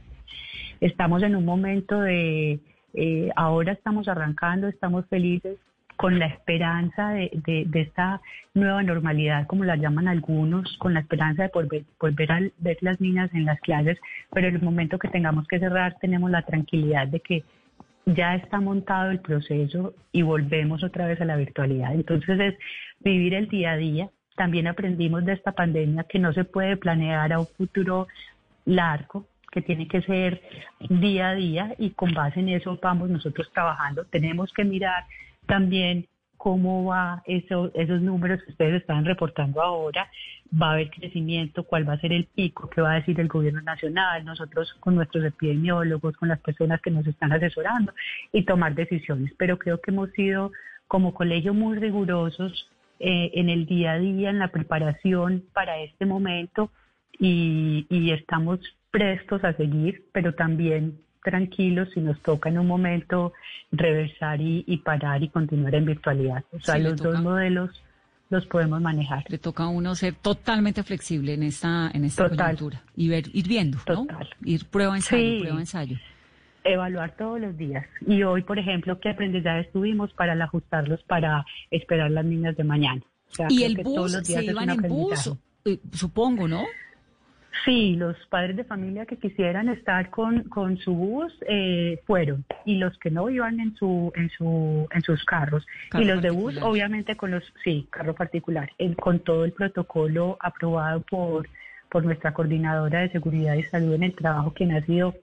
Estamos 0.83 1.23
en 1.23 1.37
un 1.37 1.47
momento 1.47 2.03
de, 2.03 2.61
eh, 2.93 3.31
ahora 3.35 3.73
estamos 3.73 4.09
arrancando, 4.09 4.69
estamos 4.69 5.07
felices 5.07 5.57
con 5.97 6.19
la 6.19 6.27
esperanza 6.27 7.11
de, 7.11 7.31
de, 7.67 7.81
esta 7.81 8.21
nueva 8.53 8.83
normalidad, 8.83 9.47
como 9.47 9.65
la 9.65 9.77
llaman 9.77 10.09
algunos, 10.09 10.77
con 10.79 10.95
la 10.95 11.01
esperanza 11.01 11.45
de 11.45 11.51
volver, 11.53 11.85
volver 12.01 12.33
a 12.33 12.41
ver 12.59 12.79
las 12.81 13.01
niñas 13.01 13.31
en 13.35 13.45
las 13.45 13.61
clases, 13.61 13.99
pero 14.33 14.49
en 14.49 14.57
el 14.57 14.63
momento 14.63 14.99
que 14.99 15.09
tengamos 15.09 15.47
que 15.47 15.59
cerrar 15.59 15.97
tenemos 16.01 16.31
la 16.31 16.43
tranquilidad 16.43 17.07
de 17.09 17.21
que 17.21 17.45
ya 18.07 18.35
está 18.35 18.61
montado 18.61 19.11
el 19.11 19.21
proceso 19.21 19.95
y 20.13 20.23
volvemos 20.23 20.83
otra 20.83 21.07
vez 21.07 21.21
a 21.21 21.25
la 21.25 21.37
virtualidad. 21.37 21.95
Entonces 21.95 22.39
es 22.39 22.55
vivir 23.01 23.35
el 23.35 23.49
día 23.49 23.73
a 23.73 23.77
día. 23.77 24.11
También 24.37 24.67
aprendimos 24.67 25.25
de 25.25 25.33
esta 25.33 25.53
pandemia 25.53 26.05
que 26.05 26.19
no 26.19 26.33
se 26.33 26.45
puede 26.45 26.77
planear 26.77 27.33
a 27.33 27.39
un 27.39 27.47
futuro 27.47 28.09
largo, 28.65 29.27
que 29.51 29.63
tiene 29.63 29.87
que 29.87 30.03
ser 30.03 30.43
día 30.81 31.31
a 31.31 31.35
día 31.35 31.75
y 31.79 31.91
con 31.91 32.13
base 32.13 32.41
en 32.41 32.49
eso 32.49 32.79
vamos 32.83 33.09
nosotros 33.09 33.51
trabajando. 33.53 34.05
Tenemos 34.05 34.53
que 34.53 34.65
mirar 34.65 35.05
también 35.47 36.07
cómo 36.45 36.85
va 36.85 37.23
eso, 37.25 37.71
esos 37.73 38.03
números 38.03 38.43
que 38.43 38.51
ustedes 38.51 38.83
están 38.83 39.07
reportando 39.07 39.63
ahora, 39.63 40.11
va 40.53 40.69
a 40.69 40.73
haber 40.75 40.91
crecimiento, 40.91 41.65
cuál 41.65 41.89
va 41.89 41.95
a 41.95 42.01
ser 42.01 42.13
el 42.13 42.27
pico, 42.27 42.69
qué 42.69 42.83
va 42.83 42.93
a 42.93 42.95
decir 42.97 43.19
el 43.19 43.29
gobierno 43.29 43.63
nacional, 43.63 44.25
nosotros 44.27 44.75
con 44.81 44.95
nuestros 44.95 45.25
epidemiólogos, 45.25 46.17
con 46.19 46.29
las 46.29 46.41
personas 46.41 46.83
que 46.83 46.91
nos 46.91 47.07
están 47.07 47.33
asesorando 47.33 47.95
y 48.31 48.45
tomar 48.45 48.75
decisiones. 48.75 49.33
Pero 49.39 49.59
creo 49.59 49.81
que 49.81 49.91
hemos 49.91 50.11
sido 50.11 50.53
como 50.87 51.15
colegio 51.15 51.55
muy 51.55 51.79
rigurosos 51.79 52.71
eh, 52.99 53.31
en 53.35 53.49
el 53.49 53.65
día 53.65 53.93
a 53.93 53.99
día, 53.99 54.29
en 54.29 54.39
la 54.39 54.49
preparación 54.49 55.45
para 55.55 55.81
este 55.81 56.05
momento 56.05 56.71
y, 57.19 57.87
y 57.89 58.11
estamos 58.11 58.61
prestos 58.91 59.43
a 59.45 59.55
seguir, 59.55 60.05
pero 60.13 60.35
también 60.35 60.99
tranquilos 61.25 61.89
si 61.95 62.01
nos 62.01 62.21
toca 62.21 62.51
en 62.51 62.59
un 62.59 62.67
momento 62.69 63.33
reversar 63.73 64.41
y, 64.41 64.77
parar 64.85 65.23
y 65.23 65.29
continuar 65.29 65.75
en 65.75 65.87
virtualidad. 65.87 66.45
O 66.53 66.61
sea, 66.61 66.79
los 66.79 66.97
dos 66.97 67.21
modelos 67.21 67.71
los 68.31 68.47
podemos 68.47 68.81
manejar. 68.81 69.25
Le 69.29 69.39
toca 69.39 69.65
a 69.65 69.69
uno 69.69 69.95
ser 69.95 70.15
totalmente 70.15 70.83
flexible 70.83 71.35
en 71.35 71.43
esta 71.43 71.91
en 71.93 72.05
esta 72.05 72.29
coyuntura 72.29 72.83
y 72.97 73.09
ver 73.09 73.25
ir 73.33 73.49
viendo, 73.49 73.79
¿no? 73.89 74.07
Ir 74.45 74.67
prueba 74.67 74.95
ensayo, 74.95 75.41
prueba 75.41 75.61
ensayo. 75.61 75.97
Evaluar 76.63 77.15
todos 77.17 77.41
los 77.41 77.57
días. 77.57 77.85
Y 78.07 78.23
hoy, 78.23 78.43
por 78.43 78.59
ejemplo, 78.59 78.99
qué 78.99 79.11
aprendizajes 79.11 79.71
tuvimos 79.73 80.13
para 80.15 80.33
ajustarlos 80.43 81.03
para 81.05 81.45
esperar 81.71 82.11
las 82.11 82.25
niñas 82.25 82.57
de 82.57 82.65
mañana. 82.65 83.03
y 83.49 83.65
el 83.65 83.77
bus, 83.83 84.13
se 84.23 84.45
iban 84.45 84.71
en 84.71 84.83
bus, 84.83 85.33
eh, 85.65 85.79
supongo, 85.93 86.49
¿no? 86.49 86.65
Sí, 87.65 87.97
los 87.97 88.15
padres 88.27 88.57
de 88.57 88.65
familia 88.65 89.07
que 89.07 89.17
quisieran 89.17 89.69
estar 89.71 90.11
con, 90.11 90.45
con 90.45 90.77
su 90.79 90.95
bus 90.95 91.33
eh, 91.49 92.01
fueron. 92.07 92.45
Y 92.67 92.77
los 92.77 92.97
que 92.99 93.11
no 93.11 93.31
iban 93.31 93.59
en 93.59 93.75
su 93.77 94.13
en 94.17 94.29
su 94.31 94.87
en 94.91 95.03
sus 95.03 95.25
carros. 95.25 95.67
Y 95.95 96.05
los 96.05 96.21
de 96.21 96.31
bus 96.31 96.61
obviamente 96.61 97.17
con 97.17 97.31
los 97.31 97.43
sí 97.63 97.87
carro 97.91 98.15
particular. 98.15 98.71
Con 99.01 99.21
todo 99.21 99.45
el 99.45 99.53
protocolo 99.53 100.37
aprobado 100.41 101.01
por 101.01 101.49
por 101.91 102.05
nuestra 102.05 102.35
coordinadora 102.35 103.01
de 103.01 103.11
seguridad 103.11 103.55
y 103.55 103.63
salud 103.63 103.95
en 103.95 104.03
el 104.03 104.15
trabajo 104.15 104.53
quien 104.53 104.73
ha 104.73 104.85
sido 104.85 105.15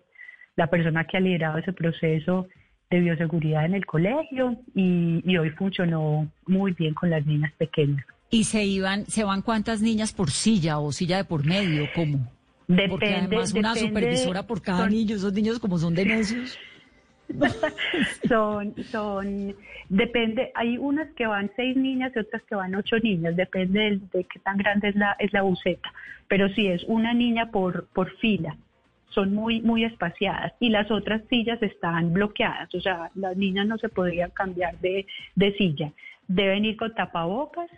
la 0.55 0.67
persona 0.67 1.03
que 1.03 1.17
ha 1.17 1.19
liderado 1.19 1.57
ese 1.57 1.73
proceso 1.73 2.47
de 2.89 2.99
bioseguridad 3.01 3.65
en 3.65 3.75
el 3.75 3.85
colegio 3.85 4.57
y, 4.73 5.21
y 5.25 5.37
hoy 5.37 5.49
funcionó 5.51 6.29
muy 6.47 6.71
bien 6.73 6.93
con 6.93 7.09
las 7.09 7.25
niñas 7.25 7.51
pequeñas. 7.53 8.05
¿Y 8.31 8.45
se 8.45 8.63
iban, 8.63 9.05
se 9.07 9.25
van 9.25 9.41
cuántas 9.41 9.81
niñas 9.81 10.13
por 10.13 10.31
silla 10.31 10.79
o 10.79 10.93
silla 10.93 11.17
de 11.17 11.25
por 11.25 11.45
medio? 11.45 11.87
¿Cómo? 11.93 12.31
Depende, 12.65 12.89
Porque 12.89 13.13
además 13.13 13.53
una 13.53 13.75
supervisora 13.75 14.47
por 14.47 14.61
cada 14.61 14.87
niño, 14.87 15.17
esos 15.17 15.33
niños 15.33 15.59
como 15.59 15.77
son 15.77 15.93
de 15.93 16.05
necios. 16.05 16.57
son, 18.29 18.73
son, 18.89 19.55
depende, 19.89 20.51
hay 20.55 20.77
unas 20.77 21.09
que 21.13 21.27
van 21.27 21.51
seis 21.55 21.75
niñas 21.75 22.13
y 22.15 22.19
otras 22.19 22.41
que 22.43 22.55
van 22.55 22.75
ocho 22.75 22.97
niñas, 22.99 23.35
depende 23.35 23.99
de, 24.13 24.23
qué 24.23 24.39
tan 24.39 24.57
grande 24.57 24.89
es 24.89 24.95
la, 24.95 25.15
es 25.19 25.31
la 25.33 25.41
buceta, 25.41 25.93
pero 26.27 26.49
si 26.49 26.67
es 26.67 26.83
una 26.85 27.13
niña 27.13 27.51
por, 27.51 27.87
por 27.87 28.15
fila, 28.17 28.57
son 29.09 29.33
muy, 29.33 29.61
muy 29.61 29.83
espaciadas 29.83 30.53
y 30.59 30.69
las 30.69 30.89
otras 30.91 31.21
sillas 31.29 31.61
están 31.61 32.13
bloqueadas, 32.13 32.73
o 32.75 32.81
sea, 32.81 33.11
las 33.15 33.35
niñas 33.37 33.65
no 33.67 33.77
se 33.77 33.89
podrían 33.89 34.31
cambiar 34.31 34.77
de, 34.79 35.05
de 35.35 35.53
silla, 35.53 35.91
deben 36.27 36.65
ir 36.65 36.77
con 36.77 36.93
tapabocas 36.93 37.69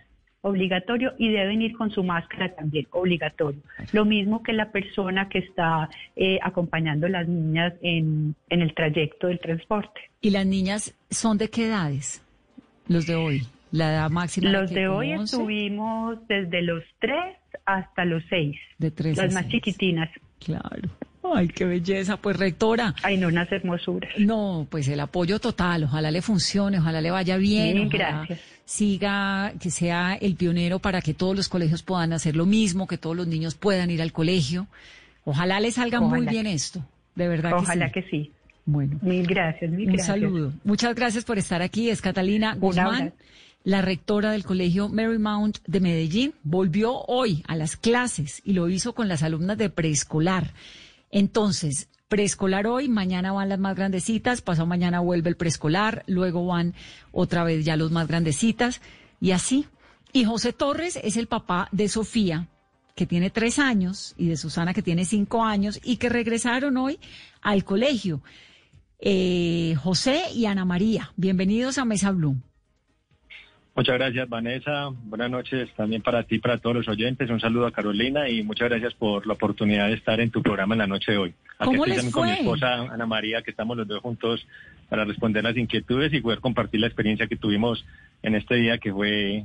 obligatorio 0.44 1.14
y 1.18 1.30
deben 1.30 1.62
ir 1.62 1.72
con 1.72 1.90
su 1.90 2.04
máscara 2.04 2.54
también, 2.54 2.86
obligatorio. 2.90 3.60
Lo 3.92 4.04
mismo 4.04 4.42
que 4.42 4.52
la 4.52 4.70
persona 4.70 5.28
que 5.28 5.38
está 5.38 5.88
eh, 6.16 6.38
acompañando 6.42 7.06
a 7.06 7.10
las 7.10 7.26
niñas 7.26 7.72
en, 7.80 8.34
en 8.50 8.60
el 8.60 8.74
trayecto 8.74 9.28
del 9.28 9.40
transporte. 9.40 10.00
¿Y 10.20 10.30
las 10.30 10.46
niñas 10.46 10.94
son 11.10 11.38
de 11.38 11.48
qué 11.48 11.66
edades? 11.66 12.22
Los 12.88 13.06
de 13.06 13.14
hoy, 13.14 13.42
la 13.72 13.92
edad 13.92 14.10
máxima. 14.10 14.50
Los 14.50 14.70
de 14.70 14.86
hoy 14.86 15.12
estuvimos 15.12 16.18
desde 16.28 16.60
los 16.60 16.84
3 16.98 17.16
hasta 17.64 18.04
los 18.04 18.22
6. 18.28 18.56
De 18.78 18.90
3 18.90 19.16
Las 19.16 19.32
más 19.32 19.48
chiquitinas. 19.48 20.10
Claro. 20.40 20.90
Ay, 21.32 21.48
qué 21.48 21.64
belleza, 21.64 22.18
pues 22.18 22.36
rectora. 22.36 22.94
Ay, 23.02 23.16
no, 23.16 23.28
unas 23.28 23.50
hermosuras. 23.50 24.10
No, 24.18 24.66
pues 24.70 24.88
el 24.88 25.00
apoyo 25.00 25.38
total, 25.40 25.84
ojalá 25.84 26.10
le 26.10 26.20
funcione, 26.20 26.78
ojalá 26.78 27.00
le 27.00 27.10
vaya 27.10 27.36
bien. 27.38 27.88
gracias. 27.88 28.40
Siga, 28.66 29.52
que 29.60 29.70
sea 29.70 30.14
el 30.14 30.36
pionero 30.36 30.78
para 30.78 31.00
que 31.00 31.14
todos 31.14 31.36
los 31.36 31.48
colegios 31.48 31.82
puedan 31.82 32.12
hacer 32.12 32.36
lo 32.36 32.46
mismo, 32.46 32.86
que 32.86 32.98
todos 32.98 33.16
los 33.16 33.26
niños 33.26 33.54
puedan 33.54 33.90
ir 33.90 34.02
al 34.02 34.12
colegio. 34.12 34.66
Ojalá 35.24 35.60
le 35.60 35.70
salga 35.70 36.00
muy 36.00 36.26
bien 36.26 36.46
esto, 36.46 36.84
de 37.14 37.28
verdad. 37.28 37.52
Ojalá 37.54 37.90
que 37.90 38.02
sí. 38.02 38.08
que 38.10 38.16
sí. 38.24 38.32
Bueno. 38.66 38.98
Mil 39.02 39.26
gracias, 39.26 39.70
mil 39.70 39.88
Un 39.88 39.94
gracias. 39.96 40.06
saludo. 40.06 40.52
Muchas 40.64 40.94
gracias 40.94 41.24
por 41.24 41.38
estar 41.38 41.62
aquí. 41.62 41.90
Es 41.90 42.00
Catalina 42.00 42.54
Guzmán, 42.54 43.12
la 43.62 43.82
rectora 43.82 44.32
del 44.32 44.44
Colegio 44.44 44.88
Marymount 44.88 45.58
de 45.66 45.80
Medellín. 45.80 46.34
Volvió 46.42 47.02
hoy 47.06 47.42
a 47.46 47.56
las 47.56 47.76
clases 47.76 48.40
y 48.44 48.52
lo 48.54 48.68
hizo 48.68 48.94
con 48.94 49.08
las 49.08 49.22
alumnas 49.22 49.58
de 49.58 49.68
preescolar. 49.70 50.52
Entonces, 51.14 51.88
preescolar 52.08 52.66
hoy, 52.66 52.88
mañana 52.88 53.30
van 53.30 53.48
las 53.48 53.60
más 53.60 53.76
grandecitas, 53.76 54.40
pasado 54.40 54.66
mañana 54.66 54.98
vuelve 54.98 55.30
el 55.30 55.36
preescolar, 55.36 56.02
luego 56.08 56.44
van 56.44 56.74
otra 57.12 57.44
vez 57.44 57.64
ya 57.64 57.76
los 57.76 57.92
más 57.92 58.08
grandecitas 58.08 58.80
y 59.20 59.30
así. 59.30 59.66
Y 60.12 60.24
José 60.24 60.52
Torres 60.52 60.98
es 61.04 61.16
el 61.16 61.28
papá 61.28 61.68
de 61.70 61.88
Sofía, 61.88 62.48
que 62.96 63.06
tiene 63.06 63.30
tres 63.30 63.60
años, 63.60 64.16
y 64.18 64.26
de 64.26 64.36
Susana, 64.36 64.74
que 64.74 64.82
tiene 64.82 65.04
cinco 65.04 65.44
años, 65.44 65.78
y 65.84 65.98
que 65.98 66.08
regresaron 66.08 66.76
hoy 66.78 66.98
al 67.42 67.62
colegio. 67.62 68.20
Eh, 68.98 69.76
José 69.80 70.24
y 70.34 70.46
Ana 70.46 70.64
María, 70.64 71.12
bienvenidos 71.14 71.78
a 71.78 71.84
Mesa 71.84 72.10
Blue. 72.10 72.42
Muchas 73.76 73.96
gracias, 73.96 74.28
Vanessa. 74.28 74.90
Buenas 75.04 75.30
noches 75.30 75.68
también 75.74 76.00
para 76.00 76.22
ti, 76.22 76.38
para 76.38 76.58
todos 76.58 76.76
los 76.76 76.88
oyentes. 76.88 77.28
Un 77.28 77.40
saludo 77.40 77.66
a 77.66 77.72
Carolina 77.72 78.28
y 78.28 78.44
muchas 78.44 78.68
gracias 78.68 78.94
por 78.94 79.26
la 79.26 79.32
oportunidad 79.32 79.88
de 79.88 79.94
estar 79.94 80.20
en 80.20 80.30
tu 80.30 80.42
programa 80.42 80.74
en 80.74 80.78
la 80.78 80.86
noche 80.86 81.10
de 81.10 81.18
hoy. 81.18 81.34
Aquí 81.58 81.74
estoy 81.74 81.90
también 81.90 82.12
con 82.12 82.26
mi 82.26 82.32
esposa 82.32 82.74
Ana 82.74 83.06
María, 83.06 83.42
que 83.42 83.50
estamos 83.50 83.76
los 83.76 83.88
dos 83.88 84.00
juntos 84.00 84.46
para 84.88 85.04
responder 85.04 85.42
las 85.42 85.56
inquietudes 85.56 86.12
y 86.12 86.20
poder 86.20 86.38
compartir 86.38 86.80
la 86.80 86.86
experiencia 86.86 87.26
que 87.26 87.36
tuvimos 87.36 87.84
en 88.22 88.36
este 88.36 88.54
día 88.54 88.78
que 88.78 88.92
fue 88.92 89.44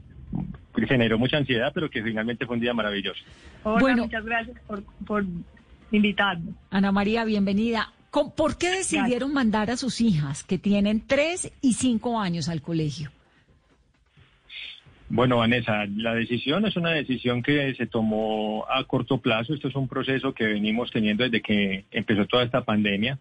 que 0.75 0.85
generó 0.85 1.17
mucha 1.17 1.37
ansiedad, 1.37 1.71
pero 1.73 1.89
que 1.89 2.03
finalmente 2.03 2.45
fue 2.45 2.55
un 2.55 2.61
día 2.61 2.73
maravilloso. 2.73 3.21
bueno, 3.63 4.03
muchas 4.03 4.23
gracias 4.23 4.59
por, 4.67 4.83
por 5.07 5.25
invitarme. 5.91 6.51
Ana 6.69 6.91
María, 6.91 7.25
bienvenida. 7.25 7.91
¿Por 8.11 8.57
qué 8.57 8.69
decidieron 8.69 9.33
mandar 9.33 9.71
a 9.71 9.77
sus 9.77 10.01
hijas, 10.01 10.43
que 10.43 10.59
tienen 10.59 11.01
tres 11.05 11.51
y 11.61 11.73
cinco 11.73 12.19
años, 12.19 12.47
al 12.47 12.61
colegio? 12.61 13.11
Bueno, 15.11 15.37
Vanessa, 15.37 15.87
la 15.95 16.13
decisión 16.13 16.67
es 16.67 16.75
una 16.75 16.91
decisión 16.91 17.41
que 17.41 17.73
se 17.73 17.87
tomó 17.87 18.67
a 18.69 18.83
corto 18.83 19.17
plazo. 19.19 19.55
Esto 19.55 19.67
es 19.67 19.75
un 19.75 19.87
proceso 19.87 20.35
que 20.35 20.45
venimos 20.45 20.91
teniendo 20.91 21.23
desde 21.23 21.41
que 21.41 21.85
empezó 21.89 22.27
toda 22.27 22.43
esta 22.43 22.63
pandemia. 22.63 23.17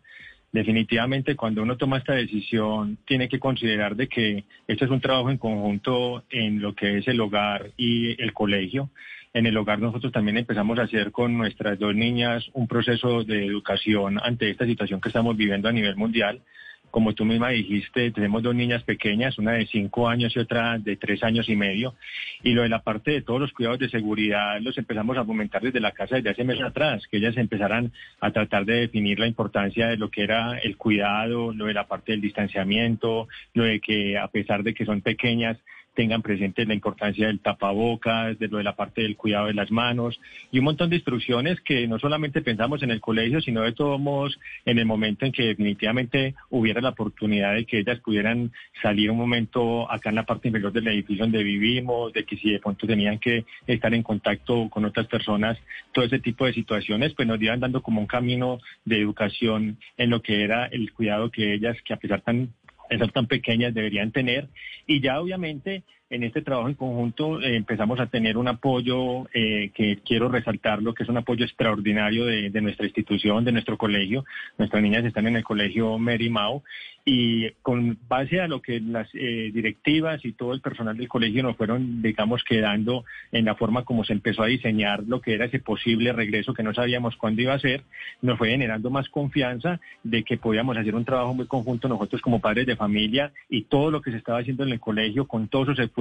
Definitivamente, 0.52 1.34
cuando 1.34 1.62
uno 1.62 1.78
toma 1.78 1.96
esta 1.96 2.12
decisión, 2.12 2.98
tiene 3.06 3.26
que 3.30 3.38
considerar 3.38 3.96
de 3.96 4.06
que 4.06 4.44
esto 4.66 4.84
es 4.84 4.90
un 4.90 5.00
trabajo 5.00 5.30
en 5.30 5.38
conjunto 5.38 6.24
en 6.28 6.60
lo 6.60 6.74
que 6.74 6.98
es 6.98 7.08
el 7.08 7.20
hogar 7.22 7.70
y 7.78 8.20
el 8.22 8.34
colegio. 8.34 8.90
En 9.32 9.46
el 9.46 9.56
hogar 9.56 9.78
nosotros 9.78 10.12
también 10.12 10.36
empezamos 10.36 10.78
a 10.78 10.82
hacer 10.82 11.10
con 11.10 11.38
nuestras 11.38 11.78
dos 11.78 11.94
niñas 11.94 12.50
un 12.52 12.68
proceso 12.68 13.24
de 13.24 13.46
educación 13.46 14.18
ante 14.22 14.50
esta 14.50 14.66
situación 14.66 15.00
que 15.00 15.08
estamos 15.08 15.38
viviendo 15.38 15.70
a 15.70 15.72
nivel 15.72 15.96
mundial 15.96 16.42
como 16.90 17.14
tú 17.14 17.24
misma 17.24 17.50
dijiste, 17.50 18.10
tenemos 18.10 18.42
dos 18.42 18.54
niñas 18.54 18.82
pequeñas, 18.82 19.38
una 19.38 19.52
de 19.52 19.66
cinco 19.66 20.08
años 20.08 20.34
y 20.34 20.40
otra 20.40 20.78
de 20.78 20.96
tres 20.96 21.22
años 21.22 21.48
y 21.48 21.56
medio. 21.56 21.94
Y 22.42 22.52
lo 22.52 22.62
de 22.62 22.68
la 22.68 22.82
parte 22.82 23.10
de 23.10 23.22
todos 23.22 23.40
los 23.40 23.52
cuidados 23.52 23.78
de 23.78 23.88
seguridad 23.88 24.60
los 24.60 24.78
empezamos 24.78 25.16
a 25.16 25.24
fomentar 25.24 25.62
desde 25.62 25.80
la 25.80 25.92
casa 25.92 26.16
desde 26.16 26.30
hace 26.30 26.44
meses 26.44 26.64
atrás, 26.64 27.06
que 27.10 27.18
ellas 27.18 27.36
empezaran 27.36 27.92
a 28.20 28.30
tratar 28.30 28.64
de 28.64 28.80
definir 28.80 29.18
la 29.18 29.26
importancia 29.26 29.88
de 29.88 29.96
lo 29.96 30.10
que 30.10 30.22
era 30.22 30.58
el 30.58 30.76
cuidado, 30.76 31.52
lo 31.52 31.66
de 31.66 31.74
la 31.74 31.86
parte 31.86 32.12
del 32.12 32.20
distanciamiento, 32.20 33.28
lo 33.54 33.64
de 33.64 33.80
que 33.80 34.18
a 34.18 34.28
pesar 34.28 34.62
de 34.62 34.74
que 34.74 34.84
son 34.84 35.00
pequeñas, 35.00 35.58
tengan 35.98 36.22
presente 36.22 36.64
la 36.64 36.74
importancia 36.74 37.26
del 37.26 37.40
tapabocas, 37.40 38.38
de 38.38 38.46
lo 38.46 38.58
de 38.58 38.62
la 38.62 38.76
parte 38.76 39.02
del 39.02 39.16
cuidado 39.16 39.48
de 39.48 39.54
las 39.54 39.72
manos 39.72 40.20
y 40.52 40.60
un 40.60 40.66
montón 40.66 40.90
de 40.90 40.94
instrucciones 40.94 41.60
que 41.62 41.88
no 41.88 41.98
solamente 41.98 42.40
pensamos 42.40 42.84
en 42.84 42.92
el 42.92 43.00
colegio, 43.00 43.40
sino 43.40 43.62
de 43.62 43.72
todos 43.72 43.98
modos 43.98 44.38
en 44.64 44.78
el 44.78 44.86
momento 44.86 45.26
en 45.26 45.32
que 45.32 45.46
definitivamente 45.46 46.36
hubiera 46.50 46.80
la 46.80 46.90
oportunidad 46.90 47.54
de 47.54 47.64
que 47.64 47.80
ellas 47.80 47.98
pudieran 47.98 48.52
salir 48.80 49.10
un 49.10 49.18
momento 49.18 49.90
acá 49.90 50.10
en 50.10 50.14
la 50.14 50.22
parte 50.22 50.46
inferior 50.46 50.72
del 50.72 50.86
edificio 50.86 51.24
donde 51.24 51.42
vivimos, 51.42 52.12
de 52.12 52.22
que 52.22 52.36
si 52.36 52.52
de 52.52 52.60
pronto 52.60 52.86
tenían 52.86 53.18
que 53.18 53.44
estar 53.66 53.92
en 53.92 54.04
contacto 54.04 54.68
con 54.70 54.84
otras 54.84 55.08
personas, 55.08 55.58
todo 55.90 56.04
ese 56.04 56.20
tipo 56.20 56.46
de 56.46 56.52
situaciones, 56.52 57.12
pues 57.14 57.26
nos 57.26 57.42
iban 57.42 57.58
dando 57.58 57.82
como 57.82 58.00
un 58.00 58.06
camino 58.06 58.60
de 58.84 59.00
educación 59.00 59.78
en 59.96 60.10
lo 60.10 60.22
que 60.22 60.44
era 60.44 60.66
el 60.66 60.92
cuidado 60.92 61.32
que 61.32 61.54
ellas, 61.54 61.76
que 61.84 61.92
a 61.92 61.96
pesar 61.96 62.20
tan, 62.20 62.54
ser 62.96 63.12
tan 63.12 63.26
pequeñas, 63.26 63.74
deberían 63.74 64.12
tener. 64.12 64.48
Y 64.86 65.00
ya 65.00 65.20
obviamente 65.20 65.82
en 66.10 66.22
este 66.22 66.42
trabajo 66.42 66.68
en 66.68 66.74
conjunto 66.74 67.40
eh, 67.40 67.56
empezamos 67.56 68.00
a 68.00 68.06
tener 68.06 68.38
un 68.38 68.48
apoyo 68.48 69.28
eh, 69.34 69.70
que 69.74 69.98
quiero 70.04 70.28
resaltarlo, 70.28 70.94
que 70.94 71.02
es 71.02 71.08
un 71.08 71.18
apoyo 71.18 71.44
extraordinario 71.44 72.24
de, 72.24 72.60
nuestra 72.60 72.86
institución, 72.86 73.44
de 73.44 73.52
nuestro 73.52 73.76
colegio. 73.76 74.24
Nuestras 74.56 74.82
niñas 74.82 75.04
están 75.04 75.26
en 75.26 75.36
el 75.36 75.44
colegio 75.44 75.98
Mary 75.98 76.30
Mau 76.30 76.62
y 77.04 77.50
con 77.62 77.98
base 78.08 78.40
a 78.40 78.48
lo 78.48 78.60
que 78.60 78.80
las 78.80 79.08
eh, 79.14 79.50
directivas 79.52 80.24
y 80.24 80.32
todo 80.32 80.52
el 80.52 80.60
personal 80.60 80.96
del 80.96 81.08
colegio 81.08 81.42
nos 81.42 81.56
fueron, 81.56 82.02
digamos, 82.02 82.42
quedando 82.44 83.04
en 83.32 83.44
la 83.44 83.54
forma 83.54 83.84
como 83.84 84.04
se 84.04 84.12
empezó 84.12 84.42
a 84.42 84.46
diseñar 84.46 85.04
lo 85.04 85.20
que 85.20 85.34
era 85.34 85.46
ese 85.46 85.58
posible 85.58 86.12
regreso 86.12 86.54
que 86.54 86.62
no 86.62 86.74
sabíamos 86.74 87.16
cuándo 87.16 87.40
iba 87.40 87.54
a 87.54 87.58
ser, 87.58 87.82
nos 88.20 88.36
fue 88.36 88.50
generando 88.50 88.90
más 88.90 89.08
confianza 89.08 89.80
de 90.02 90.22
que 90.22 90.36
podíamos 90.36 90.76
hacer 90.76 90.94
un 90.94 91.04
trabajo 91.04 91.34
muy 91.34 91.46
conjunto 91.46 91.88
nosotros 91.88 92.20
como 92.20 92.40
padres 92.40 92.66
de 92.66 92.76
familia 92.76 93.32
y 93.48 93.62
todo 93.62 93.90
lo 93.90 94.02
que 94.02 94.10
se 94.10 94.18
estaba 94.18 94.40
haciendo 94.40 94.64
en 94.64 94.72
el 94.72 94.80
colegio 94.80 95.26
con 95.26 95.48
todos 95.48 95.78
esfuerzos 95.78 95.97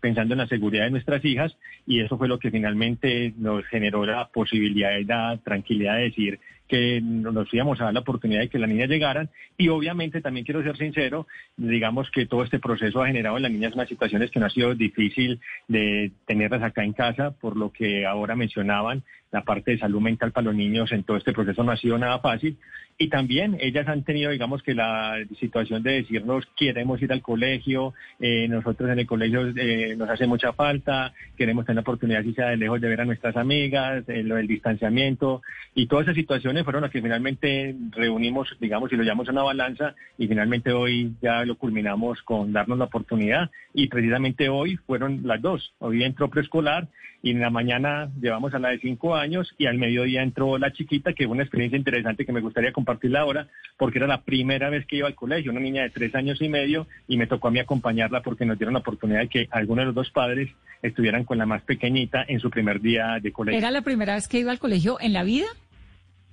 pensando 0.00 0.34
en 0.34 0.38
la 0.38 0.46
seguridad 0.46 0.84
de 0.84 0.90
nuestras 0.90 1.24
hijas 1.24 1.56
y 1.86 2.00
eso 2.00 2.16
fue 2.16 2.28
lo 2.28 2.38
que 2.38 2.50
finalmente 2.50 3.32
nos 3.36 3.64
generó 3.66 4.06
la 4.06 4.28
posibilidad 4.28 4.96
y 4.98 5.04
la 5.04 5.38
tranquilidad 5.44 5.96
de 5.96 6.02
decir 6.02 6.40
que 6.72 7.02
nos 7.02 7.52
íbamos 7.52 7.78
a 7.82 7.84
dar 7.84 7.92
la 7.92 8.00
oportunidad 8.00 8.40
de 8.40 8.48
que 8.48 8.58
las 8.58 8.66
niñas 8.66 8.88
llegaran 8.88 9.28
y 9.58 9.68
obviamente 9.68 10.22
también 10.22 10.46
quiero 10.46 10.62
ser 10.62 10.78
sincero, 10.78 11.26
digamos 11.58 12.10
que 12.10 12.24
todo 12.24 12.44
este 12.44 12.58
proceso 12.58 13.02
ha 13.02 13.08
generado 13.08 13.36
en 13.36 13.42
las 13.42 13.52
niñas 13.52 13.74
unas 13.74 13.90
situaciones 13.90 14.30
que 14.30 14.40
no 14.40 14.46
ha 14.46 14.50
sido 14.50 14.74
difícil 14.74 15.38
de 15.68 16.12
tenerlas 16.26 16.62
acá 16.62 16.82
en 16.82 16.94
casa, 16.94 17.32
por 17.32 17.58
lo 17.58 17.72
que 17.72 18.06
ahora 18.06 18.36
mencionaban, 18.36 19.04
la 19.32 19.44
parte 19.44 19.72
de 19.72 19.78
salud 19.78 20.00
mental 20.00 20.32
para 20.32 20.46
los 20.46 20.54
niños 20.54 20.92
en 20.92 21.04
todo 21.04 21.16
este 21.18 21.32
proceso 21.32 21.62
no 21.62 21.72
ha 21.72 21.76
sido 21.76 21.98
nada 21.98 22.20
fácil. 22.20 22.58
Y 22.98 23.08
también 23.08 23.56
ellas 23.58 23.88
han 23.88 24.04
tenido, 24.04 24.30
digamos, 24.30 24.62
que 24.62 24.74
la 24.74 25.16
situación 25.40 25.82
de 25.82 25.92
decirnos, 25.92 26.46
queremos 26.56 27.00
ir 27.00 27.10
al 27.10 27.22
colegio, 27.22 27.94
eh, 28.20 28.46
nosotros 28.48 28.90
en 28.90 28.98
el 28.98 29.06
colegio 29.06 29.48
eh, 29.56 29.96
nos 29.96 30.10
hace 30.10 30.26
mucha 30.26 30.52
falta, 30.52 31.14
queremos 31.36 31.64
tener 31.64 31.76
la 31.76 31.80
oportunidad, 31.80 32.22
si 32.22 32.34
sea 32.34 32.50
de 32.50 32.58
lejos, 32.58 32.80
de 32.80 32.88
ver 32.88 33.00
a 33.00 33.04
nuestras 33.06 33.34
amigas, 33.36 34.04
eh, 34.08 34.22
lo 34.22 34.36
del 34.36 34.46
distanciamiento. 34.46 35.42
Y 35.74 35.86
todas 35.86 36.04
esas 36.04 36.16
situaciones 36.16 36.61
fueron 36.64 36.82
las 36.82 36.90
que 36.90 37.02
finalmente 37.02 37.74
reunimos, 37.90 38.48
digamos, 38.60 38.92
y 38.92 38.96
lo 38.96 39.02
llamamos 39.02 39.28
a 39.28 39.32
una 39.32 39.42
balanza, 39.42 39.94
y 40.18 40.28
finalmente 40.28 40.72
hoy 40.72 41.14
ya 41.20 41.44
lo 41.44 41.56
culminamos 41.56 42.22
con 42.22 42.52
darnos 42.52 42.78
la 42.78 42.84
oportunidad. 42.84 43.50
Y 43.74 43.88
precisamente 43.88 44.48
hoy 44.48 44.76
fueron 44.76 45.20
las 45.24 45.40
dos. 45.40 45.72
Hoy 45.78 46.02
entró 46.04 46.28
preescolar 46.28 46.88
y 47.22 47.30
en 47.30 47.40
la 47.40 47.50
mañana 47.50 48.10
llevamos 48.20 48.52
a 48.52 48.58
la 48.58 48.70
de 48.70 48.80
cinco 48.80 49.14
años 49.14 49.54
y 49.56 49.66
al 49.66 49.78
mediodía 49.78 50.22
entró 50.22 50.58
la 50.58 50.72
chiquita, 50.72 51.12
que 51.12 51.24
fue 51.24 51.34
una 51.34 51.44
experiencia 51.44 51.78
interesante 51.78 52.26
que 52.26 52.32
me 52.32 52.40
gustaría 52.40 52.72
compartirla 52.72 53.20
ahora, 53.20 53.48
porque 53.78 53.98
era 53.98 54.08
la 54.08 54.22
primera 54.22 54.70
vez 54.70 54.84
que 54.86 54.96
iba 54.96 55.06
al 55.06 55.14
colegio, 55.14 55.52
una 55.52 55.60
niña 55.60 55.82
de 55.82 55.90
tres 55.90 56.14
años 56.14 56.42
y 56.42 56.48
medio, 56.48 56.88
y 57.06 57.16
me 57.16 57.28
tocó 57.28 57.48
a 57.48 57.50
mí 57.52 57.60
acompañarla 57.60 58.22
porque 58.22 58.44
nos 58.44 58.58
dieron 58.58 58.74
la 58.74 58.80
oportunidad 58.80 59.20
de 59.20 59.28
que 59.28 59.48
alguno 59.52 59.82
de 59.82 59.86
los 59.86 59.94
dos 59.94 60.10
padres 60.10 60.50
estuvieran 60.82 61.24
con 61.24 61.38
la 61.38 61.46
más 61.46 61.62
pequeñita 61.62 62.24
en 62.26 62.40
su 62.40 62.50
primer 62.50 62.80
día 62.80 63.18
de 63.22 63.30
colegio. 63.32 63.58
¿Era 63.58 63.70
la 63.70 63.82
primera 63.82 64.14
vez 64.14 64.26
que 64.26 64.40
iba 64.40 64.50
al 64.50 64.58
colegio 64.58 64.98
en 65.00 65.12
la 65.12 65.22
vida? 65.22 65.46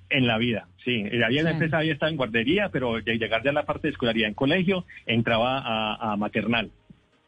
En 0.10 0.26
la 0.26 0.38
vida, 0.38 0.68
sí. 0.84 1.03
Ella 1.12 1.28
había 1.28 1.49
empezado, 1.49 1.84
ya 1.84 1.93
estaba 1.93 2.10
en 2.10 2.18
guardería, 2.18 2.70
pero 2.70 2.99
de 2.99 3.18
llegar 3.18 3.43
ya 3.43 3.51
a 3.51 3.53
la 3.53 3.66
parte 3.66 3.88
de 3.88 3.91
escolaridad 3.91 4.28
en 4.28 4.34
colegio, 4.34 4.86
entraba 5.05 5.60
a, 5.60 6.14
a 6.14 6.18
maternal. 6.18 6.72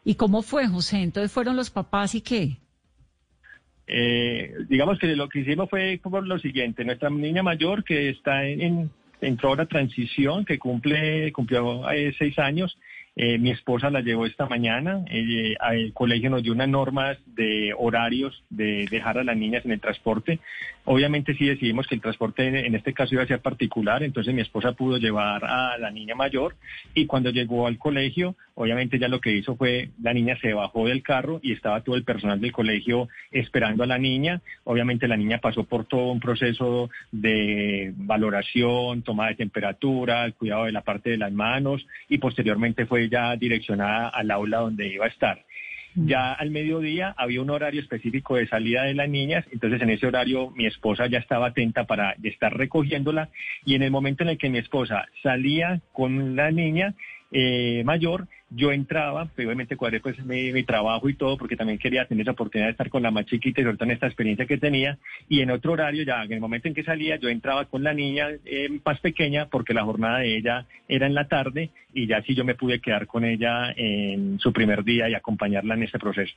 ¿Y 0.03 0.15
cómo 0.15 0.41
fue, 0.41 0.67
José? 0.67 1.03
Entonces 1.03 1.31
fueron 1.31 1.55
los 1.55 1.69
papás 1.69 2.15
y 2.15 2.21
qué? 2.21 2.57
Eh, 3.85 4.53
digamos 4.67 4.97
que 4.99 5.15
lo 5.15 5.29
que 5.29 5.41
hicimos 5.41 5.69
fue 5.69 5.99
como 5.99 6.21
lo 6.21 6.39
siguiente, 6.39 6.85
nuestra 6.85 7.09
niña 7.09 7.43
mayor 7.43 7.83
que 7.83 8.09
está 8.09 8.45
en, 8.45 8.89
entró 9.19 9.53
a 9.53 9.57
la 9.57 9.65
transición, 9.65 10.45
que 10.45 10.57
cumple, 10.57 11.31
cumplió 11.33 11.89
eh, 11.91 12.15
seis 12.17 12.39
años, 12.39 12.77
eh, 13.15 13.37
mi 13.37 13.51
esposa 13.51 13.89
la 13.89 14.01
llevó 14.01 14.25
esta 14.25 14.45
mañana. 14.45 15.03
Eh, 15.09 15.55
el 15.73 15.93
colegio 15.93 16.29
nos 16.29 16.43
dio 16.43 16.53
unas 16.53 16.69
normas 16.69 17.17
de 17.25 17.73
horarios 17.77 18.43
de 18.49 18.87
dejar 18.89 19.17
a 19.17 19.23
las 19.23 19.35
niñas 19.35 19.65
en 19.65 19.71
el 19.71 19.81
transporte. 19.81 20.39
Obviamente 20.83 21.35
sí 21.35 21.45
decidimos 21.45 21.85
que 21.85 21.93
el 21.93 22.01
transporte 22.01 22.47
en 22.47 22.73
este 22.73 22.93
caso 22.93 23.13
iba 23.13 23.23
a 23.23 23.27
ser 23.27 23.39
particular, 23.39 24.01
entonces 24.01 24.33
mi 24.33 24.41
esposa 24.41 24.73
pudo 24.73 24.97
llevar 24.97 25.45
a 25.45 25.77
la 25.77 25.91
niña 25.91 26.15
mayor 26.15 26.55
y 26.95 27.05
cuando 27.05 27.29
llegó 27.29 27.67
al 27.67 27.77
colegio, 27.77 28.35
obviamente 28.55 28.97
ya 28.97 29.07
lo 29.07 29.21
que 29.21 29.31
hizo 29.31 29.55
fue, 29.55 29.89
la 30.01 30.11
niña 30.11 30.37
se 30.41 30.53
bajó 30.53 30.87
del 30.87 31.03
carro 31.03 31.39
y 31.43 31.53
estaba 31.53 31.81
todo 31.81 31.95
el 31.95 32.03
personal 32.03 32.41
del 32.41 32.51
colegio 32.51 33.09
esperando 33.31 33.83
a 33.83 33.87
la 33.87 33.99
niña. 33.99 34.41
Obviamente 34.63 35.07
la 35.07 35.17
niña 35.17 35.37
pasó 35.37 35.65
por 35.65 35.85
todo 35.85 36.11
un 36.11 36.19
proceso 36.19 36.89
de 37.11 37.93
valoración, 37.95 39.03
toma 39.03 39.27
de 39.27 39.35
temperatura, 39.35 40.25
el 40.25 40.33
cuidado 40.33 40.65
de 40.65 40.71
la 40.71 40.81
parte 40.81 41.11
de 41.11 41.17
las 41.17 41.31
manos 41.31 41.85
y 42.09 42.17
posteriormente 42.17 42.87
fue 42.87 43.07
ya 43.07 43.35
direccionada 43.35 44.09
al 44.09 44.31
aula 44.31 44.59
donde 44.59 44.87
iba 44.87 45.05
a 45.05 45.09
estar. 45.09 45.45
Ya 45.95 46.33
al 46.33 46.51
mediodía 46.51 47.13
había 47.17 47.41
un 47.41 47.49
horario 47.49 47.81
específico 47.81 48.35
de 48.35 48.47
salida 48.47 48.83
de 48.83 48.93
las 48.93 49.09
niñas, 49.09 49.45
entonces 49.51 49.81
en 49.81 49.89
ese 49.89 50.07
horario 50.07 50.51
mi 50.51 50.65
esposa 50.65 51.07
ya 51.07 51.19
estaba 51.19 51.47
atenta 51.47 51.85
para 51.85 52.15
estar 52.23 52.55
recogiéndola 52.55 53.29
y 53.65 53.75
en 53.75 53.83
el 53.83 53.91
momento 53.91 54.23
en 54.23 54.29
el 54.29 54.37
que 54.37 54.49
mi 54.49 54.57
esposa 54.57 55.05
salía 55.21 55.81
con 55.91 56.35
la 56.35 56.51
niña, 56.51 56.95
eh, 57.31 57.83
mayor, 57.85 58.27
yo 58.49 58.71
entraba, 58.71 59.25
pues, 59.25 59.47
obviamente 59.47 59.77
cuadré 59.77 60.01
pues 60.01 60.23
mi, 60.25 60.63
trabajo 60.63 61.07
y 61.07 61.13
todo, 61.13 61.37
porque 61.37 61.55
también 61.55 61.79
quería 61.79 62.05
tener 62.05 62.23
esa 62.23 62.31
oportunidad 62.31 62.67
de 62.67 62.71
estar 62.71 62.89
con 62.89 63.01
la 63.01 63.11
más 63.11 63.25
chiquita 63.25 63.61
y 63.61 63.63
sobre 63.63 63.77
en 63.79 63.91
esta 63.91 64.07
experiencia 64.07 64.45
que 64.45 64.57
tenía. 64.57 64.97
Y 65.29 65.39
en 65.39 65.51
otro 65.51 65.71
horario, 65.71 66.03
ya 66.03 66.23
en 66.23 66.33
el 66.33 66.41
momento 66.41 66.67
en 66.67 66.73
que 66.73 66.83
salía, 66.83 67.15
yo 67.15 67.29
entraba 67.29 67.65
con 67.65 67.83
la 67.83 67.93
niña 67.93 68.27
eh, 68.45 68.67
más 68.85 68.99
pequeña, 68.99 69.47
porque 69.47 69.73
la 69.73 69.85
jornada 69.85 70.19
de 70.19 70.37
ella 70.37 70.65
era 70.89 71.07
en 71.07 71.13
la 71.13 71.27
tarde, 71.27 71.69
y 71.93 72.07
ya 72.07 72.21
sí 72.23 72.35
yo 72.35 72.43
me 72.43 72.55
pude 72.55 72.81
quedar 72.81 73.07
con 73.07 73.23
ella 73.23 73.71
en 73.75 74.39
su 74.39 74.51
primer 74.51 74.83
día 74.83 75.09
y 75.09 75.13
acompañarla 75.13 75.75
en 75.75 75.83
este 75.83 75.99
proceso. 75.99 76.33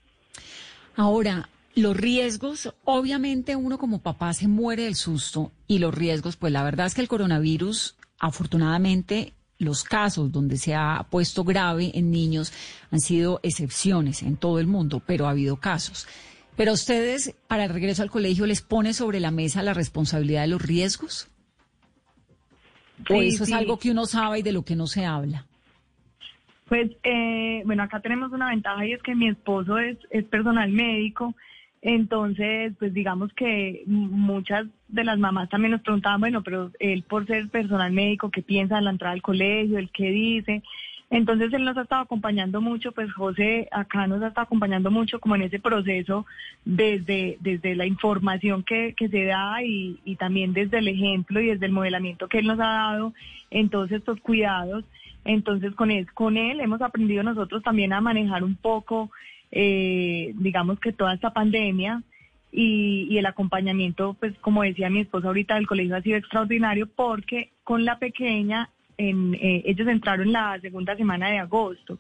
Ahora, 0.96 1.48
los 1.74 1.96
riesgos, 1.96 2.72
obviamente 2.84 3.56
uno 3.56 3.78
como 3.78 4.00
papá 4.00 4.32
se 4.32 4.46
muere 4.46 4.84
del 4.84 4.94
susto 4.94 5.50
y 5.66 5.80
los 5.80 5.92
riesgos, 5.92 6.36
pues 6.36 6.52
la 6.52 6.62
verdad 6.62 6.86
es 6.86 6.94
que 6.94 7.00
el 7.00 7.08
coronavirus 7.08 7.96
afortunadamente 8.20 9.32
los 9.64 9.84
casos 9.84 10.30
donde 10.30 10.56
se 10.56 10.74
ha 10.74 11.06
puesto 11.10 11.44
grave 11.44 11.90
en 11.94 12.10
niños 12.10 12.52
han 12.90 13.00
sido 13.00 13.40
excepciones 13.42 14.22
en 14.22 14.36
todo 14.36 14.58
el 14.58 14.66
mundo, 14.66 15.02
pero 15.04 15.26
ha 15.26 15.30
habido 15.30 15.56
casos. 15.56 16.06
Pero 16.56 16.70
a 16.70 16.74
ustedes, 16.74 17.34
para 17.48 17.64
el 17.64 17.70
regreso 17.70 18.02
al 18.02 18.10
colegio, 18.10 18.46
¿les 18.46 18.62
pone 18.62 18.92
sobre 18.92 19.18
la 19.20 19.30
mesa 19.30 19.62
la 19.62 19.74
responsabilidad 19.74 20.42
de 20.42 20.48
los 20.48 20.62
riesgos? 20.62 21.28
¿O 23.10 23.20
eso 23.20 23.44
es 23.44 23.52
algo 23.52 23.78
que 23.78 23.90
uno 23.90 24.06
sabe 24.06 24.38
y 24.38 24.42
de 24.42 24.52
lo 24.52 24.64
que 24.64 24.76
no 24.76 24.86
se 24.86 25.04
habla? 25.04 25.46
Pues, 26.68 26.92
eh, 27.02 27.62
bueno, 27.66 27.82
acá 27.82 28.00
tenemos 28.00 28.32
una 28.32 28.50
ventaja 28.50 28.86
y 28.86 28.92
es 28.92 29.02
que 29.02 29.14
mi 29.14 29.28
esposo 29.28 29.78
es, 29.78 29.98
es 30.10 30.24
personal 30.24 30.70
médico 30.70 31.34
entonces, 31.86 32.72
pues 32.78 32.94
digamos 32.94 33.30
que 33.34 33.82
muchas 33.86 34.66
de 34.88 35.04
las 35.04 35.18
mamás 35.18 35.50
también 35.50 35.72
nos 35.72 35.82
preguntaban, 35.82 36.18
bueno, 36.18 36.42
pero 36.42 36.70
él 36.78 37.02
por 37.02 37.26
ser 37.26 37.50
personal 37.50 37.92
médico, 37.92 38.30
¿qué 38.30 38.40
piensa 38.40 38.76
de 38.76 38.80
la 38.80 38.90
entrada 38.90 39.12
al 39.12 39.20
colegio? 39.20 39.76
¿El 39.76 39.90
qué 39.90 40.10
dice? 40.10 40.62
Entonces 41.10 41.52
él 41.52 41.62
nos 41.62 41.76
ha 41.76 41.82
estado 41.82 42.00
acompañando 42.00 42.62
mucho, 42.62 42.92
pues 42.92 43.12
José 43.12 43.68
acá 43.70 44.06
nos 44.06 44.22
ha 44.22 44.28
estado 44.28 44.46
acompañando 44.46 44.90
mucho 44.90 45.20
como 45.20 45.34
en 45.34 45.42
ese 45.42 45.58
proceso 45.58 46.24
desde, 46.64 47.36
desde 47.40 47.76
la 47.76 47.84
información 47.84 48.62
que, 48.62 48.94
que 48.96 49.10
se 49.10 49.26
da 49.26 49.62
y, 49.62 50.00
y 50.06 50.16
también 50.16 50.54
desde 50.54 50.78
el 50.78 50.88
ejemplo 50.88 51.38
y 51.38 51.48
desde 51.48 51.66
el 51.66 51.72
modelamiento 51.72 52.28
que 52.28 52.38
él 52.38 52.46
nos 52.46 52.60
ha 52.60 52.64
dado 52.64 53.12
en 53.50 53.68
todos 53.68 53.92
estos 53.92 54.18
cuidados. 54.20 54.86
Entonces 55.26 55.74
con 55.74 55.90
él, 55.90 56.10
con 56.14 56.38
él 56.38 56.60
hemos 56.60 56.80
aprendido 56.80 57.22
nosotros 57.22 57.62
también 57.62 57.92
a 57.92 58.00
manejar 58.00 58.42
un 58.42 58.56
poco 58.56 59.10
eh, 59.56 60.32
digamos 60.34 60.80
que 60.80 60.92
toda 60.92 61.14
esta 61.14 61.32
pandemia 61.32 62.02
y, 62.50 63.16
el 63.16 63.26
acompañamiento, 63.26 64.14
pues 64.14 64.36
como 64.40 64.62
decía 64.62 64.90
mi 64.90 65.00
esposa 65.00 65.28
ahorita, 65.28 65.54
del 65.54 65.66
colegio 65.66 65.96
ha 65.96 66.02
sido 66.02 66.16
extraordinario 66.16 66.86
porque 66.86 67.50
con 67.62 67.84
la 67.84 67.98
pequeña, 67.98 68.68
en, 68.98 69.34
eh, 69.34 69.62
ellos 69.66 69.88
entraron 69.88 70.32
la 70.32 70.58
segunda 70.60 70.96
semana 70.96 71.30
de 71.30 71.38
agosto 71.38 71.98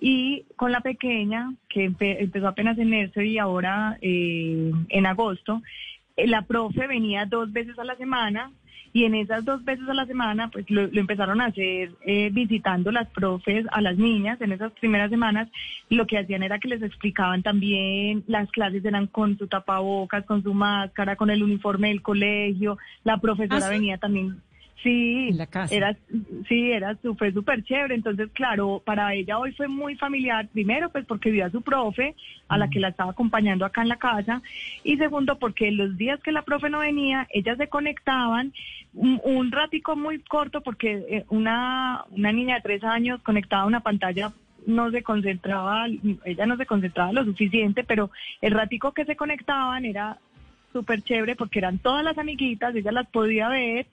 y 0.00 0.44
con 0.56 0.72
la 0.72 0.80
pequeña, 0.80 1.54
que 1.68 1.84
empezó 1.84 2.48
apenas 2.48 2.78
en 2.78 2.90
nursery 2.90 3.32
y 3.32 3.38
ahora 3.38 3.98
eh, 4.00 4.72
en 4.88 5.06
agosto, 5.06 5.62
eh, 6.16 6.26
la 6.26 6.42
profe 6.42 6.86
venía 6.86 7.26
dos 7.26 7.52
veces 7.52 7.78
a 7.78 7.84
la 7.84 7.96
semana 7.96 8.50
y 8.94 9.04
en 9.04 9.16
esas 9.16 9.44
dos 9.44 9.64
veces 9.64 9.88
a 9.88 9.92
la 9.92 10.06
semana 10.06 10.50
pues 10.50 10.70
lo, 10.70 10.82
empezaron 10.82 11.40
a 11.40 11.46
hacer 11.46 11.90
eh, 12.06 12.30
visitando 12.32 12.92
las 12.92 13.08
profes 13.10 13.66
a 13.72 13.80
las 13.80 13.98
niñas 13.98 14.40
en 14.40 14.52
esas 14.52 14.70
primeras 14.72 15.10
semanas 15.10 15.48
lo 15.90 16.06
que 16.06 16.16
hacían 16.16 16.44
era 16.44 16.60
que 16.60 16.68
les 16.68 16.80
explicaban 16.80 17.42
también 17.42 18.22
las 18.28 18.48
clases 18.52 18.84
eran 18.84 19.08
con 19.08 19.36
su 19.36 19.48
tapabocas 19.48 20.24
con 20.24 20.44
su 20.44 20.54
máscara 20.54 21.16
con 21.16 21.28
el 21.28 21.42
uniforme 21.42 21.88
del 21.88 22.02
colegio 22.02 22.78
la 23.02 23.18
profesora 23.18 23.66
¿Ah, 23.66 23.68
sí? 23.68 23.74
venía 23.74 23.98
también 23.98 24.40
Sí, 24.84 25.28
En 25.30 25.38
la 25.38 25.46
casa. 25.46 25.74
era, 25.74 25.96
sí, 26.46 26.70
era, 26.70 26.94
fue 27.16 27.32
súper 27.32 27.64
chévere. 27.64 27.94
Entonces, 27.94 28.28
claro, 28.34 28.82
para 28.84 29.14
ella 29.14 29.38
hoy 29.38 29.52
fue 29.52 29.66
muy 29.66 29.96
familiar. 29.96 30.46
Primero, 30.52 30.90
pues 30.90 31.06
porque 31.06 31.30
vio 31.30 31.46
a 31.46 31.50
su 31.50 31.62
profe, 31.62 32.14
a 32.48 32.58
la 32.58 32.68
que 32.68 32.80
la 32.80 32.88
estaba 32.88 33.12
acompañando 33.12 33.64
acá 33.64 33.80
en 33.80 33.88
la 33.88 33.96
casa. 33.96 34.42
Y 34.82 34.98
segundo, 34.98 35.38
porque 35.38 35.70
los 35.70 35.96
días 35.96 36.20
que 36.20 36.32
la 36.32 36.42
profe 36.42 36.68
no 36.68 36.80
venía, 36.80 37.26
ellas 37.30 37.56
se 37.56 37.68
conectaban 37.68 38.52
un, 38.92 39.22
un 39.24 39.50
ratico 39.50 39.96
muy 39.96 40.18
corto, 40.18 40.60
porque 40.60 41.02
eh, 41.08 41.24
una, 41.30 42.04
una 42.10 42.32
niña 42.32 42.56
de 42.56 42.60
tres 42.60 42.84
años 42.84 43.22
conectada 43.22 43.62
a 43.62 43.66
una 43.66 43.80
pantalla 43.80 44.32
no 44.66 44.90
se 44.90 45.02
concentraba, 45.02 45.86
ella 46.24 46.44
no 46.44 46.58
se 46.58 46.66
concentraba 46.66 47.12
lo 47.12 47.24
suficiente, 47.24 47.84
pero 47.84 48.10
el 48.42 48.52
ratico 48.52 48.92
que 48.92 49.06
se 49.06 49.16
conectaban 49.16 49.86
era 49.86 50.18
súper 50.74 51.02
chévere 51.02 51.36
porque 51.36 51.60
eran 51.60 51.78
todas 51.78 52.04
las 52.04 52.18
amiguitas, 52.18 52.74
ella 52.74 52.92
las 52.92 53.06
podía 53.06 53.48
ver, 53.48 53.86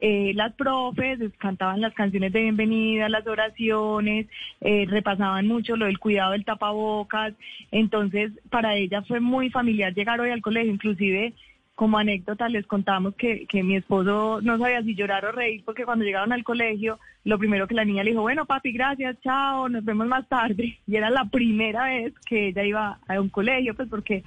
eh, 0.00 0.32
las 0.34 0.52
profes 0.54 1.18
cantaban 1.38 1.80
las 1.80 1.94
canciones 1.94 2.32
de 2.32 2.42
bienvenida, 2.42 3.08
las 3.08 3.26
oraciones, 3.26 4.26
eh, 4.60 4.86
repasaban 4.88 5.46
mucho 5.46 5.76
lo 5.76 5.86
del 5.86 5.98
cuidado 5.98 6.32
del 6.32 6.44
tapabocas, 6.44 7.32
entonces 7.70 8.32
para 8.50 8.76
ella 8.76 9.02
fue 9.02 9.20
muy 9.20 9.50
familiar 9.50 9.94
llegar 9.94 10.20
hoy 10.20 10.30
al 10.30 10.42
colegio, 10.42 10.72
inclusive 10.72 11.32
como 11.74 11.98
anécdota 11.98 12.48
les 12.48 12.66
contamos 12.66 13.14
que, 13.16 13.46
que 13.46 13.62
mi 13.64 13.76
esposo 13.76 14.40
no 14.42 14.58
sabía 14.58 14.82
si 14.82 14.94
llorar 14.94 15.24
o 15.24 15.32
reír 15.32 15.62
porque 15.64 15.84
cuando 15.84 16.04
llegaron 16.04 16.32
al 16.32 16.44
colegio, 16.44 17.00
lo 17.24 17.38
primero 17.38 17.66
que 17.66 17.74
la 17.74 17.84
niña 17.84 18.04
le 18.04 18.10
dijo, 18.10 18.22
bueno 18.22 18.46
papi, 18.46 18.70
gracias, 18.72 19.16
chao, 19.22 19.68
nos 19.68 19.84
vemos 19.84 20.06
más 20.06 20.28
tarde. 20.28 20.78
Y 20.86 20.96
era 20.96 21.10
la 21.10 21.24
primera 21.24 21.86
vez 21.86 22.12
que 22.26 22.48
ella 22.48 22.64
iba 22.64 22.98
a 23.08 23.20
un 23.20 23.28
colegio, 23.28 23.74
pues 23.74 23.88
porque 23.88 24.22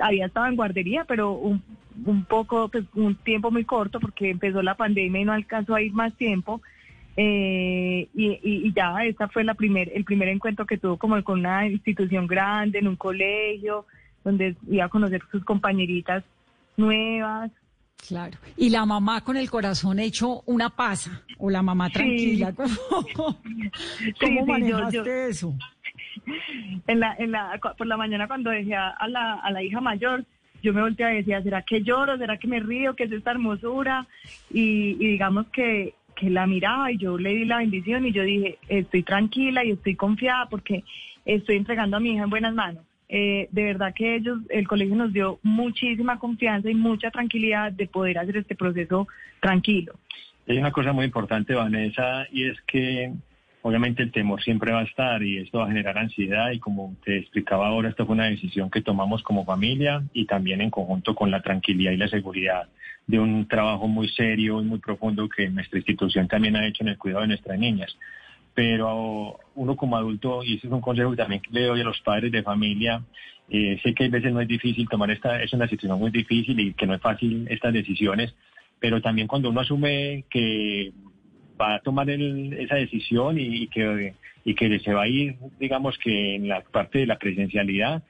había 0.00 0.26
estado 0.26 0.46
en 0.46 0.56
guardería, 0.56 1.04
pero 1.06 1.32
un, 1.32 1.62
un 2.04 2.24
poco, 2.24 2.68
pues 2.68 2.84
un 2.94 3.14
tiempo 3.14 3.50
muy 3.50 3.64
corto 3.64 3.98
porque 3.98 4.30
empezó 4.30 4.62
la 4.62 4.74
pandemia 4.74 5.22
y 5.22 5.24
no 5.24 5.32
alcanzó 5.32 5.74
a 5.74 5.82
ir 5.82 5.92
más 5.92 6.14
tiempo. 6.14 6.60
Eh, 7.16 8.08
y, 8.14 8.38
y- 8.42 8.72
ya 8.72 9.04
esta 9.04 9.28
fue 9.28 9.42
la 9.44 9.54
primer, 9.54 9.90
el 9.94 10.04
primer 10.04 10.28
encuentro 10.28 10.64
que 10.66 10.78
tuvo 10.78 10.96
como 10.96 11.22
con 11.24 11.40
una 11.40 11.66
institución 11.66 12.26
grande, 12.26 12.78
en 12.78 12.88
un 12.88 12.96
colegio, 12.96 13.86
donde 14.24 14.54
iba 14.68 14.84
a 14.84 14.88
conocer 14.88 15.22
sus 15.30 15.44
compañeritas 15.44 16.24
nuevas. 16.80 17.50
Claro. 18.08 18.38
Y 18.56 18.70
la 18.70 18.86
mamá 18.86 19.20
con 19.20 19.36
el 19.36 19.48
corazón 19.50 19.98
hecho 19.98 20.42
una 20.46 20.70
pasa, 20.70 21.22
o 21.38 21.50
la 21.50 21.62
mamá 21.62 21.88
Sí. 21.88 21.92
tranquila. 21.94 22.52
¿Cómo, 22.54 22.68
cómo 23.14 23.38
Sí, 23.42 24.12
sí, 24.20 24.36
yo- 24.38 24.46
manejaste 24.46 24.96
yo- 24.96 25.04
eso? 25.04 25.54
en 26.86 27.00
la, 27.00 27.14
en 27.18 27.30
la, 27.32 27.58
por 27.76 27.86
la 27.86 27.96
mañana 27.96 28.26
cuando 28.26 28.50
dejé 28.50 28.74
a, 28.74 28.88
a 28.88 29.08
la, 29.08 29.34
a 29.34 29.50
la 29.50 29.62
hija 29.62 29.80
mayor, 29.80 30.24
yo 30.62 30.72
me 30.74 30.82
volteé 30.82 31.12
y 31.12 31.16
decía, 31.18 31.42
¿será 31.42 31.62
que 31.62 31.82
lloro? 31.82 32.18
¿Será 32.18 32.36
que 32.38 32.46
me 32.48 32.60
río? 32.60 32.94
¿Qué 32.94 33.04
es 33.04 33.12
esta 33.12 33.30
hermosura? 33.30 34.06
Y, 34.50 34.90
y 35.00 35.06
digamos 35.12 35.46
que, 35.48 35.94
que 36.16 36.28
la 36.30 36.46
miraba 36.46 36.92
y 36.92 36.98
yo 36.98 37.16
le 37.18 37.30
di 37.30 37.44
la 37.46 37.58
bendición 37.58 38.06
y 38.06 38.12
yo 38.12 38.22
dije, 38.22 38.58
estoy 38.68 39.02
tranquila 39.02 39.64
y 39.64 39.70
estoy 39.72 39.94
confiada 39.96 40.46
porque 40.50 40.84
estoy 41.24 41.56
entregando 41.56 41.96
a 41.96 42.00
mi 42.00 42.12
hija 42.12 42.24
en 42.24 42.30
buenas 42.30 42.54
manos. 42.54 42.84
Eh, 43.12 43.48
de 43.50 43.64
verdad 43.64 43.92
que 43.92 44.14
ellos, 44.14 44.38
el 44.50 44.68
colegio 44.68 44.94
nos 44.94 45.12
dio 45.12 45.40
muchísima 45.42 46.20
confianza 46.20 46.70
y 46.70 46.76
mucha 46.76 47.10
tranquilidad 47.10 47.72
de 47.72 47.88
poder 47.88 48.18
hacer 48.18 48.36
este 48.36 48.54
proceso 48.54 49.08
tranquilo. 49.40 49.94
Hay 50.46 50.58
una 50.58 50.70
cosa 50.70 50.92
muy 50.92 51.06
importante, 51.06 51.54
Vanessa, 51.54 52.28
y 52.30 52.44
es 52.46 52.60
que 52.68 53.12
obviamente 53.62 54.04
el 54.04 54.12
temor 54.12 54.40
siempre 54.40 54.72
va 54.72 54.80
a 54.80 54.84
estar 54.84 55.24
y 55.24 55.38
esto 55.38 55.58
va 55.58 55.64
a 55.64 55.68
generar 55.68 55.98
ansiedad 55.98 56.52
y 56.52 56.60
como 56.60 56.94
te 57.04 57.18
explicaba 57.18 57.66
ahora, 57.66 57.88
esta 57.88 58.06
fue 58.06 58.14
una 58.14 58.26
decisión 58.26 58.70
que 58.70 58.80
tomamos 58.80 59.24
como 59.24 59.44
familia 59.44 60.04
y 60.12 60.26
también 60.26 60.60
en 60.60 60.70
conjunto 60.70 61.16
con 61.16 61.32
la 61.32 61.42
tranquilidad 61.42 61.90
y 61.90 61.96
la 61.96 62.08
seguridad 62.08 62.68
de 63.08 63.18
un 63.18 63.48
trabajo 63.48 63.88
muy 63.88 64.08
serio 64.08 64.60
y 64.60 64.64
muy 64.64 64.78
profundo 64.78 65.28
que 65.28 65.48
nuestra 65.48 65.78
institución 65.78 66.28
también 66.28 66.54
ha 66.54 66.64
hecho 66.64 66.84
en 66.84 66.90
el 66.90 66.98
cuidado 66.98 67.22
de 67.22 67.28
nuestras 67.28 67.58
niñas. 67.58 67.96
Pero 68.54 69.38
uno 69.54 69.76
como 69.76 69.96
adulto, 69.96 70.42
y 70.44 70.56
ese 70.56 70.66
es 70.66 70.72
un 70.72 70.80
consejo 70.80 71.10
que 71.12 71.16
también 71.16 71.42
le 71.50 71.64
doy 71.66 71.80
a 71.80 71.84
los 71.84 72.00
padres 72.00 72.32
de 72.32 72.42
familia, 72.42 73.02
eh, 73.48 73.78
sé 73.82 73.94
que 73.94 74.04
a 74.04 74.08
veces 74.08 74.32
no 74.32 74.40
es 74.40 74.48
difícil 74.48 74.88
tomar 74.88 75.10
esta, 75.10 75.42
es 75.42 75.52
una 75.52 75.68
situación 75.68 75.98
muy 75.98 76.10
difícil 76.10 76.58
y 76.60 76.72
que 76.74 76.86
no 76.86 76.94
es 76.94 77.00
fácil 77.00 77.46
estas 77.50 77.72
decisiones, 77.72 78.34
pero 78.78 79.00
también 79.00 79.26
cuando 79.28 79.50
uno 79.50 79.60
asume 79.60 80.24
que 80.30 80.92
va 81.60 81.74
a 81.76 81.80
tomar 81.80 82.08
el- 82.10 82.52
esa 82.54 82.76
decisión 82.76 83.38
y, 83.38 83.66
que, 83.68 84.14
y 84.44 84.54
que 84.54 84.78
se 84.80 84.92
va 84.92 85.02
a 85.02 85.08
ir, 85.08 85.36
digamos 85.58 85.98
que 85.98 86.36
en 86.36 86.48
la 86.48 86.60
parte 86.62 87.00
de 87.00 87.06
la 87.06 87.18
presencialidad, 87.18 88.02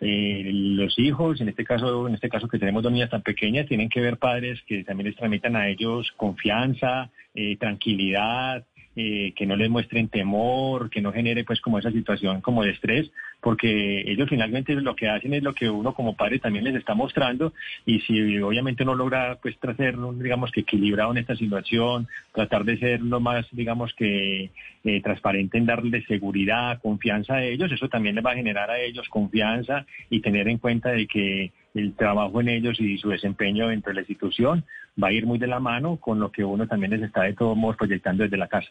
eh, 0.00 0.42
los 0.52 0.96
hijos, 0.98 1.40
en 1.40 1.48
este 1.48 1.64
caso, 1.64 2.06
en 2.06 2.14
este 2.14 2.28
caso 2.28 2.46
que 2.46 2.58
tenemos 2.58 2.82
dos 2.82 2.92
niñas 2.92 3.10
tan 3.10 3.22
pequeñas, 3.22 3.66
tienen 3.66 3.88
que 3.88 4.00
ver 4.00 4.16
padres 4.18 4.60
que 4.66 4.84
también 4.84 5.08
les 5.08 5.16
transmitan 5.16 5.56
a 5.56 5.68
ellos 5.68 6.12
confianza, 6.16 7.10
eh, 7.34 7.56
tranquilidad, 7.56 8.64
eh, 9.00 9.32
que 9.36 9.46
no 9.46 9.54
les 9.54 9.70
muestren 9.70 10.08
temor, 10.08 10.90
que 10.90 11.00
no 11.00 11.12
genere 11.12 11.44
pues 11.44 11.60
como 11.60 11.78
esa 11.78 11.92
situación 11.92 12.40
como 12.40 12.64
de 12.64 12.70
estrés, 12.70 13.08
porque 13.40 14.00
ellos 14.10 14.28
finalmente 14.28 14.74
lo 14.74 14.96
que 14.96 15.08
hacen 15.08 15.34
es 15.34 15.44
lo 15.44 15.54
que 15.54 15.70
uno 15.70 15.94
como 15.94 16.16
padre 16.16 16.40
también 16.40 16.64
les 16.64 16.74
está 16.74 16.94
mostrando 16.94 17.52
y 17.86 18.00
si 18.00 18.40
obviamente 18.40 18.84
no 18.84 18.96
logra 18.96 19.38
pues 19.40 19.56
tratar, 19.60 19.94
digamos 20.16 20.50
que 20.50 20.62
equilibrado 20.62 21.12
en 21.12 21.18
esta 21.18 21.36
situación, 21.36 22.08
tratar 22.34 22.64
de 22.64 22.76
ser 22.78 23.00
lo 23.00 23.20
más 23.20 23.46
digamos 23.52 23.94
que 23.94 24.50
eh, 24.82 25.00
transparente 25.00 25.58
en 25.58 25.66
darles 25.66 26.04
seguridad, 26.06 26.80
confianza 26.82 27.34
a 27.34 27.44
ellos, 27.44 27.70
eso 27.70 27.88
también 27.88 28.16
les 28.16 28.26
va 28.26 28.32
a 28.32 28.36
generar 28.42 28.68
a 28.68 28.80
ellos 28.80 29.08
confianza 29.08 29.86
y 30.10 30.22
tener 30.22 30.48
en 30.48 30.58
cuenta 30.58 30.90
de 30.90 31.06
que 31.06 31.52
el 31.78 31.94
trabajo 31.94 32.40
en 32.40 32.48
ellos 32.48 32.80
y 32.80 32.98
su 32.98 33.08
desempeño 33.08 33.68
dentro 33.68 33.90
de 33.90 33.94
la 33.94 34.00
institución 34.02 34.64
va 35.02 35.08
a 35.08 35.12
ir 35.12 35.26
muy 35.26 35.38
de 35.38 35.46
la 35.46 35.60
mano 35.60 35.96
con 35.96 36.18
lo 36.18 36.30
que 36.30 36.44
uno 36.44 36.66
también 36.66 36.92
les 36.92 37.02
está 37.02 37.22
de 37.22 37.34
todos 37.34 37.56
modos 37.56 37.76
proyectando 37.76 38.24
desde 38.24 38.36
la 38.36 38.48
casa. 38.48 38.68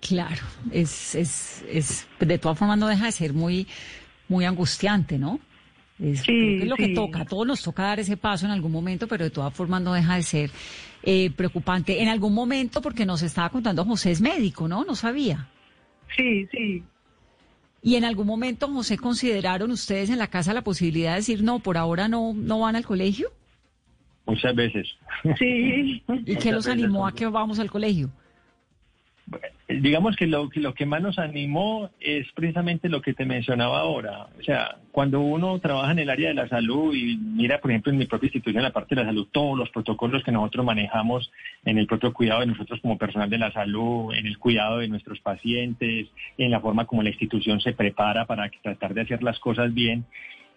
Claro, 0.00 0.42
es, 0.70 1.14
es, 1.14 1.64
es, 1.68 2.08
de 2.20 2.38
todas 2.38 2.58
formas 2.58 2.78
no 2.78 2.86
deja 2.86 3.06
de 3.06 3.12
ser 3.12 3.32
muy, 3.32 3.66
muy 4.28 4.44
angustiante, 4.44 5.18
¿no? 5.18 5.40
Es, 5.98 6.20
Sí, 6.20 6.26
creo 6.26 6.56
que 6.56 6.62
es 6.62 6.68
lo 6.68 6.76
que 6.76 6.88
toca, 6.88 7.20
a 7.22 7.24
todos 7.24 7.46
nos 7.46 7.62
toca 7.62 7.84
dar 7.84 8.00
ese 8.00 8.18
paso 8.18 8.44
en 8.44 8.52
algún 8.52 8.70
momento, 8.70 9.08
pero 9.08 9.24
de 9.24 9.30
todas 9.30 9.54
formas 9.54 9.80
no 9.80 9.94
deja 9.94 10.16
de 10.16 10.22
ser 10.22 10.50
eh, 11.02 11.30
preocupante. 11.30 12.02
En 12.02 12.08
algún 12.08 12.34
momento, 12.34 12.82
porque 12.82 13.06
nos 13.06 13.22
estaba 13.22 13.48
contando 13.48 13.84
José 13.84 14.10
es 14.10 14.20
médico, 14.20 14.68
¿no? 14.68 14.84
No 14.84 14.94
sabía. 14.94 15.48
Sí, 16.14 16.46
sí. 16.52 16.82
Y 17.86 17.94
en 17.94 18.04
algún 18.04 18.26
momento, 18.26 18.66
José, 18.66 18.98
¿consideraron 18.98 19.70
ustedes 19.70 20.10
en 20.10 20.18
la 20.18 20.26
casa 20.26 20.52
la 20.52 20.62
posibilidad 20.62 21.12
de 21.12 21.18
decir, 21.18 21.44
no, 21.44 21.60
por 21.60 21.78
ahora 21.78 22.08
no, 22.08 22.32
no 22.34 22.58
van 22.58 22.74
al 22.74 22.84
colegio? 22.84 23.30
Muchas 24.26 24.56
veces. 24.56 24.88
Sí. 25.38 26.02
¿Y 26.24 26.34
qué 26.34 26.50
los 26.50 26.66
animó 26.66 27.06
a 27.06 27.12
que 27.12 27.26
vamos 27.26 27.60
al 27.60 27.70
colegio? 27.70 28.10
Digamos 29.68 30.14
que 30.14 30.28
lo, 30.28 30.48
que 30.48 30.60
lo 30.60 30.74
que 30.74 30.86
más 30.86 31.02
nos 31.02 31.18
animó 31.18 31.90
es 32.00 32.26
precisamente 32.34 32.88
lo 32.88 33.02
que 33.02 33.14
te 33.14 33.24
mencionaba 33.24 33.80
ahora. 33.80 34.28
O 34.38 34.42
sea, 34.42 34.76
cuando 34.92 35.20
uno 35.20 35.58
trabaja 35.58 35.90
en 35.90 35.98
el 35.98 36.10
área 36.10 36.28
de 36.28 36.34
la 36.34 36.48
salud 36.48 36.94
y 36.94 37.16
mira, 37.16 37.60
por 37.60 37.72
ejemplo, 37.72 37.90
en 37.90 37.98
mi 37.98 38.06
propia 38.06 38.28
institución, 38.28 38.62
la 38.62 38.72
parte 38.72 38.94
de 38.94 39.02
la 39.02 39.08
salud, 39.08 39.26
todos 39.32 39.58
los 39.58 39.68
protocolos 39.70 40.22
que 40.22 40.30
nosotros 40.30 40.64
manejamos 40.64 41.32
en 41.64 41.78
el 41.78 41.88
propio 41.88 42.12
cuidado 42.12 42.40
de 42.40 42.46
nosotros 42.46 42.80
como 42.80 42.96
personal 42.96 43.28
de 43.28 43.38
la 43.38 43.50
salud, 43.52 44.14
en 44.14 44.26
el 44.26 44.38
cuidado 44.38 44.78
de 44.78 44.88
nuestros 44.88 45.18
pacientes, 45.18 46.06
en 46.38 46.50
la 46.52 46.60
forma 46.60 46.86
como 46.86 47.02
la 47.02 47.10
institución 47.10 47.60
se 47.60 47.72
prepara 47.72 48.26
para 48.26 48.48
tratar 48.62 48.94
de 48.94 49.00
hacer 49.00 49.24
las 49.24 49.40
cosas 49.40 49.74
bien. 49.74 50.04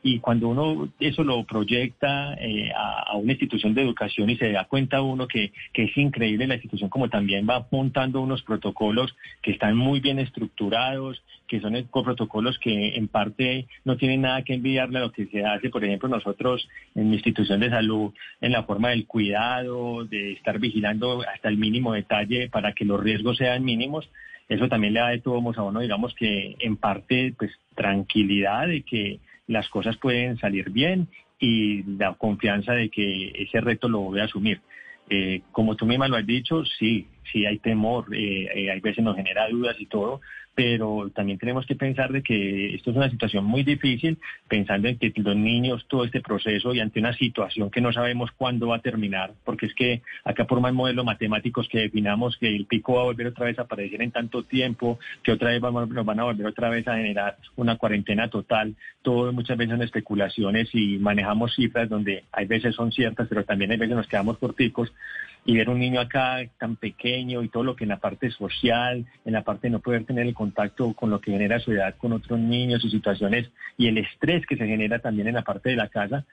Y 0.02 0.20
cuando 0.20 0.48
uno 0.48 0.90
eso 1.00 1.24
lo 1.24 1.44
proyecta 1.44 2.34
eh, 2.36 2.72
a, 2.76 3.18
una 3.18 3.34
institución 3.34 3.74
de 3.74 3.82
educación 3.82 4.30
y 4.30 4.38
se 4.38 4.52
da 4.52 4.64
cuenta 4.66 5.02
uno 5.02 5.28
que, 5.28 5.52
que 5.74 5.84
es 5.84 5.98
increíble 5.98 6.48
la 6.48 6.56
institución 6.56 6.90
como 6.90 7.10
también 7.10 7.46
va 7.50 7.68
montando 7.70 8.22
unos 8.22 8.42
protocolos 8.44 9.14
que 9.42 9.52
están 9.52 9.76
muy 9.76 10.00
bien 10.00 10.20
estructurados, 10.20 11.22
que 11.48 11.60
son 11.60 11.74
protocolos 11.92 12.58
que 12.60 12.96
en 12.96 13.08
parte 13.08 13.68
no 13.84 13.98
tienen 13.98 14.22
nada 14.22 14.44
que 14.44 14.54
envidiarle 14.54 15.00
a 15.00 15.02
lo 15.02 15.12
que 15.12 15.26
se 15.26 15.44
hace, 15.44 15.70
por 15.70 15.84
ejemplo, 15.84 16.08
nosotros 16.08 16.68
en 16.96 17.10
mi 17.10 17.16
institución 17.16 17.60
de 17.60 17.70
salud, 17.70 18.14
en 18.40 18.52
la 18.52 18.64
forma 18.64 18.90
del 18.90 19.06
cuidado, 19.06 20.06
de 20.06 20.34
estar 20.34 20.60
vigilando 20.60 21.24
hasta 21.28 21.50
el 21.50 21.58
mínimo 21.58 21.94
detalle 21.94 22.50
para 22.50 22.74
que 22.74 22.86
los 22.86 23.02
riesgos 23.02 23.38
sean 23.38 23.66
mínimos. 23.66 24.10
Eso 24.48 24.68
también 24.68 24.94
le 24.94 25.00
da 25.00 25.10
de 25.10 25.20
todos 25.20 25.58
a 25.58 25.64
uno, 25.64 25.80
digamos 25.80 26.14
que 26.16 26.56
en 26.60 26.78
parte, 26.78 27.34
pues 27.38 27.52
tranquilidad 27.76 28.68
de 28.68 28.82
que 28.82 29.20
las 29.50 29.68
cosas 29.68 29.98
pueden 29.98 30.38
salir 30.38 30.70
bien 30.70 31.08
y 31.40 31.84
la 31.98 32.14
confianza 32.14 32.74
de 32.74 32.90
que 32.90 33.32
ese 33.36 33.60
reto 33.60 33.90
lo 33.90 34.00
voy 34.02 34.20
a 34.20 34.26
asumir. 34.26 34.62
Eh, 35.10 35.42
como 35.52 35.76
tú 35.76 35.88
misma 35.88 36.08
lo 36.08 36.18
has 36.18 36.26
dicho, 36.26 36.64
sí, 36.78 37.08
sí 37.32 37.48
hay 37.48 37.58
temor, 37.58 38.16
eh, 38.16 38.48
eh, 38.54 38.72
hay 38.72 38.80
veces 38.80 39.04
nos 39.04 39.16
genera 39.16 39.50
dudas 39.50 39.76
y 39.80 39.88
todo, 39.88 40.22
pero 40.60 41.10
también 41.16 41.40
tenemos 41.40 41.66
que 41.66 41.76
pensar 41.76 42.12
de 42.12 42.22
que 42.22 42.76
esto 42.76 42.92
es 42.92 42.98
una 42.98 43.10
situación 43.10 43.46
muy 43.46 43.64
difícil, 43.64 44.18
pensando 44.50 44.90
en 44.90 44.98
que 44.98 45.14
los 45.16 45.38
niños, 45.38 45.86
todo 45.88 46.04
este 46.04 46.20
proceso 46.20 46.74
y 46.74 46.82
ante 46.82 47.00
una 47.00 47.14
situación 47.14 47.72
que 47.72 47.80
no 47.80 47.94
sabemos 47.94 48.32
cuándo 48.32 48.68
va 48.68 48.76
a 48.76 48.82
terminar, 48.82 49.32
porque 49.46 49.68
es 49.68 49.74
que 49.74 50.02
acá 50.26 50.44
por 50.44 50.60
más 50.60 50.74
modelos 50.74 51.06
matemáticos 51.06 51.70
que 51.70 51.80
definamos 51.80 52.36
que 52.36 52.54
el 52.54 52.66
pico 52.66 52.96
va 52.96 53.04
a 53.04 53.06
volver 53.06 53.28
otra 53.28 53.46
vez 53.46 53.58
a 53.58 53.62
aparecer 53.62 54.02
en 54.02 54.12
tanto 54.12 54.44
tiempo, 54.44 55.00
que 55.24 55.32
otra 55.32 55.52
vez 55.52 55.62
vamos, 55.62 55.88
nos 55.88 56.06
van 56.06 56.20
a 56.20 56.26
volver 56.26 56.48
otra 56.48 56.68
vez 56.68 56.86
a 56.90 56.98
generar 56.98 57.38
una 57.56 57.78
cuarentena 57.78 58.28
total, 58.28 58.76
todo 59.02 59.32
muchas 59.32 59.58
veces 59.58 59.72
son 59.72 59.84
especulaciones 59.84 60.76
y 60.76 60.98
manejamos 60.98 61.56
cifras 61.56 61.88
donde 61.88 62.26
hay 62.34 62.48
veces 62.48 62.76
son 62.76 62.92
ciertas, 62.92 63.30
pero 63.30 63.46
también 63.46 63.72
hay 63.72 63.78
veces 63.78 63.96
nos 63.96 64.08
quedamos 64.08 64.38
corticos 64.38 64.92
y 65.46 65.58
ver 65.58 65.70
un 65.70 65.80
niño 65.80 66.00
acá 66.00 66.38
tan 66.58 66.76
pequeño 66.76 67.42
y 67.44 67.50
todo 67.50 67.64
lo 67.64 67.76
que 67.76 67.86
en 67.86 67.90
la 67.90 68.00
parte 68.00 68.30
social, 68.32 69.06
en 69.26 69.34
la 69.34 69.44
parte 69.44 69.68
de 69.68 69.72
no 69.72 69.80
poder 69.80 70.06
tener 70.06 70.28
el 70.28 70.34
contacto 70.34 70.94
con 70.94 71.10
lo 71.10 71.22
que 71.22 71.32
genera 71.32 71.60
su 71.60 71.72
edad 71.72 71.96
con 71.98 72.14
otros 72.14 72.40
niños 72.40 72.84
y 72.84 72.90
situaciones 72.90 73.50
y 73.78 73.88
el 73.88 73.98
estrés 73.98 74.46
que 74.46 74.58
se 74.58 74.68
genera 74.68 75.00
también 75.00 75.28
en 75.28 75.36
la 75.36 75.44
parte 75.44 75.70
de 75.70 75.76
la 75.76 75.88
casa, 75.88 76.26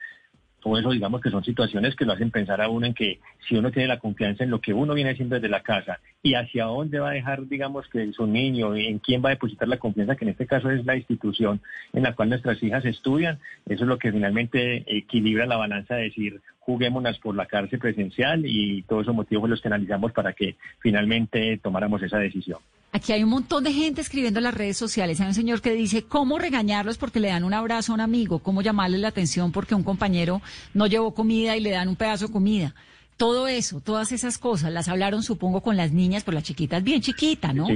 todo 0.59 0.77
eso 0.77 0.91
digamos 0.91 1.21
que 1.21 1.29
son 1.29 1.43
situaciones 1.43 1.95
que 1.95 2.05
lo 2.05 2.13
hacen 2.13 2.31
pensar 2.31 2.61
a 2.61 2.69
uno 2.69 2.85
en 2.85 2.93
que 2.93 3.19
si 3.47 3.55
uno 3.55 3.71
tiene 3.71 3.87
la 3.87 3.99
confianza 3.99 4.43
en 4.43 4.49
lo 4.49 4.59
que 4.59 4.73
uno 4.73 4.93
viene 4.93 5.11
haciendo 5.11 5.35
desde 5.35 5.49
la 5.49 5.63
casa 5.63 5.99
y 6.21 6.33
hacia 6.33 6.65
dónde 6.65 6.99
va 6.99 7.09
a 7.09 7.13
dejar 7.13 7.47
digamos 7.47 7.87
que 7.87 8.11
su 8.11 8.27
niño, 8.27 8.75
en 8.75 8.99
quién 8.99 9.23
va 9.23 9.29
a 9.29 9.33
depositar 9.33 9.67
la 9.67 9.77
confianza, 9.77 10.15
que 10.15 10.25
en 10.25 10.31
este 10.31 10.47
caso 10.47 10.69
es 10.69 10.85
la 10.85 10.95
institución 10.95 11.61
en 11.93 12.03
la 12.03 12.13
cual 12.13 12.29
nuestras 12.29 12.61
hijas 12.61 12.85
estudian, 12.85 13.39
eso 13.65 13.83
es 13.83 13.87
lo 13.87 13.97
que 13.97 14.11
finalmente 14.11 14.83
equilibra 14.87 15.45
la 15.45 15.57
balanza 15.57 15.95
de 15.95 16.03
decir 16.03 16.41
juguémonos 16.67 17.17
por 17.19 17.33
la 17.33 17.45
cárcel 17.45 17.79
presencial 17.79 18.45
y 18.45 18.83
todos 18.83 19.03
esos 19.03 19.15
motivos 19.15 19.49
los 19.49 19.61
que 19.61 19.69
analizamos 19.69 20.11
para 20.11 20.33
que 20.33 20.57
finalmente 20.79 21.57
tomáramos 21.63 22.03
esa 22.03 22.17
decisión. 22.17 22.59
Aquí 22.91 23.13
hay 23.13 23.23
un 23.23 23.29
montón 23.29 23.63
de 23.63 23.71
gente 23.71 24.01
escribiendo 24.01 24.39
en 24.39 24.43
las 24.43 24.53
redes 24.53 24.75
sociales. 24.75 25.21
Hay 25.21 25.27
un 25.27 25.33
señor 25.33 25.61
que 25.61 25.71
dice 25.71 26.03
cómo 26.03 26.37
regañarlos 26.37 26.97
porque 26.97 27.21
le 27.21 27.29
dan 27.29 27.45
un 27.45 27.53
abrazo 27.53 27.93
a 27.93 27.95
un 27.95 28.01
amigo, 28.01 28.39
cómo 28.39 28.61
llamarle 28.61 28.97
la 28.97 29.07
atención 29.07 29.53
porque 29.53 29.75
un 29.75 29.83
compañero 29.83 30.41
no 30.73 30.87
llevó 30.87 31.13
comida 31.13 31.55
y 31.55 31.61
le 31.61 31.71
dan 31.71 31.87
un 31.87 31.95
pedazo 31.95 32.27
de 32.27 32.33
comida. 32.33 32.75
Todo 33.17 33.47
eso, 33.47 33.81
todas 33.81 34.11
esas 34.11 34.37
cosas, 34.37 34.71
las 34.71 34.87
hablaron 34.87 35.23
supongo 35.23 35.61
con 35.61 35.75
las 35.75 35.91
niñas, 35.91 36.23
por 36.23 36.35
la 36.35 36.43
chiquita 36.43 36.77
es 36.77 36.83
bien 36.83 37.01
chiquita, 37.01 37.51
¿no? 37.51 37.67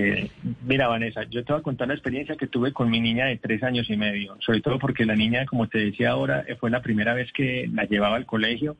Mira, 0.63 0.87
Vanessa, 0.87 1.23
yo 1.23 1.43
te 1.43 1.51
voy 1.51 1.59
a 1.59 1.63
contar 1.63 1.87
la 1.87 1.95
experiencia 1.95 2.35
que 2.35 2.45
tuve 2.45 2.71
con 2.73 2.91
mi 2.91 2.99
niña 2.99 3.25
de 3.25 3.37
tres 3.37 3.63
años 3.63 3.89
y 3.89 3.97
medio, 3.97 4.37
sobre 4.39 4.61
todo 4.61 4.77
porque 4.77 5.03
la 5.03 5.15
niña, 5.15 5.47
como 5.47 5.67
te 5.67 5.79
decía 5.79 6.11
ahora, 6.11 6.45
fue 6.59 6.69
la 6.69 6.83
primera 6.83 7.15
vez 7.15 7.31
que 7.33 7.67
la 7.73 7.85
llevaba 7.85 8.17
al 8.17 8.27
colegio, 8.27 8.77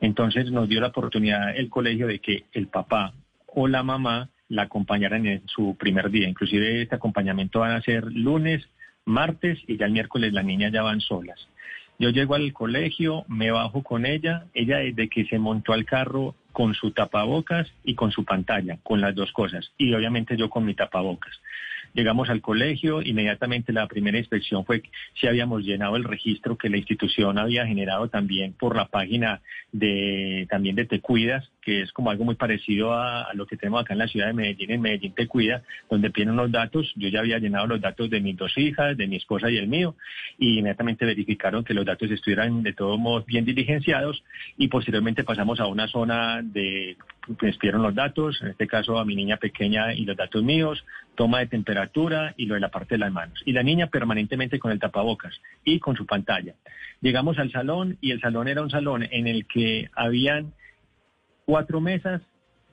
entonces 0.00 0.50
nos 0.50 0.68
dio 0.68 0.80
la 0.80 0.88
oportunidad 0.88 1.54
el 1.54 1.68
colegio 1.68 2.06
de 2.06 2.20
que 2.20 2.44
el 2.52 2.68
papá 2.68 3.12
o 3.46 3.68
la 3.68 3.82
mamá 3.82 4.30
la 4.48 4.62
acompañaran 4.62 5.26
en 5.26 5.46
su 5.46 5.76
primer 5.76 6.10
día. 6.10 6.28
Inclusive 6.28 6.82
este 6.82 6.94
acompañamiento 6.94 7.60
van 7.60 7.72
a 7.72 7.82
ser 7.82 8.04
lunes, 8.04 8.66
martes 9.04 9.58
y 9.66 9.76
ya 9.76 9.86
el 9.86 9.92
miércoles 9.92 10.32
las 10.32 10.44
niñas 10.44 10.72
ya 10.72 10.82
van 10.82 11.00
solas. 11.00 11.48
Yo 12.00 12.10
llego 12.10 12.36
al 12.36 12.52
colegio, 12.52 13.24
me 13.26 13.50
bajo 13.50 13.82
con 13.82 14.06
ella, 14.06 14.44
ella 14.54 14.78
desde 14.78 15.08
que 15.08 15.24
se 15.24 15.38
montó 15.38 15.72
al 15.72 15.84
carro 15.84 16.36
con 16.52 16.74
su 16.74 16.92
tapabocas 16.92 17.72
y 17.82 17.94
con 17.94 18.12
su 18.12 18.24
pantalla, 18.24 18.78
con 18.84 19.00
las 19.00 19.16
dos 19.16 19.32
cosas, 19.32 19.72
y 19.78 19.92
obviamente 19.94 20.36
yo 20.36 20.48
con 20.48 20.64
mi 20.64 20.74
tapabocas. 20.74 21.40
Llegamos 21.94 22.28
al 22.28 22.40
colegio, 22.40 23.02
inmediatamente 23.02 23.72
la 23.72 23.88
primera 23.88 24.18
inspección 24.18 24.64
fue 24.64 24.82
si 25.14 25.26
habíamos 25.26 25.64
llenado 25.64 25.96
el 25.96 26.04
registro 26.04 26.56
que 26.56 26.68
la 26.68 26.76
institución 26.76 27.38
había 27.38 27.66
generado 27.66 28.08
también 28.08 28.52
por 28.52 28.76
la 28.76 28.86
página 28.86 29.40
de 29.72 30.46
también 30.48 30.76
de 30.76 30.84
Te 30.84 31.00
Cuidas, 31.00 31.50
que 31.68 31.82
es 31.82 31.92
como 31.92 32.10
algo 32.10 32.24
muy 32.24 32.34
parecido 32.34 32.94
a, 32.94 33.28
lo 33.34 33.46
que 33.46 33.58
tenemos 33.58 33.82
acá 33.82 33.92
en 33.92 33.98
la 33.98 34.08
ciudad 34.08 34.28
de 34.28 34.32
Medellín, 34.32 34.70
en 34.70 34.80
Medellín 34.80 35.12
Te 35.12 35.26
Cuida, 35.26 35.62
donde 35.90 36.08
piden 36.08 36.30
unos 36.30 36.50
datos. 36.50 36.90
Yo 36.96 37.10
ya 37.10 37.20
había 37.20 37.38
llenado 37.38 37.66
los 37.66 37.78
datos 37.78 38.08
de 38.08 38.22
mis 38.22 38.38
dos 38.38 38.56
hijas, 38.56 38.96
de 38.96 39.06
mi 39.06 39.16
esposa 39.16 39.50
y 39.50 39.58
el 39.58 39.68
mío, 39.68 39.94
y 40.38 40.60
inmediatamente 40.60 41.04
verificaron 41.04 41.64
que 41.64 41.74
los 41.74 41.84
datos 41.84 42.10
estuvieran 42.10 42.62
de 42.62 42.72
todos 42.72 42.98
modos 42.98 43.26
bien 43.26 43.44
diligenciados 43.44 44.24
y 44.56 44.68
posteriormente 44.68 45.24
pasamos 45.24 45.60
a 45.60 45.66
una 45.66 45.88
zona 45.88 46.40
de 46.42 46.96
pues 47.38 47.58
pidieron 47.58 47.82
los 47.82 47.94
datos, 47.94 48.40
en 48.40 48.48
este 48.48 48.66
caso 48.66 48.98
a 48.98 49.04
mi 49.04 49.14
niña 49.14 49.36
pequeña 49.36 49.92
y 49.92 50.06
los 50.06 50.16
datos 50.16 50.42
míos, 50.42 50.82
toma 51.16 51.40
de 51.40 51.48
temperatura 51.48 52.32
y 52.38 52.46
lo 52.46 52.54
de 52.54 52.60
la 52.60 52.70
parte 52.70 52.94
de 52.94 53.00
las 53.00 53.12
manos. 53.12 53.42
Y 53.44 53.52
la 53.52 53.62
niña 53.62 53.88
permanentemente 53.88 54.58
con 54.58 54.72
el 54.72 54.78
tapabocas 54.78 55.38
y 55.62 55.78
con 55.80 55.94
su 55.96 56.06
pantalla. 56.06 56.54
Llegamos 57.02 57.38
al 57.38 57.52
salón 57.52 57.98
y 58.00 58.12
el 58.12 58.22
salón 58.22 58.48
era 58.48 58.62
un 58.62 58.70
salón 58.70 59.06
en 59.10 59.26
el 59.26 59.46
que 59.46 59.90
habían 59.94 60.54
cuatro 61.48 61.80
mesas, 61.80 62.20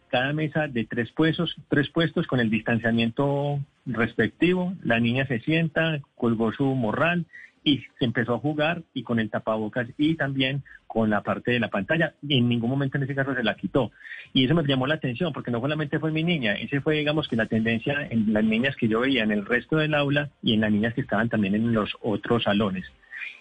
cada 0.09 0.33
mesa 0.33 0.67
de 0.67 0.83
tres 0.83 1.09
puestos, 1.13 1.55
tres 1.69 1.89
puestos 1.91 2.27
con 2.27 2.41
el 2.41 2.49
distanciamiento 2.49 3.61
respectivo. 3.85 4.73
La 4.83 4.99
niña 4.99 5.25
se 5.27 5.39
sienta, 5.39 6.01
colgó 6.15 6.51
su 6.51 6.65
morral 6.75 7.25
y 7.63 7.77
se 7.97 8.03
empezó 8.03 8.33
a 8.33 8.39
jugar 8.39 8.83
y 8.93 9.03
con 9.03 9.21
el 9.21 9.29
tapabocas 9.29 9.87
y 9.97 10.15
también 10.15 10.61
con 10.87 11.09
la 11.09 11.23
parte 11.23 11.51
de 11.51 11.61
la 11.61 11.69
pantalla. 11.69 12.15
En 12.27 12.49
ningún 12.49 12.69
momento 12.69 12.97
en 12.97 13.05
ese 13.05 13.15
caso 13.15 13.33
se 13.33 13.43
la 13.43 13.55
quitó. 13.55 13.93
Y 14.33 14.43
eso 14.43 14.53
me 14.53 14.63
llamó 14.65 14.87
la 14.87 14.95
atención 14.95 15.31
porque 15.31 15.51
no 15.51 15.61
solamente 15.61 15.97
fue 15.97 16.11
mi 16.11 16.25
niña, 16.25 16.55
ese 16.55 16.81
fue, 16.81 16.95
digamos, 16.95 17.29
que 17.29 17.37
la 17.37 17.45
tendencia 17.45 18.05
en 18.09 18.33
las 18.33 18.43
niñas 18.43 18.75
que 18.75 18.89
yo 18.89 18.99
veía 18.99 19.23
en 19.23 19.31
el 19.31 19.45
resto 19.45 19.77
del 19.77 19.93
aula 19.93 20.31
y 20.43 20.53
en 20.53 20.59
las 20.59 20.71
niñas 20.73 20.93
que 20.93 21.01
estaban 21.01 21.29
también 21.29 21.55
en 21.55 21.71
los 21.71 21.95
otros 22.01 22.43
salones. 22.43 22.83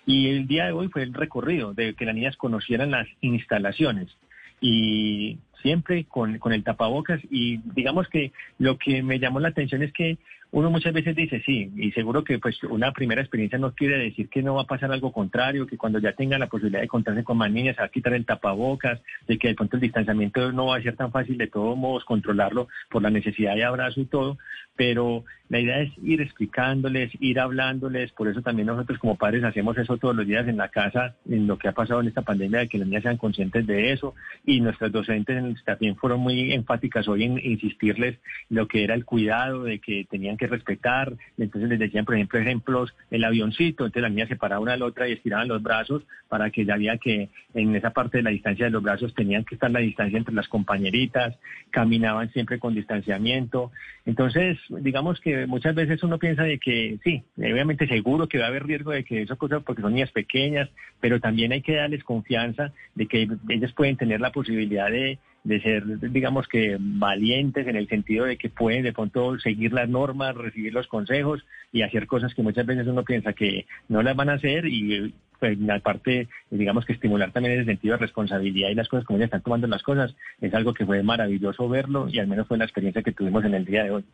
Y 0.06 0.28
el 0.28 0.46
día 0.46 0.66
de 0.66 0.72
hoy 0.72 0.86
fue 0.90 1.02
el 1.02 1.12
recorrido 1.12 1.74
de 1.74 1.94
que 1.94 2.04
las 2.04 2.14
niñas 2.14 2.36
conocieran 2.36 2.92
las 2.92 3.08
instalaciones 3.20 4.16
y 4.64 5.38
siempre 5.60 6.04
con, 6.04 6.38
con 6.38 6.54
el 6.54 6.64
tapabocas. 6.64 7.20
Y 7.30 7.58
digamos 7.74 8.08
que 8.08 8.32
lo 8.58 8.78
que 8.78 9.02
me 9.02 9.18
llamó 9.18 9.38
la 9.38 9.48
atención 9.48 9.82
es 9.82 9.92
que 9.92 10.16
uno 10.54 10.70
muchas 10.70 10.92
veces 10.92 11.16
dice 11.16 11.42
sí, 11.44 11.72
y 11.74 11.90
seguro 11.90 12.22
que 12.22 12.38
pues 12.38 12.62
una 12.62 12.92
primera 12.92 13.20
experiencia 13.20 13.58
no 13.58 13.74
quiere 13.74 13.98
decir 13.98 14.28
que 14.28 14.40
no 14.40 14.54
va 14.54 14.62
a 14.62 14.66
pasar 14.66 14.92
algo 14.92 15.10
contrario, 15.10 15.66
que 15.66 15.76
cuando 15.76 15.98
ya 15.98 16.12
tenga 16.12 16.38
la 16.38 16.46
posibilidad 16.46 16.78
de 16.78 16.84
encontrarse 16.84 17.24
con 17.24 17.38
más 17.38 17.50
niñas 17.50 17.74
se 17.74 17.82
va 17.82 17.86
a 17.86 17.90
quitar 17.90 18.14
el 18.14 18.24
tapabocas, 18.24 19.00
de 19.26 19.36
que 19.36 19.48
de 19.48 19.56
pronto 19.56 19.76
el 19.76 19.82
distanciamiento 19.82 20.52
no 20.52 20.66
va 20.66 20.76
a 20.76 20.82
ser 20.82 20.94
tan 20.94 21.10
fácil 21.10 21.38
de 21.38 21.48
todos 21.48 21.76
modos 21.76 22.04
controlarlo 22.04 22.68
por 22.88 23.02
la 23.02 23.10
necesidad 23.10 23.56
de 23.56 23.64
abrazo 23.64 24.00
y 24.00 24.04
todo, 24.04 24.38
pero 24.76 25.24
la 25.48 25.60
idea 25.60 25.80
es 25.80 25.92
ir 26.02 26.20
explicándoles, 26.20 27.12
ir 27.20 27.38
hablándoles, 27.38 28.12
por 28.12 28.28
eso 28.28 28.40
también 28.40 28.66
nosotros 28.66 28.98
como 28.98 29.16
padres 29.16 29.44
hacemos 29.44 29.76
eso 29.76 29.98
todos 29.98 30.16
los 30.16 30.26
días 30.26 30.48
en 30.48 30.56
la 30.56 30.68
casa, 30.68 31.16
en 31.28 31.46
lo 31.46 31.58
que 31.58 31.68
ha 31.68 31.72
pasado 31.72 32.00
en 32.00 32.08
esta 32.08 32.22
pandemia, 32.22 32.60
de 32.60 32.68
que 32.68 32.78
las 32.78 32.88
niñas 32.88 33.02
sean 33.02 33.18
conscientes 33.18 33.66
de 33.66 33.92
eso, 33.92 34.14
y 34.46 34.60
nuestras 34.60 34.90
docentes 34.90 35.62
también 35.64 35.96
fueron 35.96 36.20
muy 36.20 36.52
enfáticas 36.52 37.06
hoy 37.08 37.24
en 37.24 37.38
insistirles 37.38 38.18
lo 38.48 38.66
que 38.66 38.84
era 38.84 38.94
el 38.94 39.04
cuidado, 39.04 39.64
de 39.64 39.80
que 39.80 40.06
tenían 40.10 40.36
que 40.36 40.43
respetar. 40.46 41.12
Entonces 41.38 41.70
les 41.70 41.78
decían, 41.78 42.04
por 42.04 42.14
ejemplo, 42.14 42.38
ejemplos, 42.38 42.94
el 43.10 43.24
avioncito, 43.24 43.84
entonces 43.84 44.02
la 44.02 44.08
niña 44.08 44.26
se 44.26 44.36
paraba 44.36 44.60
una 44.60 44.74
a 44.74 44.76
la 44.76 44.86
otra 44.86 45.08
y 45.08 45.12
estiraban 45.12 45.48
los 45.48 45.62
brazos 45.62 46.02
para 46.28 46.50
que 46.50 46.64
ya 46.64 46.74
había 46.74 46.98
que 46.98 47.28
en 47.54 47.74
esa 47.76 47.90
parte 47.90 48.18
de 48.18 48.22
la 48.24 48.30
distancia 48.30 48.64
de 48.64 48.70
los 48.70 48.82
brazos 48.82 49.14
tenían 49.14 49.44
que 49.44 49.54
estar 49.54 49.70
la 49.70 49.80
distancia 49.80 50.18
entre 50.18 50.34
las 50.34 50.48
compañeritas, 50.48 51.36
caminaban 51.70 52.30
siempre 52.32 52.58
con 52.58 52.74
distanciamiento. 52.74 53.70
Entonces, 54.06 54.58
digamos 54.68 55.20
que 55.20 55.46
muchas 55.46 55.74
veces 55.74 56.02
uno 56.02 56.18
piensa 56.18 56.42
de 56.42 56.58
que 56.58 56.98
sí, 57.04 57.22
obviamente 57.36 57.86
seguro 57.86 58.28
que 58.28 58.38
va 58.38 58.46
a 58.46 58.48
haber 58.48 58.66
riesgo 58.66 58.90
de 58.90 59.04
que 59.04 59.22
eso 59.22 59.36
cosas 59.36 59.62
porque 59.62 59.82
son 59.82 59.94
niñas 59.94 60.10
pequeñas, 60.10 60.68
pero 61.00 61.20
también 61.20 61.52
hay 61.52 61.62
que 61.62 61.76
darles 61.76 62.04
confianza 62.04 62.72
de 62.94 63.06
que 63.06 63.28
ellas 63.48 63.72
pueden 63.72 63.96
tener 63.96 64.20
la 64.20 64.32
posibilidad 64.32 64.90
de 64.90 65.18
de 65.44 65.60
ser, 65.60 66.00
digamos 66.10 66.48
que, 66.48 66.78
valientes 66.80 67.66
en 67.66 67.76
el 67.76 67.88
sentido 67.88 68.24
de 68.24 68.38
que 68.38 68.48
pueden 68.48 68.82
de 68.82 68.92
pronto 68.92 69.38
seguir 69.38 69.72
las 69.72 69.88
normas, 69.88 70.34
recibir 70.34 70.72
los 70.72 70.86
consejos 70.86 71.44
y 71.70 71.82
hacer 71.82 72.06
cosas 72.06 72.34
que 72.34 72.42
muchas 72.42 72.66
veces 72.66 72.86
uno 72.86 73.04
piensa 73.04 73.34
que 73.34 73.66
no 73.88 74.02
las 74.02 74.16
van 74.16 74.30
a 74.30 74.34
hacer 74.34 74.66
y 74.66 75.14
pues, 75.38 75.58
aparte, 75.68 76.28
digamos 76.50 76.86
que 76.86 76.94
estimular 76.94 77.30
también 77.30 77.54
ese 77.56 77.66
sentido 77.66 77.92
de 77.92 78.00
responsabilidad 78.00 78.70
y 78.70 78.74
las 78.74 78.88
cosas 78.88 79.04
como 79.04 79.18
ya 79.18 79.26
están 79.26 79.42
tomando 79.42 79.66
las 79.66 79.82
cosas, 79.82 80.16
es 80.40 80.54
algo 80.54 80.72
que 80.72 80.86
fue 80.86 81.02
maravilloso 81.02 81.68
verlo 81.68 82.08
y 82.08 82.18
al 82.18 82.26
menos 82.26 82.48
fue 82.48 82.56
la 82.56 82.64
experiencia 82.64 83.02
que 83.02 83.12
tuvimos 83.12 83.44
en 83.44 83.54
el 83.54 83.64
día 83.66 83.84
de 83.84 83.90
hoy 83.90 84.04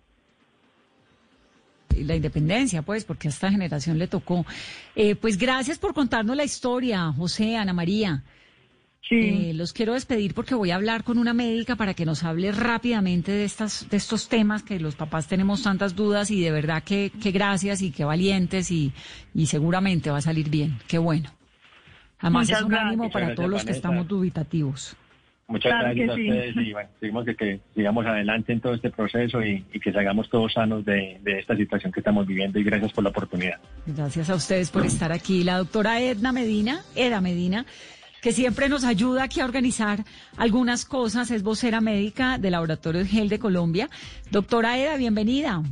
la 2.04 2.16
independencia, 2.16 2.80
pues, 2.80 3.04
porque 3.04 3.28
a 3.28 3.30
esta 3.30 3.50
generación 3.50 3.98
le 3.98 4.06
tocó. 4.06 4.46
Eh, 4.96 5.16
pues 5.16 5.36
gracias 5.36 5.78
por 5.78 5.92
contarnos 5.92 6.34
la 6.34 6.44
historia, 6.44 7.12
José, 7.12 7.56
Ana 7.56 7.74
María. 7.74 8.22
Eh, 9.12 9.52
los 9.54 9.72
quiero 9.72 9.94
despedir 9.94 10.34
porque 10.34 10.54
voy 10.54 10.70
a 10.70 10.76
hablar 10.76 11.02
con 11.02 11.18
una 11.18 11.34
médica 11.34 11.74
para 11.74 11.94
que 11.94 12.06
nos 12.06 12.22
hable 12.22 12.52
rápidamente 12.52 13.32
de, 13.32 13.44
estas, 13.44 13.88
de 13.90 13.96
estos 13.96 14.28
temas 14.28 14.62
que 14.62 14.78
los 14.78 14.94
papás 14.94 15.26
tenemos 15.26 15.64
tantas 15.64 15.96
dudas 15.96 16.30
y 16.30 16.40
de 16.40 16.52
verdad 16.52 16.84
que, 16.84 17.10
gracias 17.32 17.82
y 17.82 17.90
que 17.90 18.04
valientes 18.04 18.70
y, 18.70 18.92
y 19.34 19.46
seguramente 19.46 20.10
va 20.10 20.18
a 20.18 20.22
salir 20.22 20.48
bien. 20.48 20.78
Qué 20.86 20.98
bueno. 20.98 21.30
Además 22.20 22.50
es 22.50 22.62
un 22.62 22.74
ánimo 22.74 23.10
para 23.10 23.34
todos 23.34 23.48
los 23.48 23.64
que 23.64 23.72
estamos 23.72 24.06
dubitativos. 24.06 24.96
Muchas 25.48 25.72
gracias 25.80 26.10
a 26.10 26.12
ustedes 26.12 26.56
y 26.56 26.72
bueno, 26.72 26.88
seguimos 27.00 27.26
que, 27.36 27.60
sigamos 27.74 28.06
adelante 28.06 28.52
en 28.52 28.60
todo 28.60 28.74
este 28.74 28.90
proceso 28.90 29.42
y, 29.42 29.62
que 29.82 29.92
salgamos 29.92 30.30
todos 30.30 30.52
sanos 30.52 30.84
de, 30.84 31.18
de, 31.22 31.40
esta 31.40 31.56
situación 31.56 31.90
que 31.90 31.98
estamos 31.98 32.24
viviendo 32.24 32.60
y 32.60 32.62
gracias 32.62 32.92
por 32.92 33.02
la 33.02 33.10
oportunidad. 33.10 33.58
Gracias 33.84 34.30
a 34.30 34.36
ustedes 34.36 34.70
por 34.70 34.86
estar 34.86 35.10
aquí. 35.10 35.42
La 35.42 35.58
doctora 35.58 36.00
Edna 36.00 36.30
Medina, 36.30 36.82
Eda 36.94 37.20
Medina, 37.20 37.66
que 38.22 38.32
siempre 38.32 38.68
nos 38.68 38.84
ayuda 38.84 39.24
aquí 39.24 39.40
a 39.40 39.44
organizar 39.44 40.04
algunas 40.36 40.84
cosas. 40.84 41.30
Es 41.30 41.42
vocera 41.42 41.80
médica 41.80 42.38
del 42.38 42.52
Laboratorio 42.52 43.04
Gel 43.06 43.28
de 43.28 43.38
Colombia. 43.38 43.88
Doctora 44.30 44.78
Eda, 44.78 44.96
bienvenida. 44.96 45.62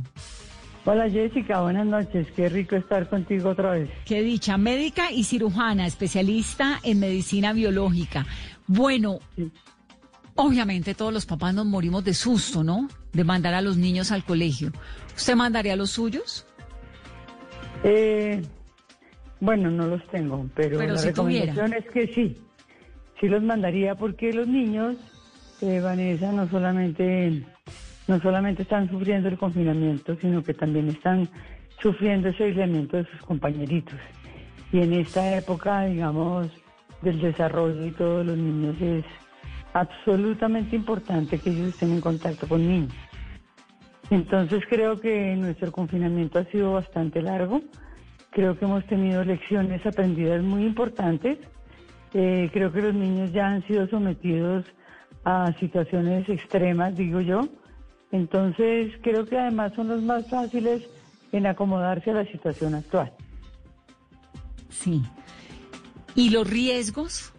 Hola 0.85 1.09
Jessica, 1.09 1.61
buenas 1.61 1.85
noches. 1.85 2.27
Qué 2.35 2.49
rico 2.49 2.75
estar 2.75 3.07
contigo 3.09 3.49
otra 3.49 3.71
vez. 3.71 3.89
Qué 4.05 4.21
dicha, 4.21 4.57
médica 4.57 5.11
y 5.11 5.23
cirujana, 5.23 5.85
especialista 5.85 6.79
en 6.83 6.99
medicina 6.99 7.53
biológica. 7.53 8.25
Bueno, 8.65 9.19
obviamente 10.35 10.95
todos 10.95 11.13
los 11.13 11.25
papás 11.25 11.53
nos 11.53 11.65
morimos 11.65 12.03
de 12.03 12.13
susto, 12.13 12.63
¿no? 12.63 12.87
De 13.13 13.23
mandar 13.23 13.53
a 13.53 13.61
los 13.61 13.77
niños 13.77 14.11
al 14.11 14.23
colegio. 14.23 14.71
¿Usted 15.15 15.35
mandaría 15.35 15.73
a 15.73 15.75
los 15.75 15.91
suyos? 15.91 16.45
Eh, 17.83 18.41
bueno, 19.39 19.71
no 19.71 19.87
los 19.87 20.05
tengo, 20.07 20.45
pero, 20.55 20.77
Pero 20.77 20.93
la 20.93 20.99
si 20.99 21.07
recomendación 21.07 21.73
es 21.73 21.85
que 21.89 22.07
sí. 22.07 22.37
Sí 23.19 23.27
los 23.27 23.43
mandaría 23.43 23.95
porque 23.95 24.31
los 24.33 24.47
niños, 24.47 24.95
eh, 25.61 25.79
Vanessa, 25.81 26.31
no 26.31 26.47
solamente 26.49 27.43
no 28.07 28.19
solamente 28.19 28.63
están 28.63 28.89
sufriendo 28.89 29.29
el 29.29 29.37
confinamiento, 29.37 30.15
sino 30.19 30.43
que 30.43 30.55
también 30.55 30.89
están 30.89 31.29
sufriendo 31.79 32.29
ese 32.29 32.45
aislamiento 32.45 32.97
de 32.97 33.05
sus 33.05 33.21
compañeritos. 33.21 33.99
Y 34.71 34.79
en 34.81 34.93
esta 34.93 35.37
época, 35.37 35.85
digamos, 35.85 36.47
del 37.01 37.21
desarrollo 37.21 37.85
y 37.85 37.91
todos 37.91 38.25
los 38.25 38.37
niños 38.37 38.75
es 38.81 39.05
absolutamente 39.73 40.75
importante 40.75 41.37
que 41.37 41.51
ellos 41.51 41.69
estén 41.69 41.91
en 41.91 42.01
contacto 42.01 42.47
con 42.47 42.67
niños. 42.67 42.93
Entonces 44.09 44.63
creo 44.67 44.99
que 44.99 45.35
nuestro 45.35 45.71
confinamiento 45.71 46.39
ha 46.39 46.45
sido 46.45 46.73
bastante 46.73 47.21
largo. 47.21 47.61
Creo 48.39 48.57
que 48.57 48.63
hemos 48.63 48.85
tenido 48.85 49.21
lecciones 49.25 49.85
aprendidas 49.85 50.41
muy 50.41 50.63
importantes. 50.63 51.39
Eh, 52.13 52.49
creo 52.53 52.71
que 52.71 52.81
los 52.81 52.93
niños 52.93 53.33
ya 53.33 53.47
han 53.49 53.67
sido 53.67 53.85
sometidos 53.89 54.63
a 55.25 55.51
situaciones 55.59 56.29
extremas, 56.29 56.95
digo 56.95 57.19
yo, 57.19 57.41
entonces, 58.13 58.93
creo 59.03 59.25
que 59.25 59.37
además 59.37 59.73
son 59.75 59.89
los 59.89 60.01
más 60.01 60.29
fáciles 60.29 60.87
en 61.33 61.47
acomodarse 61.47 62.11
a 62.11 62.13
la 62.13 62.25
situación 62.27 62.75
actual. 62.75 63.11
Sí. 64.69 65.03
¿Y 66.15 66.29
los 66.29 66.49
riesgos? 66.49 67.33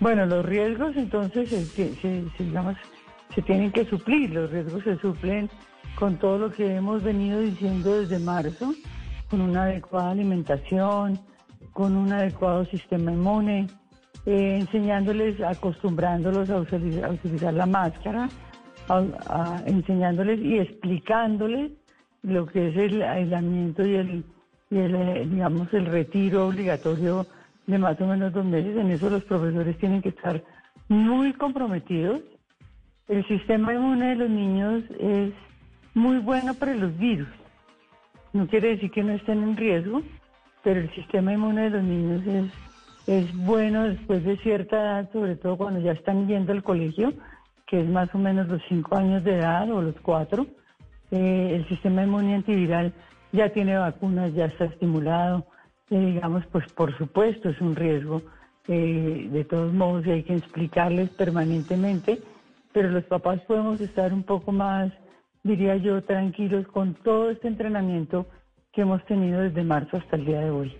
Bueno, 0.00 0.26
los 0.26 0.44
riesgos 0.44 0.94
entonces, 0.96 1.48
se, 1.48 1.64
se, 1.64 1.94
se, 1.96 2.44
digamos, 2.44 2.76
se 3.34 3.40
tienen 3.40 3.72
que 3.72 3.86
suplir. 3.86 4.28
Los 4.28 4.50
riesgos 4.50 4.84
se 4.84 4.98
suplen 4.98 5.48
con 5.94 6.18
todo 6.18 6.36
lo 6.36 6.52
que 6.52 6.76
hemos 6.76 7.02
venido 7.02 7.40
diciendo 7.40 7.98
desde 7.98 8.18
marzo, 8.18 8.74
con 9.30 9.40
una 9.40 9.64
adecuada 9.64 10.10
alimentación, 10.10 11.18
con 11.72 11.96
un 11.96 12.12
adecuado 12.12 12.64
sistema 12.66 13.12
inmune, 13.12 13.66
eh, 14.24 14.58
enseñándoles, 14.60 15.40
acostumbrándolos 15.40 16.50
a 16.50 16.58
utilizar, 16.58 17.54
la 17.54 17.66
máscara, 17.66 18.28
a, 18.88 19.62
enseñándoles 19.66 20.40
y 20.40 20.58
explicándoles 20.58 21.72
lo 22.22 22.46
que 22.46 22.68
es 22.68 22.76
el 22.76 23.02
aislamiento 23.02 23.86
y 23.86 23.94
el, 23.94 24.24
y 24.70 24.78
el 24.78 24.94
eh, 24.94 25.26
digamos, 25.30 25.72
el 25.74 25.86
retiro 25.86 26.48
obligatorio 26.48 27.26
de 27.66 27.78
más 27.78 28.00
o 28.00 28.06
menos 28.06 28.32
dos 28.32 28.44
meses. 28.44 28.76
En 28.76 28.90
eso 28.90 29.10
los 29.10 29.24
profesores 29.24 29.76
tienen 29.78 30.02
que 30.02 30.10
estar 30.10 30.42
muy 30.88 31.32
comprometidos. 31.32 32.20
El 33.08 33.26
sistema 33.28 33.74
inmune 33.74 34.06
de 34.06 34.16
los 34.16 34.30
niños 34.30 34.84
es 34.98 35.32
muy 35.94 36.18
bueno 36.18 36.54
para 36.54 36.74
los 36.74 36.96
virus. 36.98 37.28
No 38.36 38.46
quiere 38.46 38.68
decir 38.68 38.90
que 38.90 39.02
no 39.02 39.14
estén 39.14 39.42
en 39.42 39.56
riesgo, 39.56 40.02
pero 40.62 40.80
el 40.80 40.94
sistema 40.94 41.32
inmune 41.32 41.62
de 41.62 41.70
los 41.70 41.82
niños 41.82 42.26
es, 42.26 42.52
es 43.06 43.34
bueno 43.34 43.84
después 43.84 44.22
de 44.24 44.36
cierta 44.36 44.76
edad, 44.76 45.10
sobre 45.10 45.36
todo 45.36 45.56
cuando 45.56 45.80
ya 45.80 45.92
están 45.92 46.28
yendo 46.28 46.52
al 46.52 46.62
colegio, 46.62 47.14
que 47.66 47.80
es 47.80 47.88
más 47.88 48.14
o 48.14 48.18
menos 48.18 48.46
los 48.48 48.60
cinco 48.68 48.94
años 48.94 49.24
de 49.24 49.36
edad 49.36 49.70
o 49.70 49.80
los 49.80 49.94
cuatro. 50.02 50.46
Eh, 51.10 51.52
el 51.54 51.66
sistema 51.68 52.02
inmune 52.02 52.34
antiviral 52.34 52.92
ya 53.32 53.48
tiene 53.54 53.78
vacunas, 53.78 54.34
ya 54.34 54.44
está 54.44 54.66
estimulado. 54.66 55.46
Eh, 55.88 55.98
digamos, 55.98 56.44
pues 56.52 56.70
por 56.74 56.94
supuesto 56.98 57.48
es 57.48 57.58
un 57.62 57.74
riesgo. 57.74 58.20
Eh, 58.68 59.28
de 59.32 59.44
todos 59.44 59.72
modos 59.72 60.06
hay 60.08 60.24
que 60.24 60.34
explicarles 60.34 61.08
permanentemente, 61.08 62.20
pero 62.74 62.90
los 62.90 63.04
papás 63.04 63.40
podemos 63.46 63.80
estar 63.80 64.12
un 64.12 64.24
poco 64.24 64.52
más, 64.52 64.92
diría 65.46 65.76
yo, 65.76 66.02
tranquilos 66.02 66.66
con 66.68 66.94
todo 66.94 67.30
este 67.30 67.48
entrenamiento 67.48 68.26
que 68.72 68.82
hemos 68.82 69.04
tenido 69.06 69.40
desde 69.40 69.64
marzo 69.64 69.96
hasta 69.96 70.16
el 70.16 70.26
día 70.26 70.40
de 70.40 70.50
hoy. 70.50 70.76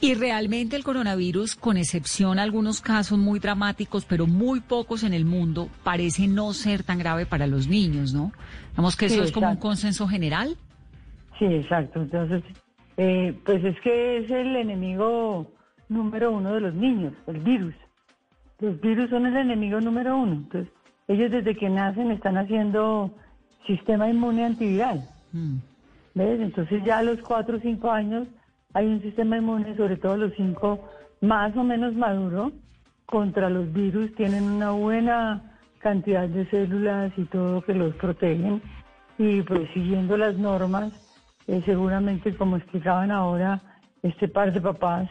Y 0.00 0.14
realmente 0.14 0.76
el 0.76 0.84
coronavirus, 0.84 1.56
con 1.56 1.76
excepción 1.76 2.38
a 2.38 2.42
algunos 2.42 2.80
casos 2.80 3.18
muy 3.18 3.40
dramáticos, 3.40 4.04
pero 4.04 4.26
muy 4.26 4.60
pocos 4.60 5.02
en 5.02 5.12
el 5.12 5.24
mundo, 5.24 5.68
parece 5.82 6.28
no 6.28 6.52
ser 6.52 6.84
tan 6.84 6.98
grave 6.98 7.26
para 7.26 7.48
los 7.48 7.66
niños, 7.66 8.14
¿no? 8.14 8.30
Vamos 8.76 8.96
que 8.96 9.06
eso 9.06 9.22
es 9.24 9.32
como 9.32 9.50
un 9.50 9.56
consenso 9.56 10.06
general. 10.06 10.56
Sí, 11.38 11.46
exacto. 11.46 12.00
Entonces, 12.00 12.44
eh, 12.96 13.36
pues 13.44 13.64
es 13.64 13.80
que 13.80 14.18
es 14.18 14.30
el 14.30 14.54
enemigo 14.54 15.50
número 15.88 16.30
uno 16.30 16.54
de 16.54 16.60
los 16.60 16.74
niños, 16.74 17.14
el 17.26 17.40
virus. 17.40 17.74
Los 18.60 18.80
virus 18.80 19.10
son 19.10 19.26
el 19.26 19.36
enemigo 19.36 19.80
número 19.80 20.16
uno. 20.16 20.32
Entonces, 20.32 20.72
ellos 21.08 21.30
desde 21.30 21.56
que 21.56 21.68
nacen 21.70 22.12
están 22.12 22.36
haciendo 22.38 23.12
sistema 23.68 24.08
inmune 24.08 24.44
antiviral. 24.44 25.08
¿Ves? 26.14 26.40
Entonces 26.40 26.82
ya 26.84 26.98
a 26.98 27.02
los 27.04 27.20
cuatro 27.20 27.58
o 27.58 27.60
cinco 27.60 27.92
años 27.92 28.26
hay 28.74 28.86
un 28.86 29.00
sistema 29.00 29.36
inmune, 29.36 29.76
sobre 29.76 29.96
todo 29.96 30.16
los 30.16 30.32
cinco, 30.34 30.88
más 31.20 31.56
o 31.56 31.62
menos 31.62 31.94
maduro 31.94 32.50
contra 33.06 33.48
los 33.48 33.72
virus. 33.72 34.12
Tienen 34.16 34.42
una 34.42 34.72
buena 34.72 35.56
cantidad 35.78 36.28
de 36.28 36.44
células 36.50 37.12
y 37.16 37.24
todo 37.26 37.62
que 37.62 37.74
los 37.74 37.94
protegen. 37.94 38.60
Y 39.18 39.42
pues 39.42 39.68
siguiendo 39.72 40.16
las 40.16 40.36
normas, 40.36 40.92
eh, 41.46 41.62
seguramente 41.64 42.36
como 42.36 42.56
explicaban 42.56 43.12
ahora 43.12 43.60
este 44.02 44.28
par 44.28 44.52
de 44.52 44.60
papás, 44.60 45.08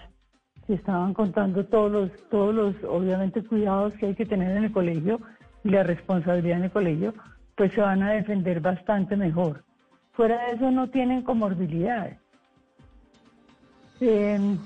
que 0.68 0.74
estaban 0.74 1.14
contando 1.14 1.66
todos 1.66 1.92
los, 1.92 2.30
todos 2.30 2.54
los, 2.54 2.76
obviamente, 2.84 3.42
cuidados 3.44 3.94
que 3.94 4.08
hay 4.08 4.16
que 4.16 4.26
tener 4.26 4.56
en 4.56 4.66
el 4.66 4.72
colegio 4.72 5.20
y 5.64 5.70
la 5.70 5.84
responsabilidad 5.84 6.58
en 6.58 6.66
el 6.66 6.72
colegio, 6.72 7.14
pues 7.58 7.74
se 7.74 7.82
van 7.82 8.04
a 8.04 8.12
defender 8.12 8.62
bastante 8.62 9.18
mejor. 9.18 9.64
Fuera 10.14 10.46
de 10.46 10.54
eso 10.54 10.72
no 10.72 10.90
tienen 10.90 11.24
comorbilidades. 11.24 12.18
Eh, 14.00 14.58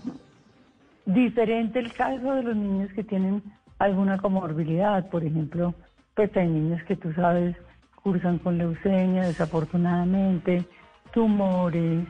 diferente 1.06 1.80
el 1.80 1.94
caso 1.94 2.36
de 2.36 2.44
los 2.44 2.56
niños 2.56 2.92
que 2.94 3.04
tienen 3.04 3.42
alguna 3.80 4.18
comorbilidad, 4.18 5.10
por 5.10 5.24
ejemplo, 5.24 5.74
pues 6.14 6.36
hay 6.36 6.48
niños 6.48 6.84
que 6.84 6.98
tú 6.98 7.12
sabes 7.14 7.56
cursan 8.04 8.40
con 8.40 8.58
leucemia, 8.58 9.24
desafortunadamente, 9.24 10.66
tumores, 11.14 12.04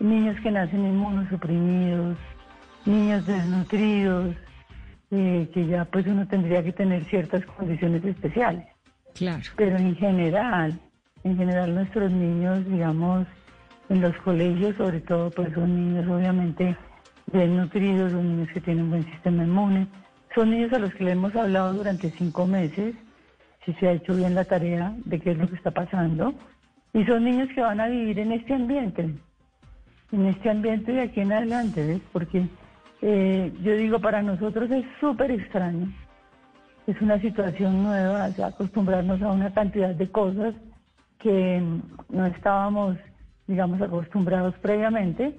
niños 0.00 0.40
que 0.40 0.50
nacen 0.50 0.84
inmunosuprimidos, 0.84 2.16
niños 2.86 3.26
desnutridos, 3.26 4.36
eh, 5.10 5.50
que 5.52 5.66
ya 5.66 5.84
pues 5.84 6.06
uno 6.06 6.26
tendría 6.26 6.62
que 6.62 6.72
tener 6.72 7.04
ciertas 7.04 7.44
condiciones 7.44 8.04
especiales. 8.04 8.71
Claro. 9.14 9.42
Pero 9.56 9.76
en 9.76 9.96
general, 9.96 10.78
en 11.24 11.36
general 11.36 11.74
nuestros 11.74 12.10
niños, 12.10 12.64
digamos, 12.66 13.26
en 13.88 14.00
los 14.00 14.16
colegios 14.18 14.76
sobre 14.76 15.00
todo, 15.00 15.30
pues 15.30 15.52
son 15.52 15.74
niños 15.74 16.08
obviamente 16.08 16.76
bien 17.32 17.56
nutridos, 17.56 18.12
son 18.12 18.36
niños 18.36 18.48
que 18.52 18.60
tienen 18.60 18.84
un 18.84 18.90
buen 18.90 19.04
sistema 19.04 19.44
inmune, 19.44 19.86
son 20.34 20.50
niños 20.50 20.72
a 20.72 20.78
los 20.78 20.94
que 20.94 21.04
le 21.04 21.12
hemos 21.12 21.34
hablado 21.36 21.72
durante 21.74 22.10
cinco 22.10 22.46
meses, 22.46 22.94
si 23.64 23.72
se 23.74 23.88
ha 23.88 23.92
hecho 23.92 24.14
bien 24.14 24.34
la 24.34 24.44
tarea 24.44 24.94
de 25.04 25.20
qué 25.20 25.32
es 25.32 25.38
lo 25.38 25.48
que 25.48 25.56
está 25.56 25.70
pasando, 25.70 26.34
y 26.92 27.04
son 27.04 27.24
niños 27.24 27.48
que 27.54 27.60
van 27.60 27.80
a 27.80 27.88
vivir 27.88 28.18
en 28.18 28.32
este 28.32 28.54
ambiente, 28.54 29.14
en 30.12 30.26
este 30.26 30.50
ambiente 30.50 30.92
de 30.92 31.02
aquí 31.02 31.20
en 31.20 31.32
adelante, 31.32 31.86
¿ves? 31.86 32.00
Porque 32.12 32.46
eh, 33.02 33.52
yo 33.62 33.76
digo, 33.76 33.98
para 33.98 34.22
nosotros 34.22 34.70
es 34.70 34.84
súper 35.00 35.30
extraño, 35.30 35.92
es 36.86 37.00
una 37.00 37.20
situación 37.20 37.82
nueva, 37.82 38.26
o 38.26 38.32
sea, 38.32 38.46
acostumbrarnos 38.48 39.22
a 39.22 39.32
una 39.32 39.52
cantidad 39.52 39.94
de 39.94 40.10
cosas 40.10 40.54
que 41.18 41.60
mm, 41.60 42.16
no 42.16 42.26
estábamos, 42.26 42.96
digamos, 43.46 43.80
acostumbrados 43.80 44.54
previamente, 44.56 45.38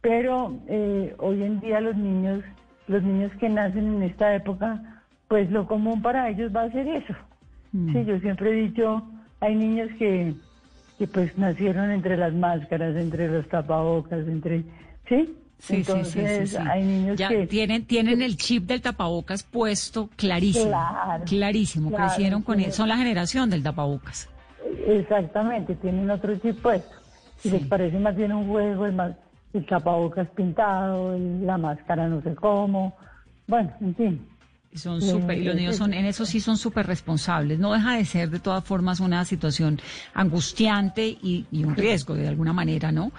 pero 0.00 0.58
eh, 0.68 1.14
hoy 1.18 1.42
en 1.42 1.60
día 1.60 1.80
los 1.80 1.96
niños, 1.96 2.42
los 2.86 3.02
niños 3.02 3.30
que 3.38 3.48
nacen 3.48 3.96
en 3.96 4.02
esta 4.02 4.34
época, 4.34 5.02
pues 5.28 5.50
lo 5.50 5.66
común 5.66 6.02
para 6.02 6.28
ellos 6.28 6.54
va 6.54 6.62
a 6.62 6.72
ser 6.72 6.88
eso. 6.88 7.14
Sí, 7.72 8.04
yo 8.04 8.18
siempre 8.18 8.50
he 8.50 8.62
dicho, 8.68 9.00
hay 9.38 9.54
niños 9.54 9.90
que, 9.96 10.34
que 10.98 11.06
pues 11.06 11.38
nacieron 11.38 11.92
entre 11.92 12.16
las 12.16 12.34
máscaras, 12.34 12.96
entre 12.96 13.28
los 13.28 13.46
tapabocas, 13.48 14.26
entre, 14.26 14.64
¿sí? 15.08 15.36
Sí, 15.60 15.84
sí, 15.84 15.84
sí, 15.84 16.18
Entonces 16.20 16.50
sí, 16.50 16.56
sí. 16.56 16.62
hay 16.68 16.82
niños 16.82 17.18
Ya 17.18 17.28
que 17.28 17.46
tienen, 17.46 17.84
tienen 17.84 18.22
el 18.22 18.36
chip 18.36 18.64
del 18.64 18.80
tapabocas 18.80 19.42
puesto 19.42 20.08
clarísimo. 20.16 20.70
Claro, 20.70 21.24
clarísimo. 21.26 21.90
claro, 21.90 22.04
Crecieron 22.08 22.42
con 22.42 22.60
él. 22.60 22.72
Son 22.72 22.88
la 22.88 22.96
generación 22.96 23.50
del 23.50 23.62
tapabocas. 23.62 24.28
Exactamente, 24.86 25.74
tienen 25.76 26.10
otro 26.10 26.36
chip 26.38 26.60
puesto. 26.62 26.88
Si 27.38 27.50
les 27.50 27.62
parece 27.66 27.98
más 27.98 28.16
bien 28.16 28.32
un 28.32 28.48
juego, 28.48 28.86
es 28.86 28.94
más 28.94 29.12
el 29.52 29.66
tapabocas 29.66 30.28
pintado, 30.30 31.14
el- 31.14 31.46
la 31.46 31.58
máscara 31.58 32.08
no 32.08 32.22
sé 32.22 32.34
cómo. 32.34 32.96
Bueno, 33.46 33.72
en 33.80 33.94
fin. 33.96 34.26
Son 34.74 35.02
súper, 35.02 35.38
y 35.38 35.44
los 35.44 35.56
niños 35.56 35.76
son, 35.76 35.92
en 35.92 36.04
eso 36.04 36.24
sí 36.24 36.38
son 36.38 36.56
súper 36.56 36.86
responsables. 36.86 37.58
No 37.58 37.72
deja 37.72 37.96
de 37.96 38.04
ser 38.04 38.30
de 38.30 38.38
todas 38.38 38.62
formas 38.62 39.00
una 39.00 39.24
situación 39.24 39.80
angustiante 40.14 41.08
y, 41.08 41.44
un 41.64 41.74
riesgo 41.74 42.14
de 42.14 42.28
alguna 42.28 42.52
manera, 42.52 42.92
¿no? 42.92 43.10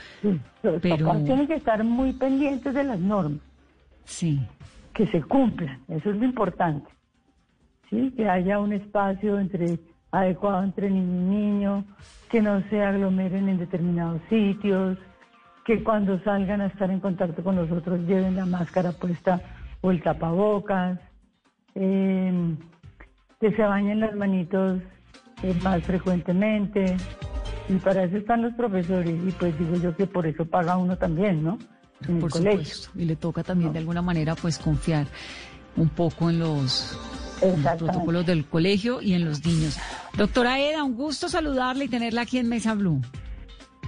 Los 0.64 0.82
Pero 0.82 1.12
tienen 1.26 1.48
que 1.48 1.56
estar 1.56 1.84
muy 1.84 2.14
pendientes 2.14 2.74
de 2.74 2.84
las 2.86 3.00
normas. 3.00 3.40
Sí. 4.06 4.40
Que 4.94 5.08
se 5.08 5.22
cumplan, 5.24 5.82
eso 5.90 6.12
es 6.12 6.16
lo 6.16 6.24
importante. 6.24 6.90
Sí, 7.90 8.14
que 8.16 8.30
haya 8.30 8.60
un 8.60 8.72
espacio 8.72 9.38
entre 9.38 9.78
adecuado 10.12 10.64
entre 10.64 10.90
niño 10.90 11.04
y 11.04 11.36
niño, 11.36 11.86
que 12.30 12.42
no 12.42 12.64
se 12.70 12.82
aglomeren 12.82 13.50
en 13.50 13.58
determinados 13.58 14.22
sitios, 14.30 14.98
que 15.66 15.84
cuando 15.84 16.18
salgan 16.24 16.62
a 16.62 16.68
estar 16.68 16.90
en 16.90 17.02
contacto 17.02 17.44
con 17.44 17.58
nosotros 17.58 18.00
lleven 18.08 18.38
la 18.38 18.46
máscara 18.46 18.94
puesta 18.94 19.42
o 19.82 19.92
el 19.92 20.02
tapabocas 20.02 21.00
eh, 21.76 22.56
que 23.40 23.52
se 23.52 23.62
bañen 23.62 24.00
las 24.00 24.16
manitos 24.16 24.80
eh, 25.44 25.56
más 25.64 25.84
frecuentemente. 25.84 26.98
Y 27.70 27.76
para 27.76 28.04
eso 28.04 28.18
están 28.18 28.42
los 28.42 28.54
profesores. 28.54 29.20
Y 29.28 29.32
pues 29.32 29.58
digo 29.58 29.76
yo 29.76 29.96
que 29.96 30.06
por 30.06 30.28
eso 30.28 30.46
paga 30.46 30.78
uno 30.78 30.98
también, 30.98 31.44
¿no? 31.44 31.58
por 32.20 32.32
supuesto. 32.32 32.90
Y 32.96 33.06
le 33.06 33.16
toca 33.16 33.44
también 33.44 33.74
de 33.74 33.80
alguna 33.80 34.02
manera 34.02 34.36
pues 34.36 34.58
confiar 34.58 35.08
un 35.76 35.90
poco 35.90 36.30
en 36.30 36.40
los, 36.40 36.98
protocolos 37.78 38.26
del 38.26 38.46
colegio 38.46 39.02
y 39.02 39.14
en 39.14 39.26
los 39.26 39.46
niños. 39.46 39.78
Doctora 40.18 40.60
Eda, 40.60 40.84
un 40.84 40.96
gusto 40.96 41.30
saludarle 41.30 41.86
y 41.86 41.88
tenerla 41.88 42.22
aquí 42.22 42.38
en 42.38 42.50
Mesa 42.50 42.74
Blue. 42.74 43.02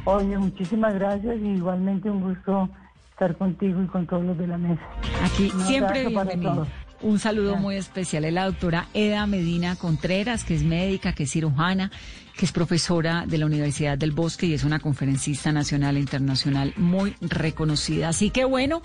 Oye, 0.06 0.38
muchísimas 0.38 0.94
gracias 0.94 1.38
y 1.42 1.48
igualmente 1.48 2.10
un 2.10 2.22
gusto 2.22 2.70
estar 3.12 3.38
contigo 3.38 3.82
y 3.82 3.88
con 3.88 4.06
todos 4.06 4.24
los 4.24 4.38
de 4.38 4.48
la 4.48 4.58
mesa. 4.58 4.82
Aquí 5.24 5.50
siempre 5.66 6.08
bienvenido. 6.08 6.68
Un 7.04 7.20
saludo 7.20 7.58
muy 7.58 7.76
especial 7.76 8.24
a 8.24 8.32
la 8.32 8.46
doctora 8.46 8.88
Eda 8.94 9.28
Medina 9.28 9.76
Contreras, 9.76 10.46
que 10.46 10.56
es 10.56 10.64
médica, 10.64 11.12
que 11.12 11.24
es 11.24 11.32
cirujana, 11.32 11.92
que 12.38 12.46
es 12.46 12.54
profesora 12.54 13.26
de 13.28 13.38
la 13.38 13.46
Universidad 13.46 13.98
del 13.98 14.14
Bosque 14.14 14.46
y 14.46 14.54
es 14.54 14.64
una 14.64 14.80
conferencista 14.80 15.52
nacional 15.52 15.98
e 15.98 16.00
internacional 16.00 16.74
muy 16.78 17.14
reconocida. 17.20 18.08
Así 18.08 18.30
que 18.30 18.46
bueno, 18.46 18.82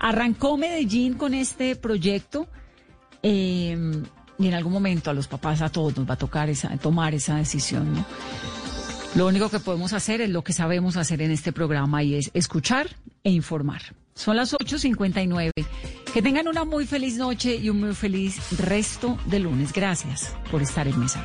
arrancó 0.00 0.58
Medellín 0.58 1.14
con 1.14 1.34
este 1.34 1.76
proyecto. 1.76 2.48
Eh, 3.22 4.02
y 4.38 4.48
en 4.48 4.54
algún 4.54 4.72
momento 4.72 5.10
a 5.10 5.14
los 5.14 5.28
papás, 5.28 5.62
a 5.62 5.68
todos 5.68 5.96
nos 5.96 6.10
va 6.10 6.14
a 6.14 6.18
tocar 6.18 6.50
esa, 6.50 6.76
tomar 6.78 7.14
esa 7.14 7.36
decisión, 7.36 7.92
¿no? 7.94 8.04
Lo 9.14 9.28
único 9.28 9.50
que 9.50 9.60
podemos 9.60 9.92
hacer 9.92 10.20
es 10.20 10.30
lo 10.30 10.42
que 10.42 10.52
sabemos 10.52 10.96
hacer 10.96 11.22
en 11.22 11.30
este 11.30 11.52
programa 11.52 12.02
y 12.02 12.16
es 12.16 12.32
escuchar 12.34 12.88
e 13.22 13.30
informar. 13.30 13.82
Son 14.14 14.36
las 14.36 14.52
8.59. 14.54 15.50
Que 16.12 16.22
tengan 16.22 16.48
una 16.48 16.64
muy 16.64 16.86
feliz 16.86 17.16
noche 17.16 17.56
y 17.56 17.70
un 17.70 17.80
muy 17.80 17.94
feliz 17.94 18.58
resto 18.58 19.18
de 19.26 19.40
lunes. 19.40 19.72
Gracias 19.72 20.34
por 20.50 20.60
estar 20.62 20.86
en 20.86 20.98
Mesa. 21.00 21.24